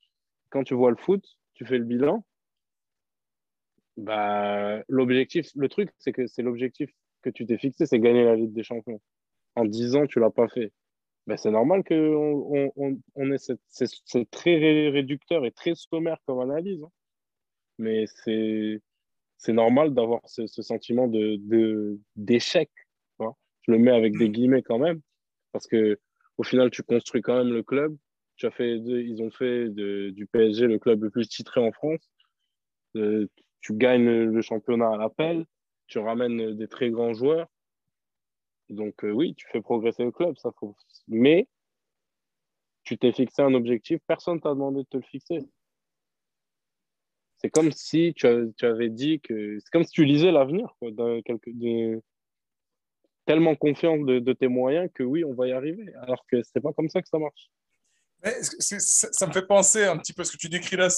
Quand 0.50 0.64
tu 0.64 0.76
vois 0.76 0.92
le 0.92 0.98
foot, 0.98 1.24
tu 1.54 1.66
fais 1.66 1.78
le 1.78 1.84
bilan. 1.84 2.24
Bah, 3.98 4.84
l'objectif, 4.88 5.50
le 5.56 5.70
truc, 5.70 5.89
c'est 6.00 6.12
que 6.12 6.28
c'est 6.28 6.42
l'objectif 6.42 6.89
que 7.22 7.30
tu 7.30 7.46
t'es 7.46 7.58
fixé, 7.58 7.86
c'est 7.86 8.00
gagner 8.00 8.24
la 8.24 8.36
Ligue 8.36 8.54
des 8.54 8.64
Champions. 8.64 9.02
En 9.56 9.66
10 9.66 9.96
ans, 9.96 10.08
tu 10.08 10.20
l'as 10.20 10.32
pas 10.32 10.48
fait 10.48 10.72
ben 11.28 11.38
c'est 11.38 11.52
normal 11.52 11.84
qu'on 11.84 12.72
on, 12.76 13.02
on, 13.16 13.32
ait 13.32 13.38
cette, 13.38 13.62
c'est, 13.68 14.30
très 14.32 14.58
réducteur 14.89 15.46
et 15.46 15.52
très 15.52 15.76
sommaire 15.76 16.18
comme 16.26 16.39
analyse. 16.39 16.82
Hein. 16.84 16.92
Mais 17.78 18.06
c'est, 18.08 18.82
c'est 19.38 19.54
normal 19.54 19.94
d'avoir 19.94 20.22
ce, 20.26 20.48
sentiment 20.48 21.08
de, 21.08 21.39
d'échec. 22.16 22.70
Hein. 23.20 23.34
Je 23.62 23.72
le 23.72 23.78
mets 23.78 23.92
avec 23.92 24.18
des 24.18 24.30
guillemets 24.30 24.64
quand 24.64 24.80
même, 24.80 25.02
parce 25.52 25.68
que 25.68 26.00
au 26.38 26.44
final, 26.44 26.72
tu 26.72 26.84
construis 26.84 27.22
quand 27.22 27.38
même 27.38 27.54
le 27.54 27.64
club. 27.64 27.96
Tu 28.38 28.48
as 28.48 28.52
fait, 28.52 28.78
ils 28.78 29.22
ont 29.22 29.30
fait 29.30 29.70
du 29.70 30.28
PSG 30.32 30.66
le 30.66 30.80
club 30.80 31.04
le 31.04 31.12
plus 31.12 31.28
titré 31.28 31.62
en 31.62 31.72
France. 31.72 32.10
Euh, 32.96 33.28
tu 33.62 33.74
gagnes 33.74 34.26
le 34.26 34.41
championnat 34.41 34.93
à 34.93 34.97
l'appel. 34.97 35.45
Tu 35.88 35.99
ramènes 35.99 36.55
des 36.55 36.68
très 36.68 36.89
grands 36.89 37.14
joueurs. 37.14 37.47
Donc 38.70 39.03
euh, 39.03 39.12
oui, 39.12 39.36
tu 39.36 39.47
fais 39.51 39.62
progresser 39.62 40.03
le 40.03 40.12
club, 40.12 40.38
ça 40.38 40.51
faut. 40.57 40.76
Mais 41.07 41.47
tu 42.84 42.97
t'es 42.97 43.12
fixé 43.12 43.41
un 43.41 43.53
objectif, 43.53 43.99
personne 44.07 44.39
t'a 44.39 44.49
demandé 44.49 44.80
de 44.80 44.88
te 44.88 44.97
le 44.97 45.03
fixer. 45.03 45.39
C'est 47.38 47.49
comme 47.49 47.72
si 47.72 48.14
tu, 48.16 48.28
avais 48.62 48.89
dit 48.89 49.20
que. 49.20 49.59
C'est 49.59 49.70
comme 49.72 49.84
si 49.84 49.91
tu 49.91 50.05
lisais 50.05 50.32
l'avenir, 50.32 50.74
tellement 53.26 53.55
confiant 53.55 53.97
de, 53.97 54.34
tes 54.34 54.47
moyens 54.47 54.89
que 54.93 55.03
oui, 55.03 55.24
on 55.26 55.34
va 55.34 55.47
y 55.47 55.51
arriver. 55.51 55.93
Alors 56.01 56.26
que 56.28 56.41
c'est 56.43 56.62
pas 56.62 56.72
comme 56.74 56.89
ça 56.89 57.01
que 57.01 57.07
ça 57.09 57.20
marche. 57.20 57.51
ça, 58.49 59.28
me 59.28 59.34
fait 59.34 59.45
penser 59.45 59.84
un 59.84 59.97
petit 59.97 60.14
peu 60.14 60.24
ce 60.24 60.32
que 60.32 60.38
tu 60.38 60.49
décris 60.49 60.78
là, 60.78 60.89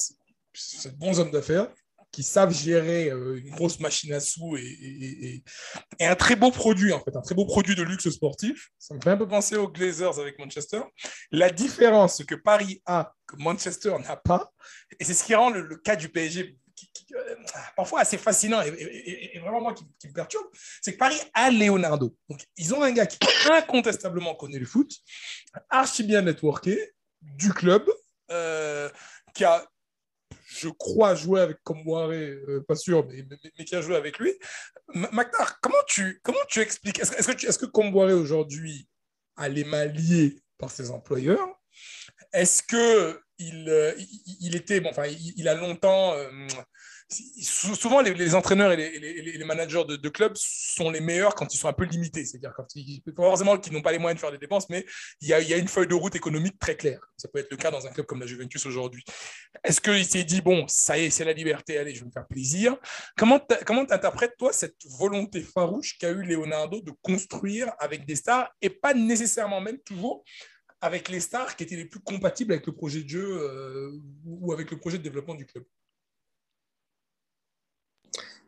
c'est 0.53 0.97
bons 0.97 1.19
hommes 1.19 1.31
d'affaires 1.31 1.73
qui 2.13 2.21
savent 2.21 2.53
gérer 2.53 3.09
euh, 3.09 3.41
une 3.43 3.49
grosse 3.49 3.79
machine 3.79 4.13
à 4.13 4.19
sous 4.19 4.55
et, 4.55 5.43
un 5.99 6.15
très 6.15 6.35
beau 6.35 6.51
produit, 6.51 6.93
en 6.93 7.03
fait, 7.03 7.13
un 7.15 7.21
très 7.21 7.33
beau 7.33 7.45
produit 7.45 7.75
de 7.75 7.81
luxe 7.81 8.07
sportif. 8.09 8.69
Ça 8.77 8.93
me 8.93 9.01
fait 9.01 9.09
un 9.09 9.17
peu 9.17 9.27
penser 9.27 9.55
aux 9.57 9.67
Glazers 9.67 10.19
avec 10.19 10.37
Manchester. 10.37 10.81
La 11.31 11.49
différence 11.49 12.23
que 12.23 12.35
Paris 12.35 12.81
a, 12.85 13.13
que 13.25 13.35
Manchester 13.37 13.95
n'a 14.07 14.15
pas, 14.15 14.53
et 14.99 15.03
c'est 15.03 15.15
ce 15.15 15.23
qui 15.23 15.33
rend 15.33 15.49
le, 15.49 15.75
cas 15.77 15.95
du 15.95 16.07
PSG 16.07 16.55
euh, 17.15 17.35
parfois 17.75 18.01
assez 18.01 18.17
fascinant 18.17 18.61
et, 18.61 19.39
vraiment 19.39 19.61
moi 19.61 19.73
qui, 19.73 19.83
me 20.07 20.13
perturbe, 20.13 20.45
c'est 20.81 20.93
que 20.93 20.97
Paris 20.97 21.19
a 21.33 21.49
Leonardo. 21.49 22.15
Donc, 22.29 22.45
ils 22.57 22.75
ont 22.75 22.83
un 22.83 22.91
gars 22.91 23.07
qui 23.07 23.17
incontestablement 23.51 24.35
connaît 24.35 24.59
le 24.59 24.65
foot, 24.67 24.91
archi 25.69 26.03
bien 26.03 26.21
networké, 26.21 26.93
du 27.21 27.51
club, 27.51 27.89
euh, 28.29 28.89
qui 29.33 29.43
a 29.45 29.65
je 30.59 30.69
crois, 30.69 31.15
jouer 31.15 31.41
avec 31.41 31.57
Comboire, 31.63 32.09
euh, 32.11 32.63
pas 32.67 32.75
sûr, 32.75 33.07
mais, 33.07 33.65
qui 33.65 33.75
a 33.75 33.81
joué 33.81 33.95
avec 33.95 34.19
lui. 34.19 34.33
Magnar, 34.93 35.59
comment 35.61 35.75
tu, 35.87 36.19
comment 36.23 36.45
tu 36.47 36.59
expliques 36.59 36.99
Est-ce 36.99 37.31
est 37.31 37.65
que, 37.65 37.65
est 38.09 38.13
aujourd'hui 38.13 38.87
a 39.35 39.49
les 39.49 39.63
mains 39.63 39.85
liées 39.85 40.41
par 40.57 40.69
ses 40.71 40.91
employeurs? 40.91 41.47
Est-ce 42.31 42.63
que 42.63 43.19
il, 43.39 43.67
euh, 43.67 43.93
il, 44.39 44.55
était, 44.55 44.79
bon, 44.79 44.89
enfin, 44.89 45.05
il, 45.07 45.47
a 45.47 45.55
longtemps 45.55 46.13
euh, 46.13 46.29
souvent 47.41 48.01
les, 48.01 48.35
entraîneurs 48.35 48.71
et 48.71 48.99
les, 48.99 49.43
managers 49.45 49.83
de, 49.85 50.09
clubs 50.09 50.33
sont 50.35 50.89
les 50.89 51.01
meilleurs 51.01 51.35
quand 51.35 51.53
ils 51.53 51.57
sont 51.57 51.67
un 51.67 51.73
peu 51.73 51.85
limités. 51.85 52.25
C'est-à-dire 52.25 52.53
quand 52.55 52.67
ils, 52.75 53.01
forcément 53.15 53.57
qu'ils 53.57 53.73
n'ont 53.73 53.81
pas 53.81 53.91
les 53.91 53.99
moyens 53.99 54.17
de 54.17 54.21
faire 54.21 54.31
des 54.31 54.37
dépenses, 54.37 54.69
mais 54.69 54.85
il 55.21 55.27
y, 55.27 55.33
a, 55.33 55.57
une 55.57 55.67
feuille 55.67 55.87
de 55.87 55.95
route 55.95 56.15
économique 56.15 56.57
très 56.59 56.75
claire. 56.75 56.99
Ça 57.17 57.27
peut 57.27 57.39
être 57.39 57.51
le 57.51 57.57
cas 57.57 57.71
dans 57.71 57.85
un 57.85 57.89
club 57.91 58.05
comme 58.05 58.19
la 58.19 58.25
Juventus 58.25 58.65
aujourd'hui. 58.65 59.03
Est-ce 59.63 59.81
qu'il 59.81 60.05
s'est 60.05 60.23
dit, 60.23 60.41
bon, 60.41 60.65
ça 60.67 60.97
y 60.97 61.05
est, 61.05 61.09
c'est 61.09 61.25
la 61.25 61.33
liberté, 61.33 61.77
allez, 61.77 61.93
je 61.93 62.01
vais 62.01 62.07
me 62.07 62.11
faire 62.11 62.27
plaisir 62.27 62.75
Comment 63.17 63.39
tu 63.39 63.93
interprètes, 63.93 64.35
toi, 64.37 64.51
cette 64.53 64.77
volonté 64.99 65.41
farouche 65.41 65.97
qu'a 65.97 66.09
eu 66.09 66.23
Leonardo 66.23 66.81
de 66.81 66.91
construire 67.01 67.71
avec 67.79 68.05
des 68.05 68.15
stars 68.15 68.49
et 68.61 68.69
pas 68.69 68.93
nécessairement 68.93 69.61
même 69.61 69.79
toujours 69.79 70.23
avec 70.83 71.07
les 71.07 71.21
stars 71.21 71.55
qui 71.55 71.63
étaient 71.63 71.77
les 71.77 71.85
plus 71.85 72.01
compatibles 72.01 72.51
avec 72.51 72.67
le 72.67 72.73
projet 72.73 73.03
de 73.03 73.09
jeu 73.09 73.25
euh, 73.25 73.97
ou 74.25 74.51
avec 74.51 74.69
le 74.69 74.77
projet 74.77 74.97
de 74.97 75.03
développement 75.03 75.33
du 75.33 75.45
club? 75.45 75.63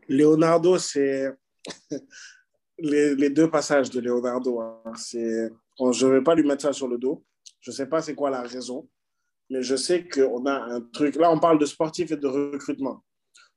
Leonardo, 0.08 0.78
c'est 0.78 1.32
les, 2.80 3.30
deux 3.30 3.50
passages 3.50 3.90
de 3.90 4.00
Leonardo. 4.00 4.60
Hein. 4.60 4.82
je 5.04 6.06
ne 6.06 6.12
vais 6.12 6.24
pas 6.24 6.36
lui 6.36 6.48
mettre 6.48 6.64
ça 6.64 6.74
sur 6.74 6.88
le 6.88 6.98
dos. 6.98 7.24
Je 7.62 7.72
ne 7.72 7.76
sais 7.76 7.88
pas 7.88 8.02
c'est 8.02 8.16
quoi 8.16 8.30
la 8.30 8.44
raison, 8.44 8.88
mais 9.50 9.64
je 9.64 9.76
sais 9.76 10.08
qu'on 10.08 10.46
a 10.46 10.54
un 10.54 10.82
truc. 10.82 11.16
Là, 11.16 11.32
on 11.32 11.40
parle 11.40 11.60
de 11.60 11.66
sportif 11.66 12.12
et 12.12 12.18
de 12.18 12.28
recrutement. 12.28 13.04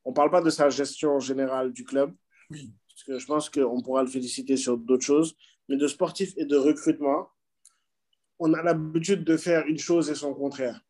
On 0.04 0.10
ne 0.10 0.14
parle 0.14 0.30
pas 0.30 0.40
de 0.40 0.50
sa 0.50 0.70
gestion 0.70 1.20
générale 1.20 1.72
du 1.72 1.84
club. 1.84 2.14
Oui. 2.50 2.72
Parce 2.88 3.04
que 3.04 3.18
je 3.18 3.26
pense 3.26 3.50
qu'on 3.50 3.82
pourra 3.82 4.02
le 4.02 4.08
féliciter 4.08 4.56
sur 4.56 4.78
d'autres 4.78 5.04
choses. 5.04 5.36
Mais 5.68 5.76
de 5.76 5.86
sportif 5.86 6.32
et 6.38 6.46
de 6.46 6.56
recrutement, 6.56 7.28
on 8.38 8.54
a 8.54 8.62
l'habitude 8.62 9.24
de 9.24 9.36
faire 9.36 9.66
une 9.66 9.78
chose 9.78 10.08
et 10.08 10.14
son 10.14 10.32
contraire 10.32 10.80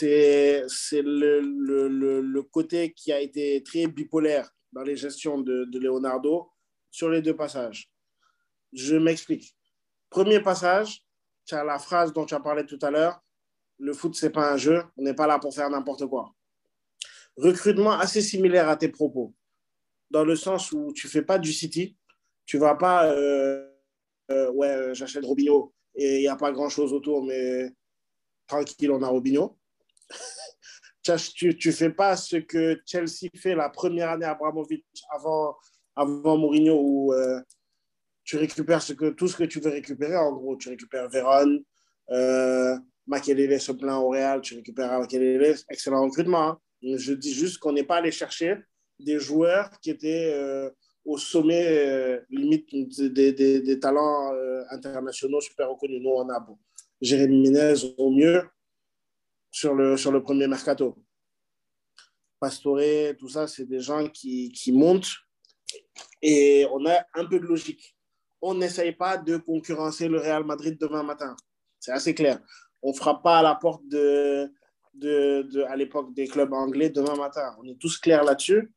c'est 0.00 1.02
le, 1.02 1.40
le, 1.40 2.20
le, 2.20 2.42
côté 2.42 2.92
qui 2.92 3.12
a 3.12 3.20
été 3.20 3.62
très 3.62 3.86
bipolaire 3.86 4.50
dans 4.72 4.82
les 4.82 4.96
gestions 4.96 5.38
de, 5.38 5.64
de 5.64 5.78
Leonardo 5.78 6.50
sur 6.90 7.10
les 7.10 7.22
deux 7.22 7.36
passages. 7.36 7.90
Je 8.72 8.96
m'explique. 8.96 9.54
Premier 10.08 10.40
passage, 10.40 11.04
tu 11.44 11.54
as 11.54 11.64
la 11.64 11.78
phrase 11.78 12.12
dont 12.12 12.24
tu 12.24 12.34
as 12.34 12.40
parlé 12.40 12.64
tout 12.64 12.78
à 12.82 12.90
l'heure, 12.90 13.20
le 13.78 13.92
foot, 13.92 14.14
c'est 14.14 14.30
pas 14.30 14.52
un 14.52 14.56
jeu, 14.56 14.82
on 14.96 15.02
n'est 15.02 15.14
pas 15.14 15.26
là 15.26 15.38
pour 15.38 15.54
faire 15.54 15.70
n'importe 15.70 16.06
quoi. 16.06 16.34
Recrutement 17.36 17.92
assez 17.92 18.20
similaire 18.20 18.68
à 18.68 18.76
tes 18.76 18.88
propos, 18.88 19.34
dans 20.10 20.24
le 20.24 20.36
sens 20.36 20.72
où 20.72 20.92
tu 20.92 21.08
fais 21.08 21.22
pas 21.22 21.38
du 21.38 21.52
City, 21.52 21.96
tu 22.44 22.58
vas 22.58 22.74
pas, 22.74 23.10
euh, 23.12 23.66
euh, 24.30 24.50
ouais, 24.52 24.94
j'achète 24.94 25.24
Robinho 25.24 25.72
et 25.94 26.16
il 26.16 26.20
n'y 26.20 26.28
a 26.28 26.36
pas 26.36 26.52
grand-chose 26.52 26.92
autour, 26.92 27.24
mais 27.24 27.70
tranquille, 28.46 28.90
on 28.90 29.02
a 29.02 29.08
Robinho 29.08 29.59
tu 31.02 31.56
ne 31.66 31.72
fais 31.72 31.90
pas 31.90 32.16
ce 32.16 32.36
que 32.36 32.80
Chelsea 32.86 33.28
fait 33.36 33.54
la 33.54 33.68
première 33.68 34.10
année 34.10 34.26
à 34.26 34.32
Abramovich 34.32 34.84
avant, 35.12 35.56
avant 35.96 36.36
Mourinho 36.36 36.78
où 36.80 37.12
euh, 37.14 37.40
tu 38.30 38.36
récupères 38.36 38.84
tout 39.16 39.26
ce 39.26 39.36
que 39.36 39.44
tu 39.44 39.58
veux 39.58 39.70
récupérer. 39.70 40.16
En 40.16 40.32
gros, 40.32 40.56
tu 40.56 40.68
récupères 40.68 41.08
Véron, 41.08 41.58
euh, 42.10 42.76
Makelele 43.08 43.60
se 43.60 43.72
plaint 43.72 44.00
au 44.00 44.10
Real, 44.10 44.40
tu 44.40 44.54
récupères 44.54 45.00
Makelele, 45.00 45.56
excellent 45.68 46.04
recrutement. 46.04 46.50
Hein. 46.50 46.60
Je 46.82 47.12
dis 47.12 47.32
juste 47.32 47.58
qu'on 47.58 47.72
n'est 47.72 47.82
pas 47.82 47.96
allé 47.96 48.12
chercher 48.12 48.56
des 49.00 49.18
joueurs 49.18 49.68
qui 49.80 49.90
étaient 49.90 50.30
euh, 50.32 50.70
au 51.04 51.18
sommet, 51.18 51.66
euh, 51.66 52.20
limite, 52.30 52.72
des, 53.00 53.80
talents 53.80 54.32
internationaux 54.70 55.40
super 55.40 55.70
reconnus. 55.70 56.00
Nous, 56.00 56.10
on 56.10 56.28
a 56.28 56.46
Jérémy 57.00 57.40
Minez 57.40 57.74
au 57.98 58.10
mieux, 58.10 58.44
sur 59.50 59.74
le, 59.74 59.96
sur 59.96 60.12
le 60.12 60.22
premier 60.22 60.46
mercato. 60.46 60.96
Pastore, 62.38 63.14
tout 63.18 63.28
ça, 63.28 63.46
c'est 63.46 63.66
des 63.66 63.80
gens 63.80 64.08
qui, 64.08 64.50
qui 64.52 64.72
montent 64.72 65.12
et 66.22 66.66
on 66.72 66.84
a 66.86 67.04
un 67.14 67.24
peu 67.26 67.38
de 67.38 67.46
logique. 67.46 67.96
On 68.42 68.54
n'essaye 68.54 68.92
pas 68.92 69.18
de 69.18 69.36
concurrencer 69.36 70.08
le 70.08 70.18
Real 70.18 70.44
Madrid 70.44 70.78
demain 70.80 71.02
matin. 71.02 71.36
C'est 71.78 71.92
assez 71.92 72.14
clair. 72.14 72.40
On 72.82 72.90
ne 72.90 72.96
fera 72.96 73.22
pas 73.22 73.40
à 73.40 73.42
la 73.42 73.54
porte 73.54 73.86
de, 73.86 74.50
de, 74.94 75.62
à 75.68 75.76
l'époque 75.76 76.14
des 76.14 76.26
clubs 76.26 76.52
anglais 76.52 76.90
demain 76.90 77.16
matin. 77.16 77.54
On 77.58 77.64
est 77.66 77.78
tous 77.78 77.98
clairs 77.98 78.24
là-dessus. 78.24 78.72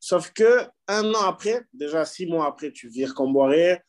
Sauf 0.00 0.32
que 0.32 0.62
un 0.88 1.12
an 1.14 1.22
après, 1.22 1.62
déjà 1.72 2.04
six 2.04 2.26
mois 2.26 2.46
après, 2.46 2.72
tu 2.72 2.88
vires 2.88 3.14
Camboiré, 3.14 3.80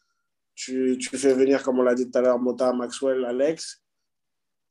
tu, 0.54 0.98
tu 1.00 1.18
fais 1.18 1.34
venir, 1.34 1.64
comme 1.64 1.80
on 1.80 1.84
l'a 1.84 1.96
dit 1.96 2.10
tout 2.10 2.18
à 2.18 2.22
l'heure, 2.22 2.38
Mota, 2.38 2.74
Maxwell, 2.74 3.26
Alex. 3.26 3.82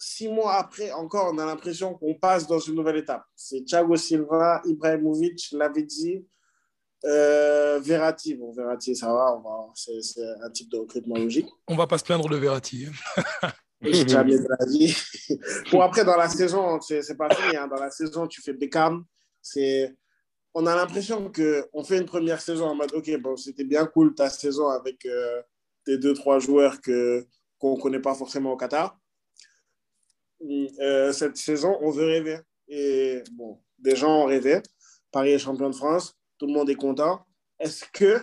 Six 0.02 0.28
mois 0.28 0.54
après, 0.54 0.90
encore, 0.92 1.30
on 1.34 1.38
a 1.38 1.44
l'impression 1.44 1.92
qu'on 1.92 2.14
passe 2.14 2.46
dans 2.46 2.58
une 2.58 2.74
nouvelle 2.74 2.96
étape. 2.96 3.22
C'est 3.36 3.66
Thiago 3.66 3.96
Silva, 3.96 4.62
Ibrahimovic, 4.64 5.48
Lavidzi, 5.52 6.26
euh, 7.04 7.78
Verratti. 7.80 8.34
Bon, 8.34 8.50
Verratti, 8.50 8.96
ça 8.96 9.12
va, 9.12 9.38
c'est 9.74 10.22
un 10.42 10.50
type 10.50 10.70
de 10.70 10.78
recrutement 10.78 11.16
logique. 11.16 11.48
On 11.68 11.76
va 11.76 11.86
pas 11.86 11.98
se 11.98 12.04
plaindre 12.04 12.30
de 12.30 12.36
Verratti. 12.36 12.86
Jamais 13.82 14.38
de 14.38 14.46
la 14.48 14.66
vie. 14.66 14.96
bon, 15.70 15.82
après, 15.82 16.02
dans 16.02 16.16
la 16.16 16.30
saison, 16.30 16.80
c'est 16.80 17.16
pas 17.18 17.34
fini. 17.34 17.56
Hein. 17.58 17.68
Dans 17.68 17.80
la 17.80 17.90
saison, 17.90 18.26
tu 18.26 18.40
fais 18.40 18.54
Beckham. 18.54 19.04
C'est 19.42 19.94
on 20.54 20.66
a 20.66 20.74
l'impression 20.74 21.30
qu'on 21.30 21.84
fait 21.84 21.98
une 21.98 22.06
première 22.06 22.40
saison 22.40 22.66
en 22.66 22.74
mode, 22.74 22.92
OK, 22.94 23.10
bon, 23.20 23.36
c'était 23.36 23.64
bien 23.64 23.86
cool 23.86 24.14
ta 24.14 24.30
saison 24.30 24.68
avec 24.68 25.06
euh, 25.06 25.42
tes 25.84 25.98
deux, 25.98 26.14
trois 26.14 26.38
joueurs 26.38 26.80
que, 26.80 27.26
qu'on 27.58 27.76
ne 27.76 27.80
connaît 27.80 28.00
pas 28.00 28.14
forcément 28.14 28.52
au 28.52 28.56
Qatar. 28.56 28.98
Euh, 30.42 31.12
cette 31.12 31.36
saison, 31.36 31.76
on 31.80 31.90
veut 31.90 32.06
rêver. 32.06 32.38
Et 32.68 33.22
bon, 33.32 33.58
des 33.78 33.96
gens 33.96 34.22
ont 34.22 34.26
rêvé. 34.26 34.62
Paris 35.10 35.32
est 35.32 35.38
champion 35.38 35.70
de 35.70 35.74
France, 35.74 36.16
tout 36.38 36.46
le 36.46 36.52
monde 36.52 36.70
est 36.70 36.76
content. 36.76 37.26
Est-ce 37.58 37.84
que 37.92 38.22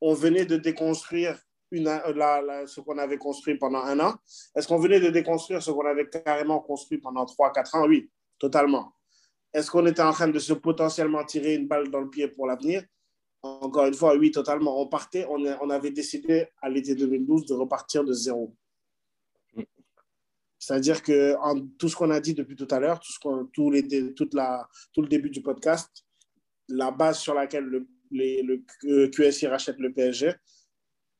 on 0.00 0.14
venait 0.14 0.44
de 0.44 0.56
déconstruire 0.56 1.38
ce 1.72 2.80
qu'on 2.80 2.98
avait 2.98 3.18
construit 3.18 3.56
pendant 3.56 3.80
un 3.80 3.98
an? 4.00 4.14
Est-ce 4.54 4.68
qu'on 4.68 4.78
venait 4.78 5.00
de 5.00 5.10
déconstruire 5.10 5.62
ce 5.62 5.70
qu'on 5.70 5.86
avait 5.86 6.08
carrément 6.08 6.60
construit 6.60 6.98
pendant 6.98 7.24
trois, 7.24 7.52
quatre 7.52 7.74
ans? 7.74 7.86
Oui, 7.86 8.10
totalement. 8.38 8.92
Est-ce 9.52 9.70
qu'on 9.70 9.86
était 9.86 10.02
en 10.02 10.12
train 10.12 10.28
de 10.28 10.38
se 10.38 10.52
potentiellement 10.52 11.24
tirer 11.24 11.54
une 11.54 11.66
balle 11.66 11.90
dans 11.90 12.00
le 12.00 12.10
pied 12.10 12.28
pour 12.28 12.46
l'avenir? 12.46 12.84
Encore 13.42 13.86
une 13.86 13.94
fois, 13.94 14.14
oui, 14.16 14.30
totalement. 14.30 14.80
On 14.80 14.86
partait, 14.86 15.26
on 15.28 15.70
avait 15.70 15.90
décidé 15.90 16.46
à 16.60 16.68
l'été 16.68 16.94
2012 16.94 17.46
de 17.46 17.54
repartir 17.54 18.04
de 18.04 18.12
zéro. 18.12 18.54
C'est-à-dire 20.58 21.02
que 21.02 21.36
en, 21.36 21.66
tout 21.78 21.88
ce 21.88 21.96
qu'on 21.96 22.10
a 22.10 22.20
dit 22.20 22.34
depuis 22.34 22.56
tout 22.56 22.68
à 22.70 22.80
l'heure, 22.80 23.00
tout, 23.00 23.12
ce 23.12 23.18
tout, 23.52 23.70
les, 23.70 24.14
toute 24.14 24.34
la, 24.34 24.68
tout 24.92 25.02
le 25.02 25.08
début 25.08 25.30
du 25.30 25.42
podcast, 25.42 25.90
la 26.68 26.90
base 26.90 27.18
sur 27.18 27.34
laquelle 27.34 27.64
le, 27.64 27.88
les, 28.10 28.42
le 28.42 29.08
QSI 29.08 29.46
rachète 29.46 29.78
le 29.78 29.92
PSG, 29.92 30.34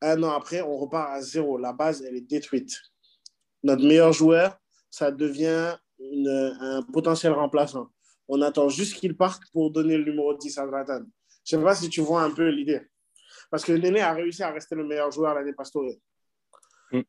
un 0.00 0.22
an 0.22 0.30
après, 0.30 0.60
on 0.62 0.76
repart 0.76 1.10
à 1.10 1.20
zéro. 1.20 1.58
La 1.58 1.72
base, 1.72 2.02
elle 2.02 2.16
est 2.16 2.28
détruite. 2.28 2.76
Notre 3.62 3.84
meilleur 3.84 4.12
joueur, 4.12 4.58
ça 4.90 5.10
devient 5.10 5.76
une, 5.98 6.56
un 6.60 6.82
potentiel 6.82 7.32
remplaçant 7.32 7.90
on 8.28 8.42
attend 8.42 8.68
juste 8.68 8.96
qu'il 8.96 9.16
parte 9.16 9.42
pour 9.52 9.70
donner 9.70 9.96
le 9.96 10.04
numéro 10.04 10.34
10 10.34 10.58
à 10.58 10.68
Zlatan. 10.68 11.02
Je 11.44 11.56
ne 11.56 11.60
sais 11.60 11.64
pas 11.64 11.74
si 11.74 11.88
tu 11.88 12.02
vois 12.02 12.22
un 12.22 12.30
peu 12.30 12.48
l'idée. 12.48 12.82
Parce 13.50 13.64
que 13.64 13.72
Néné 13.72 14.00
a 14.00 14.12
réussi 14.12 14.42
à 14.42 14.50
rester 14.50 14.74
le 14.74 14.84
meilleur 14.84 15.10
joueur 15.10 15.34
l'année 15.34 15.54
pastorée. 15.54 15.98
Mm. 16.92 17.00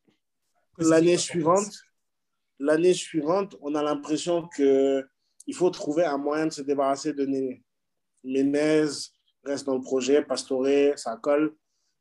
L'année 0.77 1.17
suivante, 1.17 1.67
l'année 2.59 2.93
suivante, 2.93 3.55
on 3.61 3.75
a 3.75 3.83
l'impression 3.83 4.47
qu'il 4.55 5.53
faut 5.53 5.69
trouver 5.69 6.05
un 6.05 6.17
moyen 6.17 6.47
de 6.47 6.53
se 6.53 6.61
débarrasser 6.61 7.13
de 7.13 7.25
Néné. 7.25 7.63
Ménez 8.23 8.85
reste 9.43 9.65
dans 9.65 9.75
le 9.75 9.81
projet, 9.81 10.21
Pastore, 10.21 10.97
ça 10.97 11.17
colle. 11.17 11.55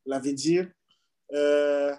L'avait 0.05 0.33
dit. 0.33 0.61
Euh, 1.33 1.95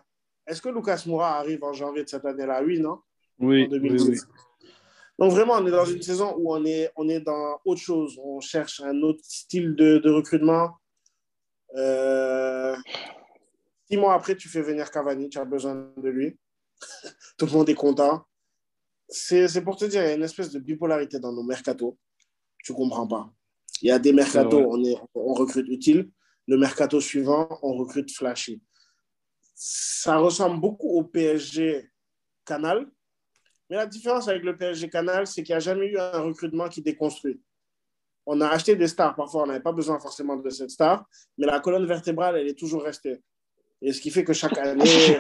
est-ce 0.46 0.62
que 0.62 0.70
Lucas 0.70 1.04
Moura 1.06 1.38
arrive 1.38 1.64
en 1.64 1.74
janvier 1.74 2.04
de 2.04 2.10
cette 2.10 2.26
année-là? 2.26 2.62
Oui, 2.64 2.80
non? 2.80 3.00
Oui, 3.40 3.68
oui, 3.72 4.20
donc 5.20 5.34
vraiment, 5.34 5.56
on 5.56 5.68
est 5.68 5.72
dans 5.72 5.86
une 5.86 6.02
saison 6.02 6.34
où 6.38 6.54
on 6.56 6.64
est, 6.64 6.90
on 6.96 7.10
est 7.10 7.20
dans 7.20 7.60
autre 7.66 7.82
chose. 7.82 8.18
On 8.24 8.40
cherche 8.40 8.80
un 8.80 9.02
autre 9.02 9.20
style 9.22 9.76
de, 9.76 9.98
de 9.98 10.10
recrutement. 10.10 10.78
Euh, 11.76 12.74
six 13.90 13.98
mois 13.98 14.14
après, 14.14 14.38
tu 14.38 14.48
fais 14.48 14.62
venir 14.62 14.90
Cavani, 14.90 15.30
tu 15.30 15.38
as 15.38 15.44
besoin 15.44 15.92
de 15.98 16.10
lui. 16.10 16.40
Tout 17.38 17.48
le 17.48 17.52
monde 17.52 17.68
est 17.68 17.76
content. 17.76 18.26
C'est 19.10 19.64
pour 19.64 19.76
te 19.76 19.86
dire, 19.86 20.04
il 20.04 20.08
y 20.08 20.12
a 20.12 20.14
une 20.14 20.24
espèce 20.24 20.52
de 20.52 20.60
bipolarité 20.60 21.20
dans 21.20 21.32
nos 21.32 21.44
mercatos. 21.44 21.98
Tu 22.64 22.72
ne 22.74 22.78
comprends 22.78 23.08
pas. 23.08 23.34
Il 23.82 23.88
y 23.88 23.92
a 23.92 24.00
des 24.00 24.14
mercatos, 24.14 24.66
on, 24.68 24.84
est, 24.84 24.98
on 25.16 25.34
recrute 25.34 25.68
utile. 25.68 26.10
Le 26.48 26.58
mercato 26.58 27.00
suivant, 27.00 27.48
on 27.62 27.74
recrute 27.74 28.12
flashy. 28.12 28.62
Ça 29.56 30.18
ressemble 30.18 30.60
beaucoup 30.60 30.90
au 30.90 31.04
PSG 31.04 31.92
Canal, 32.46 32.90
mais 33.70 33.76
la 33.76 33.86
différence 33.86 34.28
avec 34.28 34.44
le 34.44 34.58
PSG 34.58 34.90
Canal, 34.90 35.28
c'est 35.28 35.44
qu'il 35.44 35.54
n'y 35.54 35.58
a 35.58 35.60
jamais 35.60 35.88
eu 35.88 35.98
un 35.98 36.22
recrutement 36.22 36.68
qui 36.70 36.82
déconstruit. 36.82 37.40
On 38.26 38.42
a 38.42 38.48
acheté 38.48 38.76
des 38.76 38.88
stars, 38.88 39.16
parfois 39.16 39.44
on 39.44 39.48
n'avait 39.48 39.60
pas 39.60 39.72
besoin 39.72 40.00
forcément 40.00 40.36
de 40.38 40.50
cette 40.50 40.72
star, 40.72 41.08
mais 41.38 41.46
la 41.46 41.60
colonne 41.60 41.86
vertébrale, 41.86 42.38
elle 42.38 42.48
est 42.48 42.58
toujours 42.58 42.84
restée. 42.84 43.22
Et 43.82 43.94
ce 43.94 44.02
qui 44.02 44.10
fait 44.12 44.24
que 44.24 44.34
chaque 44.34 44.58
année, 44.58 45.20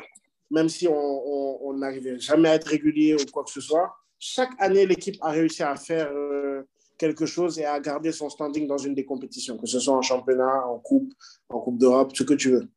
même 0.51 0.69
si 0.69 0.87
on 0.87 1.73
n'arrivait 1.73 2.19
jamais 2.19 2.49
à 2.49 2.55
être 2.55 2.67
régulier 2.67 3.15
ou 3.15 3.25
quoi 3.31 3.43
que 3.43 3.51
ce 3.51 3.61
soit, 3.61 3.93
chaque 4.19 4.51
année, 4.59 4.85
l'équipe 4.85 5.17
a 5.21 5.31
réussi 5.31 5.63
à 5.63 5.75
faire 5.77 6.11
euh, 6.11 6.63
quelque 6.97 7.25
chose 7.25 7.57
et 7.57 7.65
à 7.65 7.79
garder 7.79 8.11
son 8.11 8.29
standing 8.29 8.67
dans 8.67 8.77
une 8.77 8.93
des 8.93 9.05
compétitions, 9.05 9.57
que 9.57 9.65
ce 9.65 9.79
soit 9.79 9.95
en 9.95 10.01
championnat, 10.01 10.67
en 10.67 10.77
coupe, 10.77 11.13
en 11.47 11.61
coupe 11.61 11.77
d'Europe, 11.77 12.11
ce 12.13 12.23
que 12.23 12.33
tu 12.33 12.51
veux. 12.51 12.69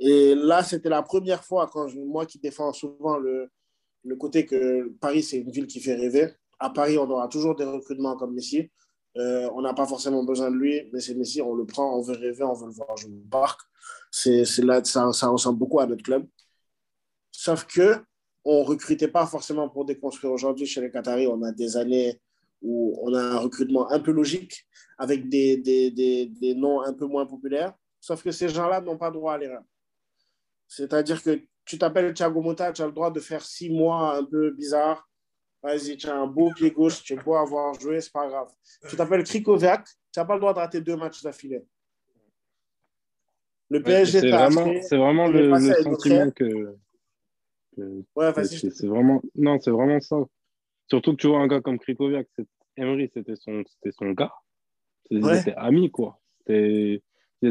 Et 0.00 0.34
là, 0.34 0.64
c'était 0.64 0.88
la 0.88 1.02
première 1.02 1.44
fois, 1.44 1.70
quand 1.72 1.94
moi 1.94 2.26
qui 2.26 2.40
défends 2.40 2.72
souvent 2.72 3.16
le, 3.16 3.48
le 4.02 4.16
côté 4.16 4.44
que 4.44 4.88
Paris, 5.00 5.22
c'est 5.22 5.38
une 5.38 5.52
ville 5.52 5.68
qui 5.68 5.80
fait 5.80 5.94
rêver. 5.94 6.32
À 6.58 6.70
Paris, 6.70 6.98
on 6.98 7.08
aura 7.08 7.28
toujours 7.28 7.54
des 7.54 7.64
recrutements 7.64 8.16
comme 8.16 8.34
Messi. 8.34 8.70
Euh, 9.16 9.50
on 9.54 9.60
n'a 9.60 9.74
pas 9.74 9.86
forcément 9.86 10.24
besoin 10.24 10.50
de 10.50 10.56
lui, 10.56 10.88
mais 10.92 11.00
c'est 11.00 11.14
Messi, 11.14 11.42
on 11.42 11.54
le 11.54 11.66
prend, 11.66 11.98
on 11.98 12.00
veut 12.00 12.16
rêver, 12.16 12.44
on 12.44 12.54
veut 12.54 12.66
le 12.66 12.72
voir 12.72 12.96
jouer 12.96 13.12
au 13.12 13.28
parc. 13.28 13.60
C'est, 14.10 14.44
là, 14.58 14.82
ça, 14.84 15.06
ressemble 15.06 15.58
beaucoup 15.58 15.80
à 15.80 15.86
notre 15.86 16.02
club. 16.02 16.26
Sauf 17.30 17.66
que 17.66 17.96
on 18.44 18.62
ne 18.62 18.66
recrutait 18.66 19.08
pas 19.08 19.26
forcément 19.26 19.68
pour 19.68 19.84
déconstruire. 19.84 20.32
Aujourd'hui, 20.32 20.66
chez 20.66 20.80
les 20.80 20.90
Qataris, 20.90 21.26
on 21.26 21.42
a 21.42 21.52
des 21.52 21.76
années 21.76 22.20
où 22.60 22.98
on 23.02 23.14
a 23.14 23.20
un 23.20 23.38
recrutement 23.38 23.90
un 23.90 24.00
peu 24.00 24.12
logique, 24.12 24.66
avec 24.98 25.28
des, 25.28 25.56
des, 25.56 25.90
des, 25.90 26.26
des 26.26 26.54
noms 26.54 26.80
un 26.82 26.92
peu 26.92 27.06
moins 27.06 27.26
populaires. 27.26 27.74
Sauf 28.00 28.22
que 28.22 28.32
ces 28.32 28.48
gens-là 28.48 28.80
n'ont 28.80 28.98
pas 28.98 29.10
droit 29.10 29.34
à 29.34 29.38
l'erreur. 29.38 29.62
C'est-à-dire 30.66 31.22
que 31.22 31.40
tu 31.64 31.78
t'appelles 31.78 32.14
Thiago 32.14 32.40
Motta, 32.40 32.72
tu 32.72 32.82
as 32.82 32.86
le 32.86 32.92
droit 32.92 33.10
de 33.10 33.20
faire 33.20 33.44
six 33.44 33.70
mois 33.70 34.16
un 34.16 34.24
peu 34.24 34.50
bizarre. 34.50 35.08
Vas-y, 35.62 35.96
tu 35.96 36.08
as 36.08 36.16
un 36.16 36.26
beau 36.26 36.50
pied 36.52 36.72
gauche, 36.72 37.02
tu 37.04 37.12
es 37.12 37.16
beau 37.16 37.36
avoir 37.36 37.74
joué, 37.78 38.00
c'est 38.00 38.12
pas 38.12 38.26
grave. 38.26 38.48
Tu 38.88 38.96
t'appelles 38.96 39.22
Krikoviak, 39.22 39.84
tu 39.84 40.18
n'as 40.18 40.24
pas 40.24 40.34
le 40.34 40.40
droit 40.40 40.52
de 40.52 40.58
rater 40.58 40.80
deux 40.80 40.96
matchs 40.96 41.22
d'affilée. 41.22 41.64
Le 43.70 43.82
PSG, 43.82 44.20
c'est 44.20 44.30
vraiment, 44.30 44.82
c'est 44.82 44.96
vraiment 44.96 45.28
le, 45.28 45.48
le 45.48 45.82
sentiment 45.82 46.30
que. 46.32 46.76
ouais, 47.76 48.44
c'est 48.44 48.86
vraiment, 48.86 49.22
non, 49.36 49.58
c'est 49.60 49.70
vraiment 49.70 50.00
ça. 50.00 50.16
Surtout 50.88 51.12
que 51.12 51.22
tu 51.22 51.28
vois 51.28 51.38
un 51.38 51.46
gars 51.46 51.60
comme 51.60 51.78
Krikoviak, 51.78 52.26
Emery, 52.76 53.08
c'était 53.14 53.36
son, 53.36 53.62
son 53.92 54.10
gars. 54.10 54.32
Ils 55.10 55.26
étaient 55.30 55.54
amis, 55.54 55.90
quoi. 55.90 56.20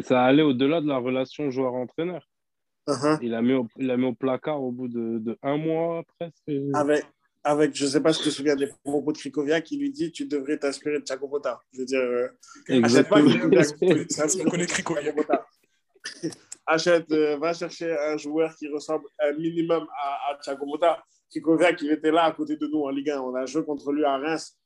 Ça 0.04 0.24
allait 0.24 0.44
au-delà 0.44 0.82
de 0.82 0.88
la 0.88 0.98
relation 0.98 1.50
joueur-entraîneur. 1.50 2.28
Uh-huh. 2.88 3.20
Il 3.22 3.32
l'a 3.32 3.42
mis, 3.42 3.54
au, 3.54 3.68
mis 3.78 4.06
au 4.06 4.14
placard 4.14 4.62
au 4.62 4.72
bout 4.72 4.88
de, 4.88 5.20
de 5.20 5.38
un 5.44 5.58
mois 5.58 6.04
presque. 6.18 6.52
Avec, 6.74 7.06
avec, 7.44 7.76
je 7.76 7.86
ne 7.86 7.90
sais 7.90 8.02
pas 8.02 8.14
si 8.14 8.20
tu 8.20 8.30
te 8.30 8.34
souviens 8.34 8.56
des 8.56 8.68
propos 8.84 9.12
de 9.12 9.18
Krikovia 9.18 9.62
qui 9.62 9.78
lui 9.78 9.92
dit 9.92 10.12
Tu 10.12 10.26
devrais 10.26 10.58
t'inspirer 10.58 11.00
de 11.00 11.04
Thiago 11.04 11.28
Motta. 11.28 11.60
Je 11.74 11.80
veux 11.80 11.86
dire, 11.86 12.00
euh, 12.00 12.28
achète 12.84 13.10
connaît 14.50 14.66
Krikovia. 14.68 15.14
achète, 16.68 17.12
euh, 17.12 17.38
va 17.38 17.54
chercher 17.54 17.92
un 17.98 18.18
joueur 18.18 18.56
qui 18.56 18.68
ressemble 18.68 19.06
un 19.20 19.34
minimum 19.34 19.88
à, 19.98 20.32
à 20.32 20.38
Thiago 20.42 20.66
Motta. 20.66 21.04
Krikovia, 21.32 21.74
qui 21.74 21.90
était 21.90 22.12
là 22.12 22.26
à 22.26 22.32
côté 22.32 22.58
de 22.58 22.68
nous 22.68 22.82
en 22.82 22.90
Ligue 22.90 23.10
1. 23.10 23.22
On 23.22 23.34
a 23.36 23.46
joué 23.46 23.64
contre 23.64 23.92
lui 23.92 24.04
à 24.04 24.18
Reims 24.18 24.58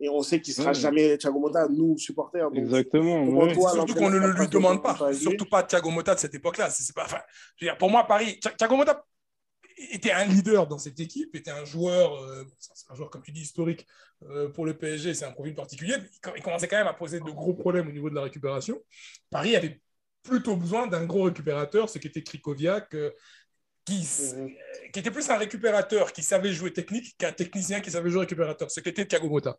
et 0.00 0.08
on 0.08 0.22
sait 0.22 0.40
qu'il 0.40 0.52
ne 0.52 0.56
sera 0.56 0.72
jamais 0.72 1.18
Thiago 1.18 1.40
Motta, 1.40 1.66
nous, 1.68 1.98
supporters. 1.98 2.48
Exactement. 2.54 3.50
Surtout 3.72 3.94
qu'on 3.94 4.10
ne 4.10 4.18
le 4.18 4.32
lui 4.32 4.46
demande 4.48 4.82
pas. 4.82 4.96
Surtout 5.12 5.46
pas 5.46 5.64
Thiago 5.64 5.90
Motta 5.90 6.14
de 6.14 6.20
cette 6.20 6.34
époque-là. 6.34 6.70
C'est 6.70 6.94
pas, 6.94 7.04
enfin, 7.04 7.18
pour 7.78 7.90
moi, 7.90 8.04
Paris, 8.06 8.38
Thiago 8.56 8.76
Motta 8.76 9.04
était 9.90 10.12
un 10.12 10.24
leader 10.24 10.66
dans 10.66 10.78
cette 10.78 11.00
équipe, 11.00 11.34
était 11.34 11.50
un 11.50 11.64
joueur, 11.64 12.14
euh, 12.22 12.44
un 12.90 12.94
joueur, 12.94 13.10
comme 13.10 13.22
tu 13.22 13.32
dis, 13.32 13.42
historique 13.42 13.86
euh, 14.24 14.48
pour 14.48 14.66
le 14.66 14.76
PSG, 14.76 15.14
c'est 15.14 15.24
un 15.24 15.32
profil 15.32 15.54
particulier. 15.54 15.94
Il, 16.36 16.42
commençait 16.42 16.68
quand 16.68 16.78
même 16.78 16.86
à 16.86 16.94
poser 16.94 17.20
de 17.20 17.30
gros 17.30 17.54
problèmes 17.54 17.88
au 17.88 17.92
niveau 17.92 18.10
de 18.10 18.14
la 18.14 18.22
récupération. 18.22 18.80
Paris 19.30 19.56
avait 19.56 19.80
plutôt 20.22 20.56
besoin 20.56 20.86
d'un 20.86 21.04
gros 21.04 21.24
récupérateur, 21.24 21.88
ce 21.88 21.98
qui 21.98 22.08
était 22.08 22.22
Krikoviak, 22.22 22.94
euh, 22.94 23.10
qui, 23.84 24.06
qui, 24.92 25.00
était 25.00 25.10
plus 25.10 25.30
un 25.30 25.38
récupérateur 25.38 26.12
qui 26.12 26.22
savait 26.22 26.52
jouer 26.52 26.72
technique 26.72 27.16
qu'un 27.16 27.32
technicien 27.32 27.80
qui 27.80 27.90
savait 27.90 28.10
jouer 28.10 28.20
récupérateur, 28.20 28.70
ce 28.70 28.80
qui 28.80 28.88
était 28.90 29.06
Thiago 29.06 29.30
Motta. 29.30 29.56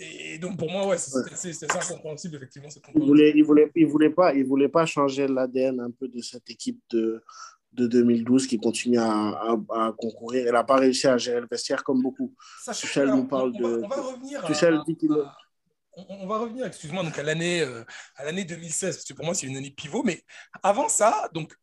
Et 0.00 0.38
donc 0.38 0.58
pour 0.58 0.68
moi, 0.68 0.86
ouais, 0.88 0.98
c'est 0.98 1.70
incompréhensible, 1.70 2.36
effectivement. 2.36 2.68
Il 2.94 3.02
voulait, 3.02 3.32
il, 3.36 3.44
voulait, 3.44 3.70
il, 3.76 3.86
voulait 3.86 4.10
pas, 4.10 4.34
il 4.34 4.44
voulait 4.44 4.68
pas 4.68 4.84
changer 4.84 5.28
l'ADN 5.28 5.78
un 5.78 5.92
peu 5.92 6.08
de 6.08 6.20
cette 6.20 6.50
équipe 6.50 6.80
de, 6.90 7.22
de 7.72 7.86
2012 7.86 8.46
qui 8.46 8.58
continue 8.58 8.98
à, 8.98 9.56
à, 9.70 9.92
concourir. 9.96 10.46
Elle 10.46 10.52
n'a 10.52 10.64
pas 10.64 10.76
réussi 10.76 11.06
à 11.06 11.16
gérer 11.18 11.40
le 11.40 11.48
vestiaire 11.50 11.82
comme 11.84 12.02
beaucoup. 12.02 12.34
Tuchel 12.72 13.08
nous 13.08 13.26
parle 13.26 13.52
de. 13.52 13.82
On 13.84 13.88
va 13.88 14.02
revenir. 14.02 14.44
Tuchel 14.44 14.80
dit 14.86 14.96
qu'il 14.96 15.10
on, 15.94 16.26
va 16.26 16.38
revenir, 16.38 16.64
excuse-moi, 16.64 17.02
donc 17.02 17.18
à 17.18 17.22
l'année 17.22 17.60
euh, 17.60 17.84
à 18.16 18.24
l'année 18.24 18.44
2016, 18.44 18.96
parce 18.96 19.04
que 19.04 19.12
pour 19.12 19.26
moi 19.26 19.34
c'est 19.34 19.46
une 19.46 19.56
année 19.56 19.70
pivot. 19.70 20.02
Mais 20.02 20.22
avant 20.62 20.88
ça, 20.88 21.28
donc 21.34 21.54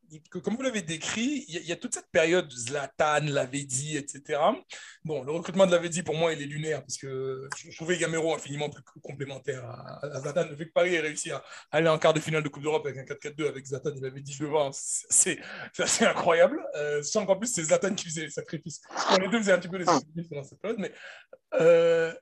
comme 0.43 0.55
vous 0.55 0.62
l'avez 0.62 0.82
décrit, 0.82 1.45
il 1.47 1.66
y, 1.66 1.72
a 1.72 1.76
toute 1.76 1.93
cette 1.93 2.10
période 2.12 2.51
Zlatan, 2.51 3.26
Lavezzi, 3.26 3.97
etc. 3.97 4.39
Bon, 5.03 5.24
le 5.24 5.32
recrutement 5.32 5.66
de 5.66 5.72
Lavezzi 5.72 6.03
pour 6.03 6.16
moi 6.16 6.34
il 6.34 6.41
est 6.41 6.45
lunaire 6.45 6.82
parce 6.82 6.97
que 6.97 7.47
je, 7.57 7.76
trouvais 7.76 7.97
Gamero 7.97 8.34
infiniment 8.34 8.70
plus 8.70 8.84
complémentaire 9.01 9.66
à, 9.66 10.20
Zlatan. 10.22 10.47
Le 10.49 10.55
fait 10.55 10.66
que 10.66 10.74
Paris 10.74 10.95
ait 10.95 10.99
réussi 10.99 11.32
à 11.32 11.43
aller 11.72 11.89
en 11.89 11.97
quart 11.97 12.14
de 12.14 12.20
finale 12.20 12.43
de 12.43 12.49
Coupe 12.49 12.64
d'Europe 12.64 12.86
avec 12.86 12.97
un 12.99 13.14
4-4-2 13.14 13.47
avec 13.47 13.66
Zlatan 13.66 13.95
et 13.95 13.99
Lavezzi 13.99 14.38
devant, 14.39 14.72
c'est 14.74 15.39
assez 15.78 16.05
incroyable. 16.05 16.60
Euh, 16.76 17.03
sans 17.03 17.26
qu'en 17.26 17.36
plus 17.36 17.47
c'est 17.47 17.64
Zlatan 17.64 17.95
qui 17.95 18.05
faisait 18.05 18.24
les 18.24 18.30
sacrifices. 18.30 18.82
les 19.20 19.28
deux 19.28 19.39
faisaient 19.39 19.53
un 19.53 19.60
petit 19.60 19.70
peu 19.70 19.78
les 19.78 19.86
sacrifices 19.86 20.30
dans 20.30 20.43
cette 20.43 20.60
période, 20.62 20.80
mais 20.80 20.91
euh, 21.55 22.14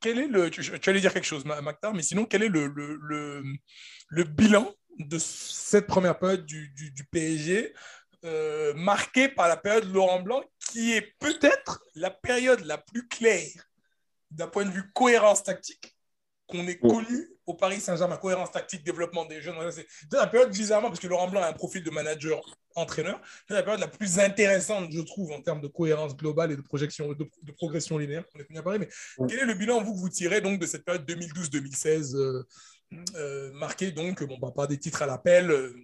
quel 0.00 0.18
est 0.18 0.26
le. 0.26 0.50
Tu, 0.50 0.90
allais 0.90 1.00
dire 1.00 1.12
quelque 1.12 1.24
chose, 1.24 1.44
Maktar, 1.44 1.94
mais 1.94 2.02
sinon, 2.02 2.24
quel 2.24 2.42
est 2.42 2.48
le, 2.48 3.42
bilan 4.24 4.72
de 4.98 5.18
cette 5.18 5.86
première 5.86 6.18
période 6.18 6.44
du, 6.44 6.68
du, 6.70 7.04
PSG, 7.04 7.72
euh, 8.24 8.74
marquée 8.74 9.28
par 9.28 9.48
la 9.48 9.56
période 9.56 9.92
Laurent 9.92 10.20
Blanc, 10.20 10.42
qui 10.70 10.92
est 10.92 11.14
peut-être 11.18 11.82
la 11.94 12.10
période 12.10 12.60
la 12.60 12.78
plus 12.78 13.08
claire 13.08 13.70
d'un 14.30 14.46
point 14.46 14.64
de 14.64 14.70
vue 14.70 14.90
cohérence 14.92 15.42
tactique 15.42 15.96
qu'on 16.46 16.66
ait 16.66 16.78
connu 16.78 17.28
au 17.46 17.54
Paris 17.54 17.80
Saint-Germain, 17.80 18.16
cohérence 18.16 18.50
tactique, 18.50 18.84
développement 18.84 19.24
des 19.24 19.40
jeunes. 19.40 19.56
C'est 19.70 19.86
la 20.12 20.26
période, 20.26 20.50
bizarrement, 20.50 20.88
parce 20.88 21.00
que 21.00 21.06
Laurent 21.06 21.28
Blanc 21.28 21.42
a 21.42 21.48
un 21.48 21.52
profil 21.52 21.82
de 21.82 21.90
manager 21.90 22.40
entraîneur, 22.74 23.20
c'est 23.48 23.54
la 23.54 23.62
période 23.62 23.80
la 23.80 23.88
plus 23.88 24.18
intéressante, 24.18 24.90
je 24.92 25.00
trouve, 25.00 25.32
en 25.32 25.42
termes 25.42 25.60
de 25.60 25.68
cohérence 25.68 26.16
globale 26.16 26.52
et 26.52 26.56
de 26.56 26.62
projection, 26.62 27.12
de, 27.12 27.52
progression 27.56 27.98
linéaire 27.98 28.24
qu'on 28.28 28.38
est 28.38 28.58
à 28.58 28.62
Paris. 28.62 28.78
Mais 28.78 28.88
quel 29.28 29.40
est 29.40 29.44
le 29.44 29.54
bilan, 29.54 29.82
vous, 29.82 29.94
que 29.94 29.98
vous 29.98 30.08
tirez 30.08 30.40
donc 30.40 30.58
de 30.58 30.66
cette 30.66 30.84
période 30.84 31.08
2012-2016, 31.08 32.16
euh, 32.16 32.46
euh, 33.16 33.52
marquée 33.52 33.92
donc 33.92 34.22
bon, 34.24 34.38
bah, 34.38 34.52
par 34.54 34.68
des 34.68 34.78
titres 34.78 35.02
à 35.02 35.06
l'appel 35.06 35.50
euh, 35.50 35.74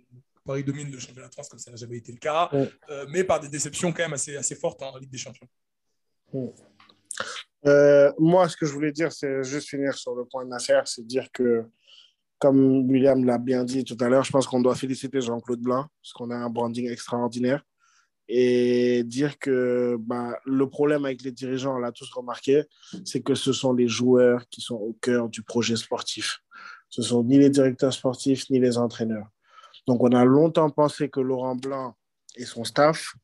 Paris 0.44 0.64
domine 0.64 0.90
le 0.90 0.98
championnat 0.98 1.28
de 1.28 1.32
France 1.32 1.48
comme 1.48 1.58
ça 1.58 1.70
n'a 1.70 1.76
jamais 1.76 1.98
été 1.98 2.10
le 2.10 2.18
cas, 2.18 2.50
mais 3.10 3.22
par 3.22 3.38
des 3.38 3.50
déceptions 3.50 3.92
quand 3.92 4.02
même 4.02 4.14
assez, 4.14 4.34
assez 4.34 4.54
fortes 4.54 4.80
en 4.82 4.96
Ligue 4.96 5.10
des 5.10 5.18
Champions. 5.18 5.46
moi, 8.18 8.48
ce 8.48 8.56
que 8.56 8.64
je 8.64 8.72
voulais 8.72 8.92
dire, 8.92 9.12
c'est 9.12 9.42
juste 9.42 9.68
finir 9.68 9.92
sur 9.92 10.14
le 10.14 10.24
point 10.24 10.46
de 10.46 10.48
Nasser, 10.48 10.80
c'est 10.86 11.06
dire 11.06 11.30
que 11.32 11.66
comme 12.38 12.88
William 12.88 13.24
l'a 13.24 13.38
bien 13.38 13.64
dit 13.64 13.84
tout 13.84 13.96
à 14.00 14.08
l'heure, 14.08 14.24
je 14.24 14.30
pense 14.30 14.46
qu'on 14.46 14.60
doit 14.60 14.74
féliciter 14.74 15.20
Jean-Claude 15.20 15.60
Blanc, 15.60 15.86
parce 16.00 16.12
qu'on 16.12 16.30
a 16.30 16.36
un 16.36 16.48
branding 16.48 16.88
extraordinaire. 16.88 17.62
Et 18.30 19.04
dire 19.04 19.38
que 19.38 19.96
bah, 19.98 20.38
le 20.44 20.68
problème 20.68 21.06
avec 21.06 21.22
les 21.22 21.32
dirigeants, 21.32 21.76
on 21.76 21.78
l'a 21.78 21.92
tous 21.92 22.10
remarqué, 22.12 22.62
c'est 23.04 23.22
que 23.22 23.34
ce 23.34 23.52
sont 23.52 23.72
les 23.72 23.88
joueurs 23.88 24.46
qui 24.50 24.60
sont 24.60 24.74
au 24.74 24.92
cœur 25.00 25.28
du 25.28 25.42
projet 25.42 25.76
sportif. 25.76 26.40
Ce 26.88 27.02
sont 27.02 27.22
ni 27.24 27.38
les 27.38 27.50
directeurs 27.50 27.92
sportifs, 27.92 28.48
ni 28.50 28.60
les 28.60 28.78
entraîneurs. 28.78 29.28
Donc, 29.86 30.02
on 30.02 30.12
a 30.12 30.24
longtemps 30.24 30.70
pensé 30.70 31.08
que 31.08 31.20
Laurent 31.20 31.56
Blanc 31.56 31.96
et 32.36 32.44
son 32.44 32.64
staff 32.64 33.14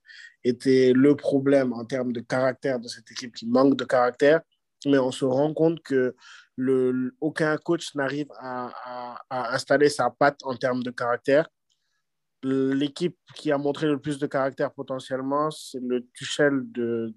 étaient 0.45 0.93
le 0.95 1.17
problème 1.17 1.73
en 1.73 1.85
termes 1.85 2.12
de 2.12 2.21
caractère 2.21 2.79
de 2.79 2.89
cette 2.89 3.11
équipe 3.11 3.35
qui 3.35 3.47
manque 3.47 3.77
de 3.77 3.85
caractère. 3.85 4.41
Mais 4.87 4.99
on 4.99 5.11
se 5.11 5.25
rend 5.25 5.55
compte 5.55 5.83
que 5.83 6.15
aucun 7.21 7.57
coach 7.57 7.95
n'arrive 7.95 8.29
à, 8.39 9.21
installer 9.31 9.89
sa 9.89 10.11
patte 10.11 10.41
en 10.45 10.57
termes 10.57 10.83
de 10.83 10.91
caractère. 10.91 11.49
L'équipe 12.43 13.17
qui 13.35 13.51
a 13.51 13.59
montré 13.59 13.87
le 13.87 13.99
plus 13.99 14.19
de 14.19 14.27
caractère 14.27 14.71
potentiellement, 14.71 15.51
c'est 15.51 15.81
le 15.81 16.07
Tuchel 16.12 16.61
du, 16.65 17.15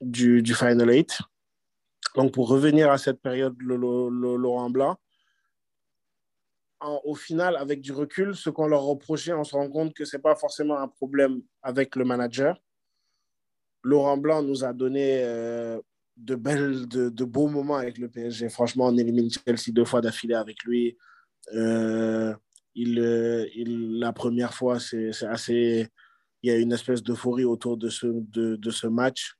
du, 0.00 0.42
du, 0.42 0.54
Final 0.54 0.90
Eight. 0.90 1.18
Donc, 2.16 2.32
pour 2.32 2.48
revenir 2.48 2.90
à 2.90 2.98
cette 2.98 3.20
période, 3.20 3.56
Laurent 3.60 4.70
Blanc, 4.70 4.96
au 7.04 7.14
final, 7.14 7.56
avec 7.56 7.80
du 7.80 7.92
recul, 7.92 8.34
ce 8.34 8.50
qu'on 8.50 8.66
leur 8.66 8.82
reprochait, 8.82 9.32
on 9.32 9.44
se 9.44 9.54
rend 9.54 9.68
compte 9.70 9.94
que 9.94 10.04
ce 10.04 10.16
n'est 10.16 10.22
pas 10.22 10.34
forcément 10.34 10.78
un 10.78 10.88
problème 10.88 11.42
avec 11.62 11.94
le 11.96 12.04
manager. 12.04 12.60
Laurent 13.82 14.16
Blanc 14.16 14.42
nous 14.42 14.64
a 14.64 14.72
donné 14.72 15.22
euh, 15.22 15.80
de, 16.16 17.24
beaux 17.24 17.48
moments 17.48 17.76
avec 17.76 17.98
le 17.98 18.08
PSG. 18.08 18.48
Franchement, 18.48 18.86
on 18.86 18.96
élimine 18.96 19.30
Chelsea 19.30 19.72
deux 19.72 19.84
fois 19.84 20.00
d'affilée 20.00 20.34
avec 20.34 20.64
lui. 20.64 20.96
Euh, 21.54 22.34
il, 22.74 22.98
euh, 22.98 23.46
il, 23.54 23.98
la 23.98 24.12
première 24.12 24.54
fois, 24.54 24.78
c'est 24.80 25.10
assez. 25.24 25.88
Il 26.42 26.50
y 26.50 26.54
a 26.54 26.56
une 26.56 26.72
espèce 26.72 27.02
d'euphorie 27.02 27.44
autour 27.44 27.76
de 27.76 27.90
ce 27.90 28.86
match. 28.86 29.34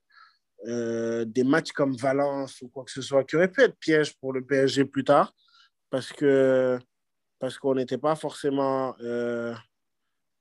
Euh, 0.67 1.25
des 1.25 1.43
matchs 1.43 1.73
comme 1.73 1.97
Valence 1.97 2.61
ou 2.61 2.69
quoi 2.69 2.85
que 2.85 2.91
ce 2.91 3.01
soit 3.01 3.25
qui 3.25 3.37
auraient 3.37 3.51
pu 3.51 3.63
être 3.63 3.79
piège 3.79 4.15
pour 4.19 4.35
le 4.35 4.45
PSG 4.45 4.85
plus 4.85 5.05
tard 5.05 5.33
parce 5.89 6.13
que 6.13 6.79
parce 7.39 7.57
qu'on 7.57 7.75
n'était 7.77 7.97
pas 7.97 8.15
forcément 8.15 8.95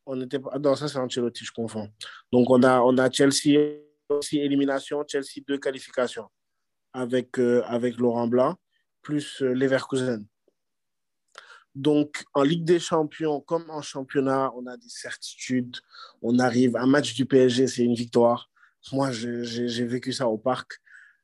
on 0.06 0.16
n'était 0.18 0.40
pas 0.40 0.60
non 0.60 0.76
ça 0.76 0.90
c'est 0.90 0.98
Ancelotti 0.98 1.46
je 1.46 1.54
confonds 1.54 1.90
donc 2.34 2.50
on 2.50 2.64
a 2.64 2.82
on 2.82 2.98
a 2.98 3.10
Chelsea 3.10 3.80
aussi 4.10 4.40
élimination, 4.40 5.04
Chelsea 5.08 5.42
deux 5.48 5.58
qualifications 5.58 6.28
avec, 6.94 7.38
euh, 7.40 7.64
avec 7.66 7.98
Laurent 7.98 8.28
Blanc, 8.28 8.56
plus 9.02 9.42
euh, 9.42 9.54
Leverkusen. 9.54 10.26
Donc, 11.76 12.26
en 12.34 12.42
Ligue 12.42 12.66
des 12.66 12.80
Champions, 12.80 13.42
comme 13.42 13.70
en 13.70 13.82
championnat, 13.82 14.52
on 14.56 14.66
a 14.66 14.76
des 14.76 14.90
certitudes. 14.90 15.78
On 16.22 16.40
arrive, 16.40 16.76
un 16.76 16.88
match 16.88 17.14
du 17.14 17.26
PSG, 17.26 17.68
c'est 17.68 17.84
une 17.84 17.94
victoire. 17.94 18.50
Moi, 18.92 19.12
j'ai 19.12 19.86
vécu 19.86 20.14
ça 20.14 20.28
au 20.28 20.38
parc. 20.38 20.74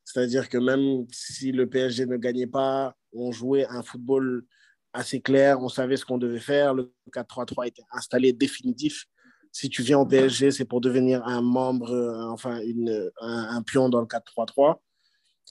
C'est-à-dire 0.04 0.50
que 0.50 0.58
même 0.58 1.06
si 1.12 1.52
le 1.52 1.68
PSG 1.68 2.06
ne 2.06 2.18
gagnait 2.18 2.48
pas, 2.48 2.96
on 3.14 3.32
jouait 3.32 3.66
un 3.68 3.82
football 3.82 4.46
assez 4.94 5.20
clair, 5.20 5.62
on 5.62 5.70
savait 5.70 5.98
ce 5.98 6.06
qu'on 6.06 6.18
devait 6.18 6.40
faire. 6.40 6.74
Le 6.74 6.94
4-3-3 7.12 7.68
était 7.68 7.84
installé 7.92 8.34
définitif 8.34 9.08
si 9.56 9.70
tu 9.70 9.84
viens 9.84 10.00
au 10.00 10.06
PSG, 10.06 10.52
c'est 10.52 10.66
pour 10.66 10.82
devenir 10.82 11.26
un 11.26 11.42
membre, 11.42 11.92
euh, 11.92 12.30
enfin 12.30 12.60
une, 12.60 13.10
un, 13.22 13.64
pion 13.64 13.88
dans 13.88 14.02
le 14.02 14.06
4-3-3. 14.06 14.82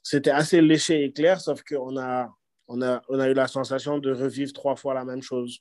C'était 0.03 0.31
assez 0.31 0.61
léché 0.61 1.05
et 1.05 1.11
clair, 1.11 1.41
sauf 1.41 1.63
qu'on 1.63 1.97
a, 1.97 2.29
on 2.69 2.83
a, 2.83 3.01
on 3.09 3.19
a 3.19 3.31
eu 3.31 3.33
la 3.33 3.49
sensation 3.49 3.99
de 3.99 4.13
revivre 4.13 4.53
trois 4.53 4.77
fois 4.77 4.93
la 4.93 5.07
même 5.07 5.23
chose. 5.23 5.61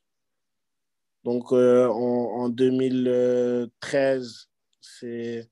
Donc 1.24 1.54
euh, 1.54 1.88
en, 1.88 2.50
2013, 2.50 4.50
c'est 4.82 5.50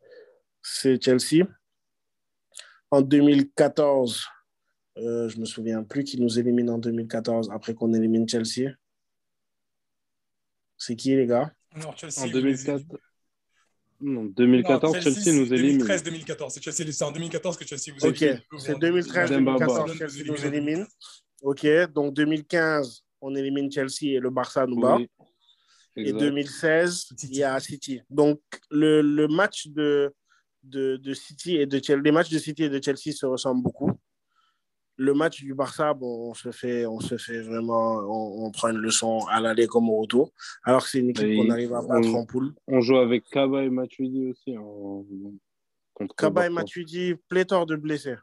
Chelsea. 0.64 1.46
En 2.90 3.02
2014, 3.02 4.26
euh, 4.98 5.30
je 5.30 5.40
me 5.40 5.46
souviens 5.46 5.84
plus 5.84 6.04
qui 6.04 6.20
nous 6.20 6.38
élimine 6.38 6.70
en 6.70 6.78
2014 6.78 7.50
après 7.52 7.74
qu'on 7.74 7.94
élimine 7.94 8.28
Chelsea. 8.28 8.72
C'est 10.78 10.96
qui 10.96 11.16
les 11.16 11.28
gars 11.28 11.54
en 12.18 12.28
2004. 12.28 12.84
Non, 14.04 14.26
2014, 14.26 15.00
Chelsea, 15.00 15.32
nous 15.32 15.54
élimine. 15.54 15.86
2013-2014. 15.86 16.92
C'est 16.92 17.04
en 17.04 17.12
2014 17.12 17.58
que 17.58 17.66
Chelsea 17.66 17.96
vous 17.96 18.08
élimine. 18.08 18.42
Ok, 18.52 18.60
c'est 18.60 18.74
2013-2014 18.74 19.98
Chelsea 19.98 20.24
nous 20.26 20.46
élimine. 20.46 20.88
Ok, 21.44 21.68
donc 21.94 22.14
2015, 22.16 23.04
on 23.22 23.36
élimine 23.36 23.72
Chelsea 23.72 24.16
et 24.16 24.20
le 24.20 24.32
Barça 24.32 24.66
nous 24.66 24.80
bat. 24.80 24.98
Et 25.96 26.14
2016, 26.14 27.10
il 27.24 27.36
y 27.36 27.44
a 27.44 27.60
City. 27.60 28.02
Donc, 28.10 28.40
le, 28.72 29.02
le 29.02 29.28
match 29.28 29.68
de, 29.68 30.14
de, 30.64 30.98
de, 30.98 31.14
City 31.14 31.56
et 31.58 31.66
de 31.66 31.80
Chelsea, 31.84 32.02
les 32.04 32.12
matchs 32.12 32.30
de 32.30 32.40
City 32.40 32.64
et 32.64 32.70
de 32.70 32.82
Chelsea 32.82 33.14
se 33.16 33.26
ressemblent 33.26 33.64
beaucoup 33.64 33.92
le 35.02 35.14
match 35.16 35.42
du 35.42 35.56
Barça, 35.56 35.94
bon, 35.94 36.30
on 36.30 36.34
se 36.36 36.52
fait, 36.52 36.86
on 36.86 37.00
se 37.00 37.18
fait 37.18 37.42
vraiment, 37.42 38.00
on, 38.08 38.52
prend 38.52 38.70
une 38.70 38.78
leçon 38.78 39.20
à 39.32 39.40
l'aller 39.42 39.66
comme 39.66 39.90
au 39.90 40.02
retour. 40.02 40.32
Alors 40.64 40.84
que 40.84 40.90
c'est 40.90 41.00
une 41.00 41.10
équipe 41.10 41.36
qu'on 41.36 41.50
arrive 41.50 41.74
à 41.74 41.82
battre 41.82 42.14
en 42.14 42.26
poule. 42.26 42.54
On 42.68 42.82
joue 42.82 42.98
avec 42.98 43.24
Kaba 43.26 43.64
et 43.64 43.70
Matuidi 43.70 44.28
aussi. 44.28 44.56
Kaba 46.18 46.46
et 46.46 46.50
Matuidi, 46.50 47.16
pléthore 47.28 47.66
de 47.66 47.76
blessés. 47.76 48.16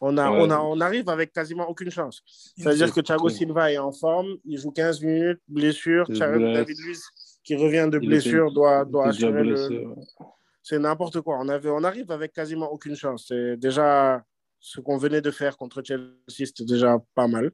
On, 0.00 0.16
a, 0.18 0.30
on, 0.30 0.50
a, 0.50 0.58
on 0.58 0.80
arrive 0.80 1.08
avec 1.08 1.32
quasiment 1.32 1.68
aucune 1.68 1.90
chance. 1.90 2.22
C'est-à-dire 2.56 2.92
que 2.92 3.00
Thiago 3.00 3.28
Silva 3.28 3.72
est 3.72 3.78
en 3.78 3.92
forme, 3.92 4.36
il 4.44 4.58
joue 4.58 4.70
15 4.70 5.00
minutes, 5.02 5.40
blessure. 5.48 6.06
David 6.08 6.76
Luiz, 6.84 7.02
qui 7.42 7.56
revient 7.56 7.88
de 7.90 7.98
blessure, 7.98 8.52
doit, 8.52 8.84
doit 8.84 9.08
assurer 9.08 9.42
le. 9.42 9.94
C'est 10.68 10.80
n'importe 10.80 11.20
quoi. 11.20 11.38
On, 11.40 11.48
avait, 11.48 11.70
on 11.70 11.84
arrive 11.84 12.10
avec 12.10 12.32
quasiment 12.32 12.72
aucune 12.72 12.96
chance. 12.96 13.26
C'est 13.28 13.56
déjà 13.56 14.24
ce 14.58 14.80
qu'on 14.80 14.96
venait 14.96 15.20
de 15.20 15.30
faire 15.30 15.56
contre 15.56 15.80
Chelsea, 15.80 16.16
c'était 16.28 16.64
déjà 16.64 16.98
pas 17.14 17.28
mal. 17.28 17.52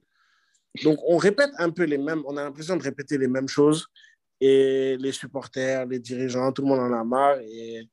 Donc, 0.83 0.99
on 1.07 1.19
répète 1.19 1.51
un 1.59 1.69
peu 1.69 1.85
les 1.85 1.99
mêmes, 1.99 2.23
on 2.25 2.39
a 2.39 2.45
l'impression 2.45 2.75
de 2.75 2.83
répéter 2.83 3.19
les 3.19 3.29
mêmes 3.29 3.49
choses. 3.49 3.87
Et 4.41 4.97
les 4.99 5.13
supporters, 5.13 5.85
les 5.85 5.99
dirigeants, 5.99 6.53
tout 6.53 6.63
le 6.63 6.69
monde 6.69 6.81
en 6.81 6.91
a 6.99 7.05
marre. 7.05 7.37
Et 7.41 7.87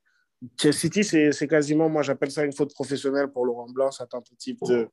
Chelsea 0.58 0.78
City, 0.78 1.04
c'est 1.04 1.46
quasiment, 1.46 1.90
moi 1.90 2.00
j'appelle 2.00 2.30
ça 2.30 2.42
une 2.42 2.54
faute 2.54 2.72
professionnelle 2.72 3.28
pour 3.28 3.44
Laurent 3.44 3.68
Blanc, 3.68 3.90
cette 3.90 4.08
tentative 4.08 4.56
de, 4.62 4.88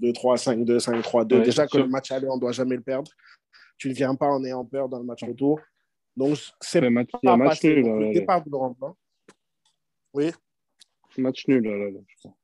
de 0.00 0.10
3-5-2, 0.10 0.78
5-3-2. 0.78 1.42
Déjà 1.42 1.66
que 1.66 1.76
le 1.76 1.86
match 1.86 2.10
aller, 2.12 2.26
on 2.30 2.36
ne 2.36 2.40
doit 2.40 2.52
jamais 2.52 2.76
le 2.76 2.82
perdre. 2.82 3.10
Tu 3.76 3.90
ne 3.90 3.92
viens 3.92 4.14
pas 4.14 4.28
en 4.28 4.42
ayant 4.42 4.64
peur 4.64 4.88
dans 4.88 4.98
le 4.98 5.04
match 5.04 5.22
retour. 5.22 5.60
Donc, 6.16 6.38
c'est 6.62 6.80
pas 6.80 7.36
match, 7.36 7.62
nul. 7.62 7.84
Le 7.84 8.14
départ 8.14 8.42
de 8.42 8.50
Laurent 8.50 8.70
Blanc. 8.70 8.96
Oui. 10.16 10.30
Match 11.18 11.46
nul, 11.46 11.62
là, 11.62 11.76
là, 11.76 12.00
je 12.06 12.16
crois. 12.18 12.34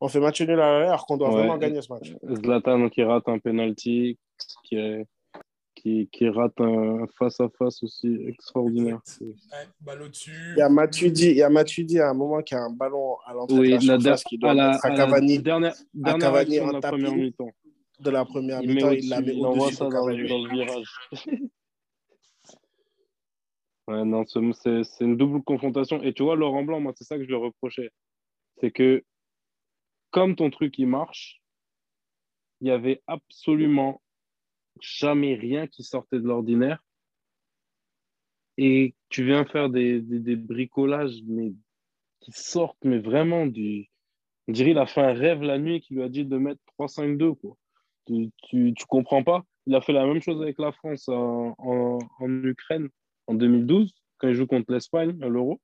On 0.00 0.08
fait 0.08 0.20
match 0.20 0.40
nul 0.42 0.60
à 0.60 0.80
l'air 0.80 1.04
qu'on 1.06 1.16
doit 1.16 1.30
vraiment 1.30 1.56
gagner 1.56 1.80
ce 1.80 1.92
match. 1.92 2.12
Zlatan 2.22 2.88
qui 2.90 3.02
rate 3.02 3.28
un 3.28 3.38
penalty, 3.38 4.18
qui, 4.64 4.76
est, 4.76 5.06
qui, 5.74 6.08
qui, 6.12 6.28
rate 6.28 6.60
un 6.60 7.06
face-à-face 7.18 7.82
aussi 7.82 8.18
extraordinaire. 8.26 9.00
Ouais, 9.20 9.36
balle 9.80 10.02
au-dessus. 10.02 10.54
Il 10.56 10.58
y 10.58 10.62
a 10.62 10.68
Matuidi, 10.68 11.30
il 11.30 11.36
y 11.36 11.42
a 11.42 11.48
Matuidi 11.48 11.98
à 11.98 12.10
un 12.10 12.14
moment 12.14 12.42
qui 12.42 12.54
a 12.54 12.60
un 12.60 12.70
ballon 12.70 13.16
à 13.26 13.32
l'entrée 13.32 13.58
oui, 13.58 13.78
de 13.78 13.86
la 13.86 13.98
surface 13.98 14.24
qui 14.24 14.38
doit 14.38 14.50
à, 14.50 14.54
la, 14.54 14.70
à 14.82 14.90
Cavani, 14.90 15.38
dernière, 15.38 15.74
dernière 15.94 16.34
à 16.34 16.44
Cavani 16.44 16.60
en 16.60 16.66
de 16.68 16.72
la 16.72 16.80
première 16.80 17.14
mi-temps. 17.14 17.50
De 18.00 18.10
la 18.10 18.24
première 18.24 18.60
mi-temps, 18.60 18.90
il 18.90 19.08
la 19.08 19.20
met 19.20 19.32
au-dessus 19.34 19.76
de 19.76 19.88
Cavani. 19.88 20.28
Dans 20.28 20.44
le 20.44 20.50
virage. 20.50 20.94
non, 24.04 24.24
c'est 24.26 25.04
une 25.04 25.16
double 25.16 25.42
confrontation. 25.42 26.02
Et 26.02 26.12
tu 26.12 26.22
vois, 26.22 26.36
Laurent 26.36 26.62
Blanc, 26.64 26.80
moi, 26.80 26.92
c'est 26.96 27.04
ça 27.04 27.16
que 27.16 27.22
je 27.22 27.28
lui 27.28 27.34
reprochais. 27.34 27.90
C'est 28.60 28.70
que 28.70 29.04
comme 30.10 30.36
ton 30.36 30.50
truc 30.50 30.78
il 30.78 30.86
marche, 30.86 31.42
il 32.60 32.64
n'y 32.64 32.70
avait 32.70 33.02
absolument 33.06 34.00
jamais 34.80 35.34
rien 35.34 35.66
qui 35.66 35.82
sortait 35.82 36.20
de 36.20 36.26
l'ordinaire. 36.26 36.82
Et 38.58 38.94
tu 39.08 39.24
viens 39.24 39.44
faire 39.44 39.70
des, 39.70 40.00
bricolages 40.36 41.22
mais, 41.26 41.52
qui 42.20 42.32
sortent, 42.32 42.84
mais 42.84 42.98
vraiment 42.98 43.46
du. 43.46 43.88
On 44.48 44.52
dirait 44.52 44.70
qu'il 44.70 44.78
a 44.78 44.86
fait 44.86 45.00
un 45.00 45.14
rêve 45.14 45.42
la 45.42 45.58
nuit 45.58 45.80
qui 45.80 45.94
lui 45.94 46.02
a 46.02 46.08
dit 46.08 46.24
de 46.24 46.36
mettre 46.36 46.60
3-5-2. 46.78 47.34
Quoi. 47.36 47.56
Tu, 48.06 48.30
tu, 48.42 48.74
comprends 48.86 49.22
pas? 49.22 49.44
Il 49.66 49.74
a 49.74 49.80
fait 49.80 49.92
la 49.92 50.06
même 50.06 50.20
chose 50.20 50.42
avec 50.42 50.58
la 50.58 50.72
France 50.72 51.08
en, 51.08 51.56
en 51.58 52.44
Ukraine 52.44 52.88
en 53.26 53.34
2012, 53.34 53.94
quand 54.18 54.28
il 54.28 54.34
joue 54.34 54.46
contre 54.46 54.72
l'Espagne 54.72 55.18
à 55.22 55.28
l'Euro. 55.28 55.60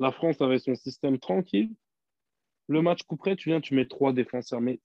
La 0.00 0.10
France 0.10 0.40
avait 0.40 0.58
son 0.58 0.74
système 0.74 1.18
tranquille 1.18 1.74
le 2.68 2.82
match 2.82 3.02
couperait, 3.04 3.36
tu 3.36 3.50
viens, 3.50 3.60
tu 3.60 3.74
mets 3.74 3.86
trois 3.86 4.12
défenseurs. 4.12 4.60
Mais 4.60 4.80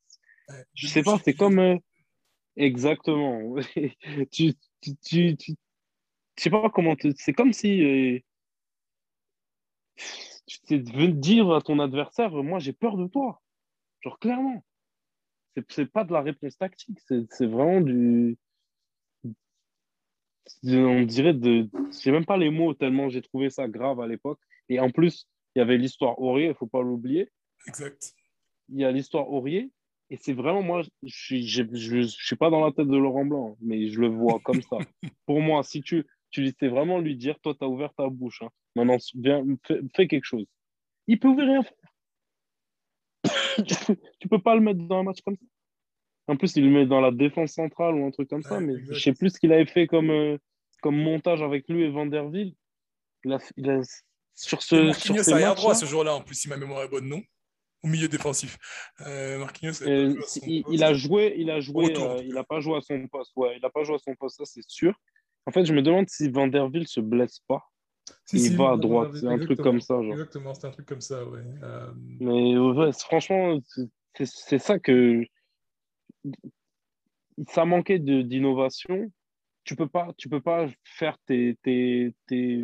je 0.73 0.88
sais 0.88 1.03
pas, 1.03 1.17
c'est 1.23 1.34
comme. 1.34 1.59
Euh, 1.59 1.78
exactement. 2.55 3.55
tu, 4.32 4.53
tu, 4.82 4.95
tu, 4.97 5.38
tu, 5.38 5.55
je 6.38 6.43
sais 6.43 6.49
pas 6.49 6.69
comment. 6.69 6.95
C'est 7.15 7.34
comme 7.34 7.53
si. 7.53 7.84
Euh, 7.84 8.19
tu 10.45 10.59
t'es 10.61 10.78
venu 10.78 11.13
dire 11.13 11.51
à 11.51 11.61
ton 11.61 11.80
adversaire 11.80 12.32
moi, 12.32 12.59
j'ai 12.59 12.73
peur 12.73 12.97
de 12.97 13.07
toi. 13.07 13.41
Genre, 14.01 14.19
clairement. 14.19 14.63
C'est 15.69 15.91
pas 15.91 16.03
de 16.03 16.13
la 16.13 16.21
réponse 16.21 16.55
tactique, 16.57 16.99
c'est 17.07 17.47
vraiment 17.47 17.82
du. 17.82 18.38
On 20.63 21.03
dirait 21.03 21.33
de. 21.33 21.69
Je 22.03 22.11
même 22.11 22.25
pas 22.25 22.37
les 22.37 22.49
mots 22.49 22.73
tellement 22.73 23.09
j'ai 23.09 23.21
trouvé 23.21 23.49
ça 23.49 23.67
grave 23.67 23.99
à 23.99 24.07
l'époque. 24.07 24.39
Et 24.69 24.79
en 24.79 24.89
plus, 24.89 25.27
il 25.55 25.59
y 25.59 25.61
avait 25.61 25.77
l'histoire 25.77 26.19
Aurier, 26.19 26.47
il 26.47 26.55
faut 26.55 26.67
pas 26.67 26.81
l'oublier. 26.81 27.29
Exact. 27.67 28.13
Il 28.69 28.79
y 28.79 28.85
a 28.85 28.91
l'histoire 28.91 29.31
Aurier. 29.31 29.71
Et 30.09 30.17
c'est 30.17 30.33
vraiment, 30.33 30.61
moi, 30.61 30.83
je 31.03 31.63
ne 31.63 32.07
suis 32.07 32.35
pas 32.37 32.49
dans 32.49 32.63
la 32.63 32.71
tête 32.71 32.87
de 32.87 32.95
Laurent 32.95 33.25
Blanc, 33.25 33.57
mais 33.59 33.89
je 33.89 33.99
le 33.99 34.07
vois 34.07 34.39
comme 34.39 34.61
ça. 34.61 34.77
Pour 35.25 35.41
moi, 35.41 35.63
si 35.63 35.81
tu, 35.81 36.05
tu 36.29 36.47
sais 36.57 36.67
vraiment 36.69 36.99
lui 36.99 37.17
dire, 37.17 37.37
toi, 37.41 37.53
tu 37.53 37.65
as 37.65 37.67
ouvert 37.67 37.93
ta 37.93 38.07
bouche. 38.07 38.41
Hein. 38.41 38.49
Maintenant, 38.75 38.97
viens, 39.15 39.43
fais, 39.95 40.07
quelque 40.07 40.23
chose. 40.23 40.45
Il 41.07 41.19
peut 41.19 41.35
rien 41.35 41.61
faire. 41.63 41.73
tu 44.19 44.29
peux 44.29 44.41
pas 44.41 44.55
le 44.55 44.61
mettre 44.61 44.79
dans 44.79 44.99
un 44.99 45.03
match 45.03 45.21
comme 45.21 45.35
ça. 45.35 45.45
En 46.28 46.36
plus, 46.36 46.55
il 46.55 46.65
le 46.65 46.71
met 46.71 46.86
dans 46.86 46.99
la 46.99 47.11
défense 47.11 47.53
centrale 47.53 47.95
ou 47.95 48.05
un 48.05 48.11
truc 48.11 48.30
comme 48.30 48.43
ça, 48.43 48.59
mais 48.59 48.73
je 48.80 48.93
je 48.93 48.99
sais 48.99 49.13
plus 49.13 49.30
ce 49.30 49.39
qu'il 49.39 49.53
avait 49.53 49.65
fait 49.65 49.88
comme, 49.88 50.09
euh, 50.09 50.38
comme 50.82 50.97
montage 50.97 51.41
avec 51.41 51.67
lui 51.69 51.84
et 51.84 51.89
Vanderville. 51.89 52.53
Il 53.23 53.34
a, 53.34 53.39
il 53.55 53.69
a, 53.69 53.82
sur 54.38 54.61
ce. 54.61 54.75
Marquinhos 54.75 55.30
arrière 55.30 55.55
droit 55.55 55.75
ce 55.75 55.86
jour-là, 55.86 56.15
en 56.15 56.21
plus, 56.21 56.36
si 56.36 56.49
ma 56.49 56.57
mémoire 56.57 56.84
est 56.84 56.88
bonne, 56.88 57.07
non? 57.07 57.21
Au 57.84 57.88
milieu 57.88 58.07
défensif. 58.07 58.57
Euh, 59.01 59.38
Marquinhos, 59.38 59.84
euh, 59.84 60.15
il, 60.45 60.84
a 60.84 60.93
joué, 60.93 61.36
il 61.38 61.51
a 61.51 61.59
joué, 61.59 61.95
euh, 61.95 62.21
il 62.23 62.34
n'a 62.34 62.43
pas 62.43 62.59
joué 62.59 62.78
à 62.78 62.82
son 62.82 63.07
poste. 63.07 63.32
Ouais, 63.36 63.55
il 63.55 63.61
n'a 63.61 63.69
pas 63.69 63.84
joué 63.84 63.95
à 63.95 63.99
son 63.99 64.15
poste, 64.15 64.38
ça 64.38 64.45
c'est 64.45 64.67
sûr. 64.67 64.93
En 65.45 65.51
fait, 65.51 65.65
je 65.65 65.73
me 65.73 65.82
demande 65.82 66.09
si 66.09 66.30
Vanderville 66.30 66.88
se 66.88 66.99
blesse 66.99 67.39
pas. 67.47 67.63
il 68.34 68.57
va 68.57 68.71
à 68.71 68.78
droite, 68.78 69.15
c'est 69.15 69.28
un 69.28 69.39
truc 69.39 69.61
comme 69.61 69.80
ça. 69.80 70.01
Genre. 70.01 70.13
Exactement, 70.13 70.53
c'est 70.53 70.67
un 70.67 70.71
truc 70.71 70.88
comme 70.88 71.01
ça, 71.01 71.23
ouais. 71.23 71.43
Mais 72.19 72.57
ouais, 72.57 72.91
franchement, 72.93 73.59
c'est 74.15 74.59
ça 74.59 74.80
que 74.80 75.23
ça 77.47 77.65
manquait 77.65 77.99
d'innovation. 77.99 79.11
Tu 79.63 79.75
peux 79.75 79.88
pas, 79.88 80.13
tu 80.17 80.30
peux 80.30 80.41
pas 80.41 80.67
faire 80.84 81.17
tes, 81.25 81.57
tes, 81.61 82.13
tes, 82.28 82.63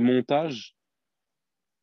montages 0.00 0.74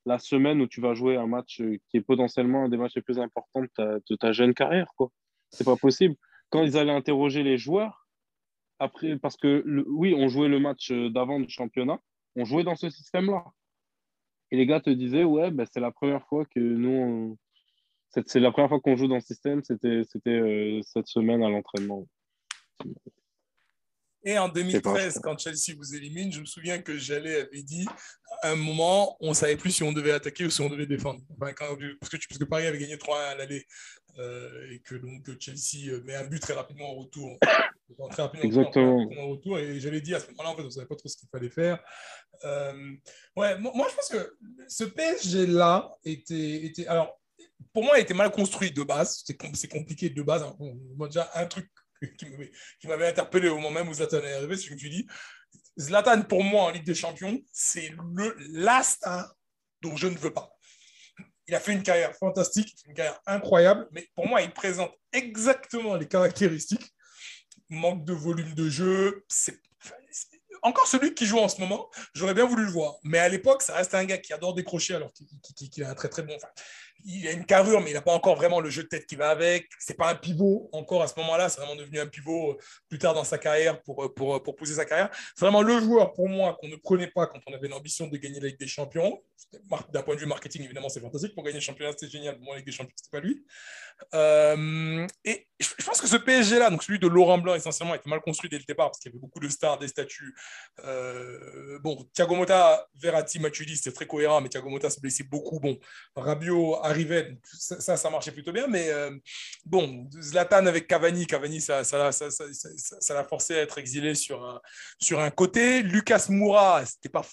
la 0.06 0.20
semaine 0.20 0.62
où 0.62 0.68
tu 0.68 0.82
vas 0.82 0.94
jouer 0.94 1.16
un 1.16 1.28
match 1.28 1.62
qui 1.88 1.98
est 1.98 2.02
potentiellement 2.02 2.66
un 2.66 2.70
des 2.70 2.78
matchs 2.78 2.96
les 2.96 3.02
plus 3.02 3.20
importants 3.20 3.62
de 3.62 4.16
ta, 4.16 4.32
jeune 4.32 4.54
carrière. 4.54 4.92
quoi. 4.96 5.10
C'est 5.50 5.64
pas 5.64 5.76
possible. 5.76 6.16
Quand 6.50 6.64
ils 6.64 6.78
allaient 6.78 6.92
interroger 6.92 7.44
les 7.44 7.58
joueurs, 7.58 8.08
après, 8.80 9.18
parce 9.18 9.38
que 9.38 9.64
oui, 9.88 10.14
on 10.18 10.28
jouait 10.28 10.50
le 10.50 10.60
match 10.60 10.92
d'avant 10.92 11.40
du 11.40 11.50
championnat, 11.50 12.00
on 12.36 12.46
jouait 12.46 12.64
dans 12.64 12.76
ce 12.76 12.90
système-là. 12.90 13.46
Et 14.52 14.58
les 14.58 14.66
gars 14.66 14.82
te 14.82 14.90
disaient, 14.90 15.24
ouais, 15.24 15.52
ben, 15.52 15.66
c'est 15.72 15.80
la 15.80 15.92
première 15.92 16.26
fois 16.28 16.46
que 16.46 16.60
nous, 16.60 17.38
c'est 18.26 18.40
la 18.40 18.52
première 18.52 18.70
fois 18.70 18.80
qu'on 18.80 18.96
joue 18.96 19.08
dans 19.08 19.20
ce 19.20 19.28
système, 19.28 19.64
c'était 19.64 20.30
euh, 20.30 20.82
cette 20.84 21.08
semaine 21.08 21.44
à 21.44 21.50
l'entraînement. 21.50 22.06
Et 24.24 24.38
en 24.38 24.50
2013, 24.50 25.20
quand 25.24 25.38
Chelsea 25.40 25.76
vous 25.76 25.96
élimine, 25.96 26.32
je 26.32 26.42
me 26.42 26.46
souviens 26.46 26.80
que 26.80 26.96
Jallet 26.96 27.42
avait 27.42 27.64
dit 27.64 27.88
à 28.44 28.52
un 28.52 28.56
moment, 28.56 29.18
on 29.20 29.30
ne 29.30 29.34
savait 29.34 29.58
plus 29.58 29.72
si 29.72 29.84
on 29.84 29.92
devait 29.92 30.12
attaquer 30.12 30.46
ou 30.46 30.50
si 30.50 30.62
on 30.62 30.70
devait 30.70 30.86
défendre. 30.86 31.22
parce, 31.40 31.54
que, 31.54 31.98
parce, 32.00 32.10
que, 32.38 32.44
Paris 32.44 32.68
avait 32.68 32.78
gagné 32.78 32.98
3-1 32.98 33.14
à 33.14 33.36
l'aller 33.36 33.66
euh, 34.20 34.72
et 34.72 34.80
que 34.80 34.96
donc 34.96 35.28
Chelsea 35.40 35.92
euh, 35.92 36.04
met 36.04 36.16
un 36.16 36.26
but 36.26 36.40
très 36.40 36.54
rapidement 36.54 36.92
au 36.92 37.02
retour. 37.02 37.38
Très 38.12 38.22
rapidement 38.22 38.46
Exactement. 38.46 39.04
Au 39.20 39.32
retour, 39.32 39.60
et 39.60 39.78
j'avais 39.82 40.00
dit 40.00 40.16
à 40.16 40.20
ce 40.22 40.28
moment-là, 40.32 40.52
en 40.52 40.56
fait, 40.56 40.62
on 40.62 40.66
ne 40.66 40.70
savait 40.70 40.88
pas 40.88 40.96
trop 40.96 41.10
ce 41.10 41.18
qu'il 41.18 41.28
fallait 41.28 41.50
faire. 41.50 41.78
Euh, 42.46 42.94
ouais, 43.36 43.58
moi, 43.60 43.88
je 43.90 43.96
pense 43.96 44.08
que 44.08 44.38
ce 44.70 44.86
PSG-là 44.86 45.92
était, 46.06 46.66
était. 46.66 46.88
Alors, 46.88 47.21
pour 47.74 47.84
moi, 47.84 47.98
il 47.98 48.02
était 48.02 48.14
mal 48.14 48.32
construit 48.32 48.72
de 48.72 48.84
base. 48.84 49.24
C'est 49.26 49.68
compliqué 49.68 50.10
de 50.10 50.22
base. 50.22 50.44
Hein. 50.44 50.56
déjà, 51.08 51.30
un 51.36 51.46
truc 51.46 51.70
qui 52.80 52.88
m'avait 52.88 53.08
interpellé 53.08 53.50
au 53.50 53.56
moment 53.56 53.72
même 53.72 53.90
où 53.90 53.94
Zlatan 53.94 54.18
est 54.18 54.34
arrivé, 54.34 54.58
c'est 54.58 54.70
que 54.70 54.76
tu 54.76 54.90
dis 54.90 55.08
Zlatan, 55.80 56.24
pour 56.24 56.44
moi, 56.44 56.64
en 56.64 56.70
Ligue 56.72 56.86
des 56.86 56.96
Champions, 56.96 57.40
c'est 57.52 57.94
le 58.16 58.36
last 58.50 59.08
dont 59.82 59.96
je 59.96 60.08
ne 60.08 60.18
veux 60.18 60.34
pas. 60.34 60.52
Il 61.48 61.56
a 61.56 61.60
fait 61.60 61.74
une 61.74 61.84
carrière 61.84 62.16
fantastique, 62.16 62.76
une 62.88 62.94
carrière 62.94 63.20
incroyable, 63.26 63.88
mais 63.92 64.08
pour 64.16 64.28
moi, 64.28 64.42
il 64.42 64.52
présente 64.52 64.94
exactement 65.12 65.96
les 65.96 66.08
caractéristiques. 66.08 66.94
Manque 67.70 68.04
de 68.06 68.14
volume 68.14 68.54
de 68.54 68.70
jeu, 68.70 69.26
encore 70.62 70.88
celui 70.88 71.14
qui 71.14 71.26
joue 71.26 71.40
en 71.40 71.50
ce 71.50 71.60
moment, 71.60 71.90
j'aurais 72.14 72.34
bien 72.34 72.46
voulu 72.46 72.66
le 72.66 72.72
voir. 72.72 72.96
Mais 73.04 73.18
à 73.18 73.30
l'époque, 73.30 73.62
ça 73.62 73.76
reste 73.76 73.96
un 73.96 74.06
gars 74.06 74.18
qui 74.18 74.34
adore 74.34 74.54
décrocher 74.54 74.96
alors 74.96 75.12
qu'il 75.14 75.84
a 75.84 75.90
un 75.90 75.96
très 75.96 76.10
très 76.10 76.24
bon 76.24 76.38
il 77.06 77.28
a 77.28 77.32
une 77.32 77.46
carrure, 77.46 77.82
mais 77.82 77.92
il 77.92 77.94
n'a 77.94 78.02
pas 78.02 78.14
encore 78.14 78.36
vraiment 78.36 78.60
le 78.60 78.70
jeu 78.70 78.84
de 78.84 78.88
tête 78.88 79.06
qui 79.06 79.16
va 79.16 79.30
avec. 79.30 79.70
C'est 79.80 79.98
pas 79.98 80.10
un 80.10 80.16
pivot 80.16 80.70
encore 80.72 81.02
à 81.02 81.08
ce 81.08 81.20
moment-là. 81.20 81.50
C'est 81.50 81.62
vraiment 81.62 81.76
devenu 81.76 82.00
un 82.00 82.08
pivot 82.08 82.52
euh, 82.52 82.58
plus 82.90 83.00
tard 83.00 83.14
dans 83.14 83.24
sa 83.24 83.38
carrière 83.38 83.82
pour, 83.82 84.04
euh, 84.04 84.14
pour, 84.14 84.36
euh, 84.36 84.40
pour 84.44 84.56
pousser 84.56 84.76
sa 84.76 84.86
carrière. 84.86 85.10
C'est 85.36 85.46
vraiment 85.46 85.62
le 85.62 85.80
joueur 85.80 86.14
pour 86.14 86.30
moi 86.30 86.58
qu'on 86.60 86.68
ne 86.68 86.76
prenait 86.76 87.08
pas 87.08 87.28
quand 87.28 87.40
on 87.48 87.54
avait 87.54 87.68
l'ambition 87.68 88.08
de 88.08 88.18
gagner 88.18 88.40
la 88.40 88.48
Ligue 88.48 88.60
des 88.60 88.68
Champions. 88.68 89.22
D'un 89.92 90.04
point 90.04 90.16
de 90.16 90.20
vue 90.20 90.28
marketing, 90.28 90.64
évidemment, 90.64 90.90
c'est 90.90 91.00
fantastique. 91.00 91.34
Pour 91.34 91.44
gagner 91.44 91.60
le 91.60 91.64
championnat, 91.64 91.92
c'était 91.92 92.10
génial. 92.10 92.36
Pour 92.36 92.46
moi, 92.46 92.54
la 92.56 92.60
Ligue 92.60 92.68
des 92.68 92.72
Champions, 92.72 92.94
c'était 92.96 93.10
pas 93.10 93.20
lui. 93.20 93.44
et 95.26 95.48
je 95.60 95.86
pense 95.86 96.02
que 96.02 96.08
ce 96.08 96.16
PSG-là, 96.16 96.70
donc 96.70 96.84
celui 96.84 97.00
de 97.00 97.08
Laurent 97.08 97.38
Blanc 97.38 97.56
essentiellement, 97.56 97.94
était 97.96 98.10
mal 98.10 98.22
construit 98.22 98.50
dès 98.50 98.58
le 98.58 98.64
départ 98.64 98.88
parce 98.90 99.00
qu'il 99.00 99.12
y 99.12 99.14
avait 99.14 99.20
beaucoup 99.20 99.40
de 99.40 99.50
stars, 99.50 99.78
des 99.78 99.88
statuts. 99.88 100.36
bon, 101.82 102.08
Thiago 102.14 102.36
Motta, 102.36 102.88
Verratti, 102.96 103.40
Matuidi, 103.40 103.76
c'était 103.76 103.92
très 103.92 104.08
cohérent, 104.08 104.42
mais 104.42 104.50
Thiago 104.50 104.70
Motta 104.70 104.90
se 104.90 105.00
blessait 105.00 105.24
beaucoup. 105.24 105.60
Bon, 105.60 105.78
Rabiot 106.16 106.80
arrivait, 106.92 107.38
ça, 107.44 107.98
ça 107.98 108.10
marchait 108.10 108.32
plutôt 108.32 108.52
bien. 108.52 108.68
Mais 108.68 108.90
euh, 108.90 109.12
bon, 109.66 110.10
Zlatan 110.22 110.66
avec 110.66 110.88
Cavani, 110.88 111.26
Cavani, 111.26 111.60
ça, 111.60 111.84
ça, 111.84 112.12
ça, 112.12 113.14
l'a 113.14 113.24
forcé 113.24 113.56
à 113.56 113.62
être 113.62 113.78
exilé 113.78 114.16
sur 114.16 114.44
un, 114.44 114.62
sur 115.00 115.20
un 115.20 115.32
côté. 115.32 115.82
Lucas 115.82 116.28
Moura, 116.30 116.86
c'était 116.86 117.10
pas 117.10 117.26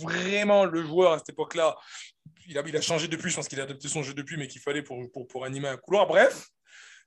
vraiment 0.00 0.64
le 0.64 0.82
joueur 0.82 1.12
à 1.12 1.18
cette 1.18 1.30
époque-là. 1.30 1.76
Il 2.48 2.58
a, 2.58 2.62
il 2.66 2.76
a 2.76 2.80
changé 2.80 3.08
depuis, 3.08 3.30
je 3.30 3.36
pense 3.36 3.48
qu'il 3.48 3.60
a 3.60 3.64
adapté 3.64 3.88
son 3.88 4.02
jeu 4.02 4.14
depuis, 4.14 4.36
mais 4.36 4.48
qu'il 4.48 4.60
fallait 4.60 4.82
pour, 4.82 4.98
pour, 5.12 5.28
pour, 5.28 5.44
animer 5.44 5.68
un 5.68 5.76
couloir. 5.76 6.06
Bref, 6.06 6.48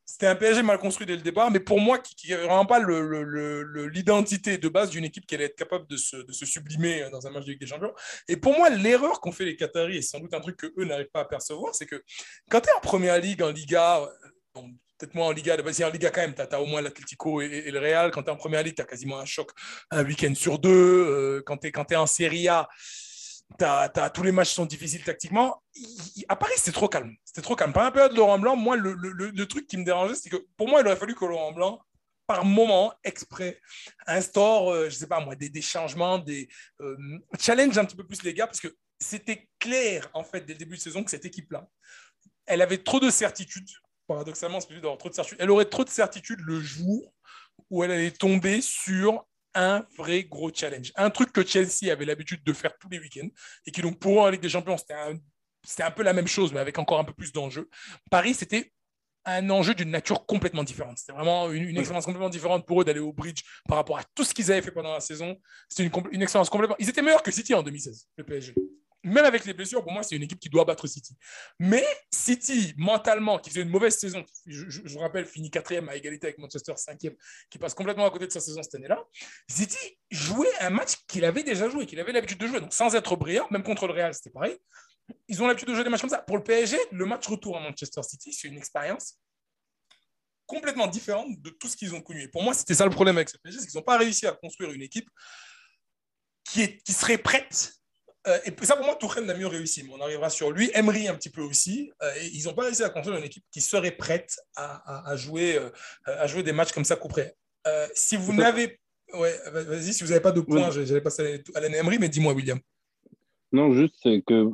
c'était 0.05 0.27
un 0.27 0.35
PSG 0.35 0.61
mal 0.61 0.77
construit 0.77 1.07
dès 1.07 1.15
le 1.15 1.21
départ, 1.21 1.49
mais 1.49 1.59
pour 1.59 1.79
moi, 1.81 1.97
qui 1.97 2.29
n'avait 2.29 2.43
vraiment 2.43 2.65
pas 2.65 2.79
l'identité 2.79 4.57
de 4.57 4.69
base 4.69 4.91
d'une 4.91 5.03
équipe 5.03 5.25
qui 5.25 5.35
allait 5.35 5.45
être 5.45 5.55
capable 5.55 5.87
de 5.87 5.97
se, 5.97 6.17
sublimer 6.31 7.09
dans 7.11 7.25
un 7.25 7.31
match 7.31 7.45
de 7.45 7.51
Ligue 7.51 7.59
des 7.59 7.67
Champions. 7.67 7.93
Et 8.27 8.37
pour 8.37 8.55
moi, 8.55 8.69
l'erreur 8.69 9.19
qu'ont 9.19 9.31
fait 9.31 9.45
les 9.45 9.55
Qataris, 9.55 9.97
et 9.97 10.01
sans 10.01 10.19
doute 10.19 10.33
un 10.33 10.41
truc 10.41 10.57
que 10.57 10.67
eux 10.77 10.85
n'arrivent 10.85 11.09
pas 11.11 11.21
à 11.21 11.25
percevoir, 11.25 11.73
c'est 11.73 11.87
que 11.87 12.03
quand 12.49 12.61
tu 12.61 12.69
es 12.69 12.73
en 12.73 12.81
première 12.81 13.19
ligue, 13.19 13.41
en 13.41 13.49
Liga, 13.49 14.07
peut-être 14.97 15.15
moins 15.15 15.27
en 15.27 15.31
Liga, 15.31 15.57
bah, 15.57 15.71
en 15.83 15.89
Liga 15.89 16.09
quand 16.09 16.21
même, 16.21 16.35
tu 16.35 16.41
as, 16.41 16.61
au 16.61 16.65
moins 16.65 16.81
l'Atlético 16.81 17.41
et, 17.41 17.69
le 17.71 17.79
Real. 17.79 18.11
Quand 18.11 18.23
tu 18.23 18.29
es 18.29 18.31
en 18.31 18.37
première 18.37 18.63
ligue, 18.63 18.75
tu 18.75 18.81
as 18.81 18.85
quasiment 18.85 19.19
un 19.19 19.25
choc 19.25 19.51
un 19.91 20.03
week-end 20.03 20.33
sur 20.35 20.59
deux. 20.59 20.69
Euh, 20.69 21.43
quand 21.45 21.57
tu 21.57 21.67
es, 21.67 21.95
en 21.95 22.07
Serie 22.07 22.47
A, 22.47 22.69
tous 24.13 24.23
les 24.23 24.31
matchs 24.31 24.53
sont 24.53 24.65
difficiles 24.65 25.03
tactiquement. 25.03 25.61
à 26.27 26.35
Paris, 26.35 26.53
c'était 26.57 26.71
trop 26.71 26.87
calme. 26.87 27.15
C'était 27.23 27.41
trop 27.41 27.55
calme. 27.55 27.73
Pendant 27.73 27.85
la 27.85 27.91
période 27.91 28.11
de 28.11 28.17
Laurent 28.17 28.39
Blanc, 28.39 28.55
moi, 28.55 28.75
le, 28.75 29.45
truc 29.45 29.67
qui 29.67 29.77
me 29.77 29.83
dérangeait, 29.83 30.15
c'est 30.15 30.29
que 30.29 30.45
pour 30.57 30.67
moi, 30.67 30.81
il 30.81 30.87
aurait 30.87 30.95
fallu 30.95 31.15
que 31.15 31.25
Laurent 31.25 31.51
Blanc, 31.51 31.79
par 32.27 32.43
moment, 32.43 32.93
exprès, 33.03 33.61
instaure, 34.07 34.71
euh, 34.71 34.89
je 34.89 34.95
sais 34.95 35.07
pas 35.07 35.19
moi, 35.19 35.35
des, 35.35 35.61
changements, 35.61 36.17
des 36.17 36.49
euh, 36.81 36.97
challenge 37.39 37.77
un 37.77 37.85
petit 37.85 37.95
peu 37.95 38.05
plus 38.05 38.23
les 38.23 38.33
gars, 38.33 38.47
parce 38.47 38.59
que 38.59 38.75
c'était 38.99 39.47
clair, 39.59 40.09
en 40.13 40.23
fait, 40.23 40.41
dès 40.41 40.53
le 40.53 40.59
début 40.59 40.75
de 40.75 40.81
saison, 40.81 41.03
que 41.03 41.11
cette 41.11 41.25
équipe-là, 41.25 41.67
elle 42.47 42.61
avait 42.61 42.79
trop 42.79 42.99
de 42.99 43.09
certitudes. 43.11 43.69
Paradoxalement, 44.07 44.59
c'est 44.59 44.73
d'avoir 44.73 44.97
trop 44.97 45.09
de 45.09 45.13
certitudes. 45.13 45.39
Elle 45.41 45.51
aurait 45.51 45.65
trop 45.65 45.83
de 45.83 45.89
certitudes 45.89 46.39
le 46.41 46.59
jour 46.59 47.13
où 47.69 47.83
elle 47.83 47.91
allait 47.91 48.11
tomber 48.11 48.61
sur 48.61 49.25
un 49.55 49.85
vrai 49.97 50.23
gros 50.23 50.51
challenge. 50.53 50.91
Un 50.95 51.09
truc 51.09 51.31
que 51.31 51.45
Chelsea 51.45 51.91
avait 51.91 52.05
l'habitude 52.05 52.43
de 52.43 52.53
faire 52.53 52.77
tous 52.77 52.89
les 52.89 52.99
week-ends 52.99 53.29
et 53.65 53.71
qui, 53.71 53.81
donc, 53.81 53.99
pour 53.99 54.19
eux, 54.19 54.27
en 54.27 54.29
Ligue 54.29 54.41
des 54.41 54.49
Champions, 54.49 54.77
c'était 54.77 54.93
un, 54.93 55.15
un, 55.79 55.91
peu 55.91 56.03
la 56.03 56.13
même 56.13 56.27
chose, 56.27 56.53
mais 56.53 56.59
avec 56.59 56.77
encore 56.77 56.99
un 56.99 57.03
peu 57.03 57.13
plus 57.13 57.31
d'enjeux. 57.31 57.69
Paris, 58.11 58.33
c'était 58.33 58.71
un 59.25 59.49
enjeu 59.49 59.73
d'une 59.73 59.89
nature 59.89 60.25
complètement 60.25 60.63
différente. 60.63 60.99
C'était 60.99 61.13
vraiment 61.13 61.51
une, 61.51 61.77
expérience 61.77 62.05
complètement 62.05 62.29
différente 62.29 62.67
pour 62.67 62.81
eux 62.81 62.85
d'aller 62.85 62.99
au 62.99 63.11
bridge 63.11 63.41
par 63.67 63.77
rapport 63.77 63.97
à 63.97 64.03
tout 64.13 64.23
ce 64.23 64.33
qu'ils 64.33 64.51
avaient 64.51 64.61
fait 64.61 64.71
pendant 64.71 64.93
la 64.93 64.99
saison. 64.99 65.35
C'était 65.67 65.83
une, 65.83 66.03
une 66.11 66.21
expérience 66.21 66.49
complètement. 66.49 66.75
Ils 66.77 66.89
étaient 66.89 67.01
meilleurs 67.01 67.23
que 67.23 67.31
City 67.31 67.55
en 67.55 67.63
2016, 67.63 68.07
le 68.17 68.23
PSG 68.23 68.53
même 69.05 69.25
avec 69.25 69.45
les 69.45 69.53
blessures, 69.53 69.83
pour 69.83 69.91
moi, 69.91 70.01
c'est 70.01 70.15
une 70.15 70.23
équipe 70.23 70.39
qui 70.39 70.49
doit 70.49 70.65
battre 70.65 70.87
City. 70.87 71.15
Mais 71.59 71.85
City, 72.11 72.73
mentalement, 72.75 73.37
qui 73.37 73.51
faisait 73.51 73.61
une 73.61 73.69
mauvaise 73.69 73.95
saison, 73.95 74.25
je, 74.47 74.81
vous 74.81 74.99
rappelle, 74.99 75.25
finit 75.25 75.51
quatrième 75.51 75.87
à 75.89 75.95
égalité 75.95 76.27
avec 76.27 76.39
Manchester, 76.39 76.73
cinquième, 76.75 77.15
qui 77.51 77.59
passe 77.59 77.75
complètement 77.75 78.05
à 78.07 78.09
côté 78.09 78.25
de 78.25 78.31
sa 78.31 78.39
saison 78.39 78.63
cette 78.63 78.75
année-là, 78.75 79.03
City 79.47 79.99
jouait 80.09 80.53
un 80.59 80.71
match 80.71 80.95
qu'il 81.07 81.23
avait 81.23 81.43
déjà 81.43 81.69
joué, 81.69 81.85
qu'il 81.85 81.99
avait 81.99 82.13
l'habitude 82.13 82.39
de 82.39 82.47
jouer, 82.47 82.59
donc 82.59 82.73
sans 82.73 82.95
être 82.95 83.15
brillant, 83.15 83.47
même 83.51 83.63
contre 83.63 83.85
le 83.85 83.93
Real, 83.93 84.13
c'était 84.13 84.31
pareil. 84.31 84.57
Ils 85.27 85.41
ont 85.43 85.47
l'habitude 85.47 85.67
de 85.67 85.75
jouer 85.75 85.83
des 85.83 85.91
matchs 85.91 86.01
comme 86.01 86.09
ça. 86.09 86.23
Pour 86.23 86.37
le 86.37 86.43
PSG, 86.43 86.77
le 86.91 87.05
match 87.05 87.27
retour 87.27 87.57
à 87.57 87.59
Manchester 87.59 88.01
City, 88.01 88.33
c'est 88.33 88.47
une 88.47 88.57
expérience 88.57 89.19
complètement 90.47 90.87
différente 90.87 91.27
de 91.41 91.49
tout 91.51 91.67
ce 91.67 91.77
qu'ils 91.77 91.93
ont 91.93 92.01
connu. 92.01 92.23
Et 92.23 92.27
pour 92.27 92.41
moi, 92.41 92.55
c'était 92.55 92.73
ça 92.73 92.85
le 92.85 92.91
problème 92.91 93.17
avec 93.17 93.29
ce 93.29 93.37
PSG, 93.37 93.59
c'est 93.59 93.67
qu'ils 93.67 93.77
n'ont 93.77 93.83
pas 93.83 93.97
réussi 93.97 94.25
à 94.25 94.31
construire 94.31 94.71
une 94.71 94.81
équipe 94.81 95.09
qui 96.43 96.93
serait 96.93 97.17
prête 97.17 97.75
euh, 98.27 98.39
et 98.45 98.65
ça, 98.65 98.75
pour 98.75 98.85
moi, 98.85 98.95
Tourelle 98.95 99.25
n'a 99.25 99.35
mieux 99.35 99.47
réussi. 99.47 99.83
Mais 99.83 99.91
on 99.93 100.01
arrivera 100.01 100.29
sur 100.29 100.51
lui. 100.51 100.71
Emery, 100.73 101.07
un 101.07 101.15
petit 101.15 101.29
peu 101.29 101.41
aussi. 101.41 101.91
Euh, 102.01 102.11
ils 102.33 102.45
n'ont 102.45 102.53
pas 102.53 102.63
réussi 102.63 102.83
à 102.83 102.89
construire 102.89 103.17
une 103.17 103.25
équipe 103.25 103.43
qui 103.51 103.61
serait 103.61 103.91
prête 103.91 104.35
à, 104.55 105.15
jouer, 105.15 105.57
euh, 105.57 105.69
à 106.05 106.27
jouer 106.27 106.43
des 106.43 106.51
matchs 106.51 106.71
comme 106.71 106.85
ça 106.85 106.95
coup 106.95 107.07
près. 107.07 107.35
si 107.93 108.15
vous 108.15 108.33
n'avez. 108.33 108.79
Ouais, 109.13 109.35
vas-y, 109.51 109.93
si 109.93 110.03
vous 110.03 110.09
n'avez 110.09 110.21
pas 110.21 110.31
de 110.31 110.41
points, 110.41 110.71
j'allais 110.71 111.01
passer 111.01 111.43
à 111.53 111.57
Alain 111.59 111.73
Emery, 111.73 111.99
mais 111.99 112.09
dis-moi, 112.09 112.33
William. 112.33 112.59
Non, 113.51 113.71
juste, 113.73 113.95
c'est 114.01 114.23
que 114.25 114.51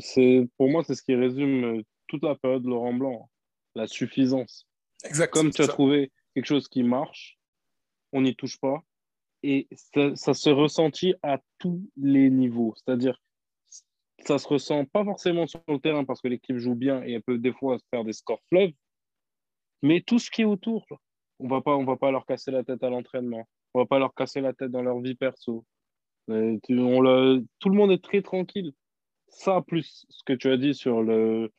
c'est, 0.00 0.48
pour 0.56 0.70
moi, 0.70 0.82
c'est 0.86 0.94
ce 0.94 1.02
qui 1.02 1.14
résume 1.14 1.82
toute 2.06 2.22
la 2.22 2.34
période 2.36 2.62
de 2.62 2.68
Laurent 2.68 2.94
Blanc. 2.94 3.30
La 3.74 3.86
suffisance. 3.86 4.66
Exact. 5.04 5.32
Comme 5.32 5.50
tu 5.50 5.62
as 5.62 5.68
trouvé 5.68 6.10
quelque 6.34 6.46
chose 6.46 6.68
qui 6.68 6.82
marche, 6.82 7.38
on 8.12 8.22
n'y 8.22 8.34
touche 8.34 8.58
pas 8.58 8.82
et 9.42 9.68
ça, 10.14 10.34
se 10.34 10.50
ressentit 10.50 11.14
à 11.22 11.38
tous 11.58 11.88
les 11.96 12.30
niveaux. 12.30 12.74
C'est-à-dire, 12.76 13.20
ça 14.26 14.38
se 14.38 14.48
ressent 14.48 14.84
pas 14.86 15.04
forcément 15.04 15.46
sur 15.46 15.62
le 15.68 15.78
terrain 15.78 16.04
parce 16.04 16.20
que 16.20 16.28
l'équipe 16.28 16.56
joue 16.56 16.74
bien 16.74 17.02
et 17.04 17.12
elle 17.12 17.22
peut 17.22 17.38
des 17.38 17.52
fois 17.52 17.78
faire 17.90 18.04
des 18.04 18.12
scores 18.12 18.42
fleuves, 18.48 18.72
mais 19.82 20.00
tout 20.00 20.18
ce 20.18 20.30
qui 20.30 20.42
est 20.42 20.46
autour, 20.46 20.86
on 21.38 21.48
va 21.48 21.60
pas, 21.60 21.76
on 21.76 21.84
va 21.84 21.96
pas 21.96 22.10
leur 22.10 22.26
casser 22.26 22.50
la 22.50 22.64
tête 22.64 22.82
à 22.82 22.90
l'entraînement, 22.90 23.48
on 23.74 23.80
va 23.80 23.86
pas 23.86 23.98
leur 23.98 24.14
casser 24.14 24.40
la 24.40 24.52
tête 24.52 24.70
dans 24.70 24.82
leur 24.82 25.00
vie 25.00 25.14
perso. 25.14 25.64
Euh, 26.30 26.58
on 26.68 27.44
tout 27.58 27.68
le 27.68 27.76
monde 27.76 27.92
est 27.92 28.02
très 28.02 28.22
tranquille. 28.22 28.72
Ça, 29.28 29.62
plus 29.66 30.04
ce 30.08 30.22
que 30.24 30.32
tu 30.32 30.50
as 30.50 30.56
dit 30.56 30.74
sur 30.74 31.02
le, 31.02 31.52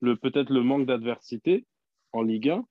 le 0.00 0.16
peut-être 0.16 0.50
le 0.50 0.62
manque 0.62 0.86
d'adversité 0.86 1.64
en 2.12 2.22
Ligue 2.22 2.50
1, 2.50 2.64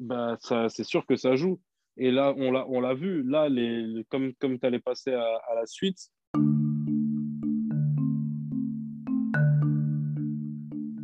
bah, 0.00 0.36
c'est 0.40 0.84
sûr 0.84 1.06
que 1.06 1.16
ça 1.16 1.36
joue. 1.36 1.60
Et 1.96 2.10
là, 2.10 2.34
on 2.36 2.80
l'a, 2.80 2.94
vu. 2.94 3.22
Là, 3.22 3.48
les, 3.48 4.04
comme, 4.08 4.32
comme 4.34 4.58
tu 4.58 4.66
allais 4.66 4.78
passer 4.78 5.12
à, 5.12 5.54
la 5.54 5.66
suite. 5.66 6.10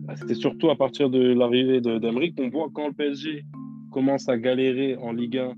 Bah, 0.06 0.16
c'était 0.16 0.34
surtout 0.34 0.70
à 0.70 0.76
partir 0.76 1.10
de 1.10 1.32
l'arrivée 1.32 1.80
d'Emeric 1.80 2.36
qu'on 2.36 2.48
voit 2.48 2.68
quand 2.72 2.88
le 2.88 2.94
PSG 2.94 3.44
commence 3.92 4.28
à 4.28 4.38
galérer 4.38 4.96
en 4.96 5.12
Ligue 5.12 5.38
1, 5.38 5.54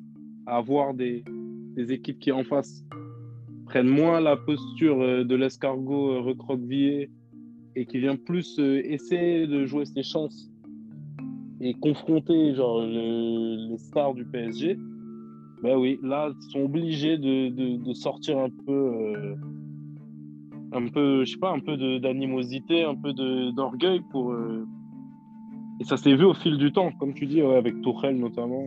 à 0.47 0.57
avoir 0.57 0.95
des, 0.95 1.25
des 1.77 1.93
équipes 1.93 2.19
qui 2.19 2.33
en 2.33 2.45
face 2.45 2.85
prennent 3.71 3.89
moins 3.89 4.21
la 4.21 4.37
posture 4.37 5.01
euh, 5.01 5.25
de 5.25 5.37
l'escargot 5.37 6.11
euh, 6.11 6.21
recroquevillé 6.21 7.09
et 7.77 7.87
qui 7.87 8.01
vient 8.01 8.17
plus 8.17 8.59
euh, 8.59 8.83
essayer 8.85 9.47
de 9.47 9.65
jouer 9.65 9.85
ses 9.85 10.03
chances 10.03 10.51
et 11.61 11.75
confronter 11.75 12.55
genre, 12.57 12.83
les 12.83 13.77
stars 13.79 14.15
du 14.15 14.25
PSG, 14.25 14.77
ben 15.63 15.77
oui, 15.77 15.99
là, 16.03 16.31
ils 16.35 16.51
sont 16.51 16.61
obligés 16.61 17.19
de, 17.19 17.49
de, 17.77 17.93
sortir 17.93 18.39
un 18.39 18.49
peu, 18.49 18.73
euh, 18.73 19.35
un 20.73 20.87
peu, 20.89 21.25
je 21.25 21.33
sais 21.33 21.39
pas, 21.39 21.53
un 21.53 21.61
peu 21.61 21.77
d'animosité, 21.99 22.85
un 22.85 22.95
peu 22.95 23.13
d'orgueil 23.53 24.01
pour. 24.11 24.33
Euh, 24.33 24.67
et 25.81 25.85
ça 25.85 25.97
s'est 25.97 26.15
vu 26.15 26.25
au 26.25 26.35
fil 26.35 26.57
du 26.57 26.73
temps, 26.73 26.93
comme 26.93 27.15
tu 27.15 27.27
dis, 27.27 27.41
avec 27.41 27.81
Tourelle 27.83 28.19
notamment. 28.19 28.65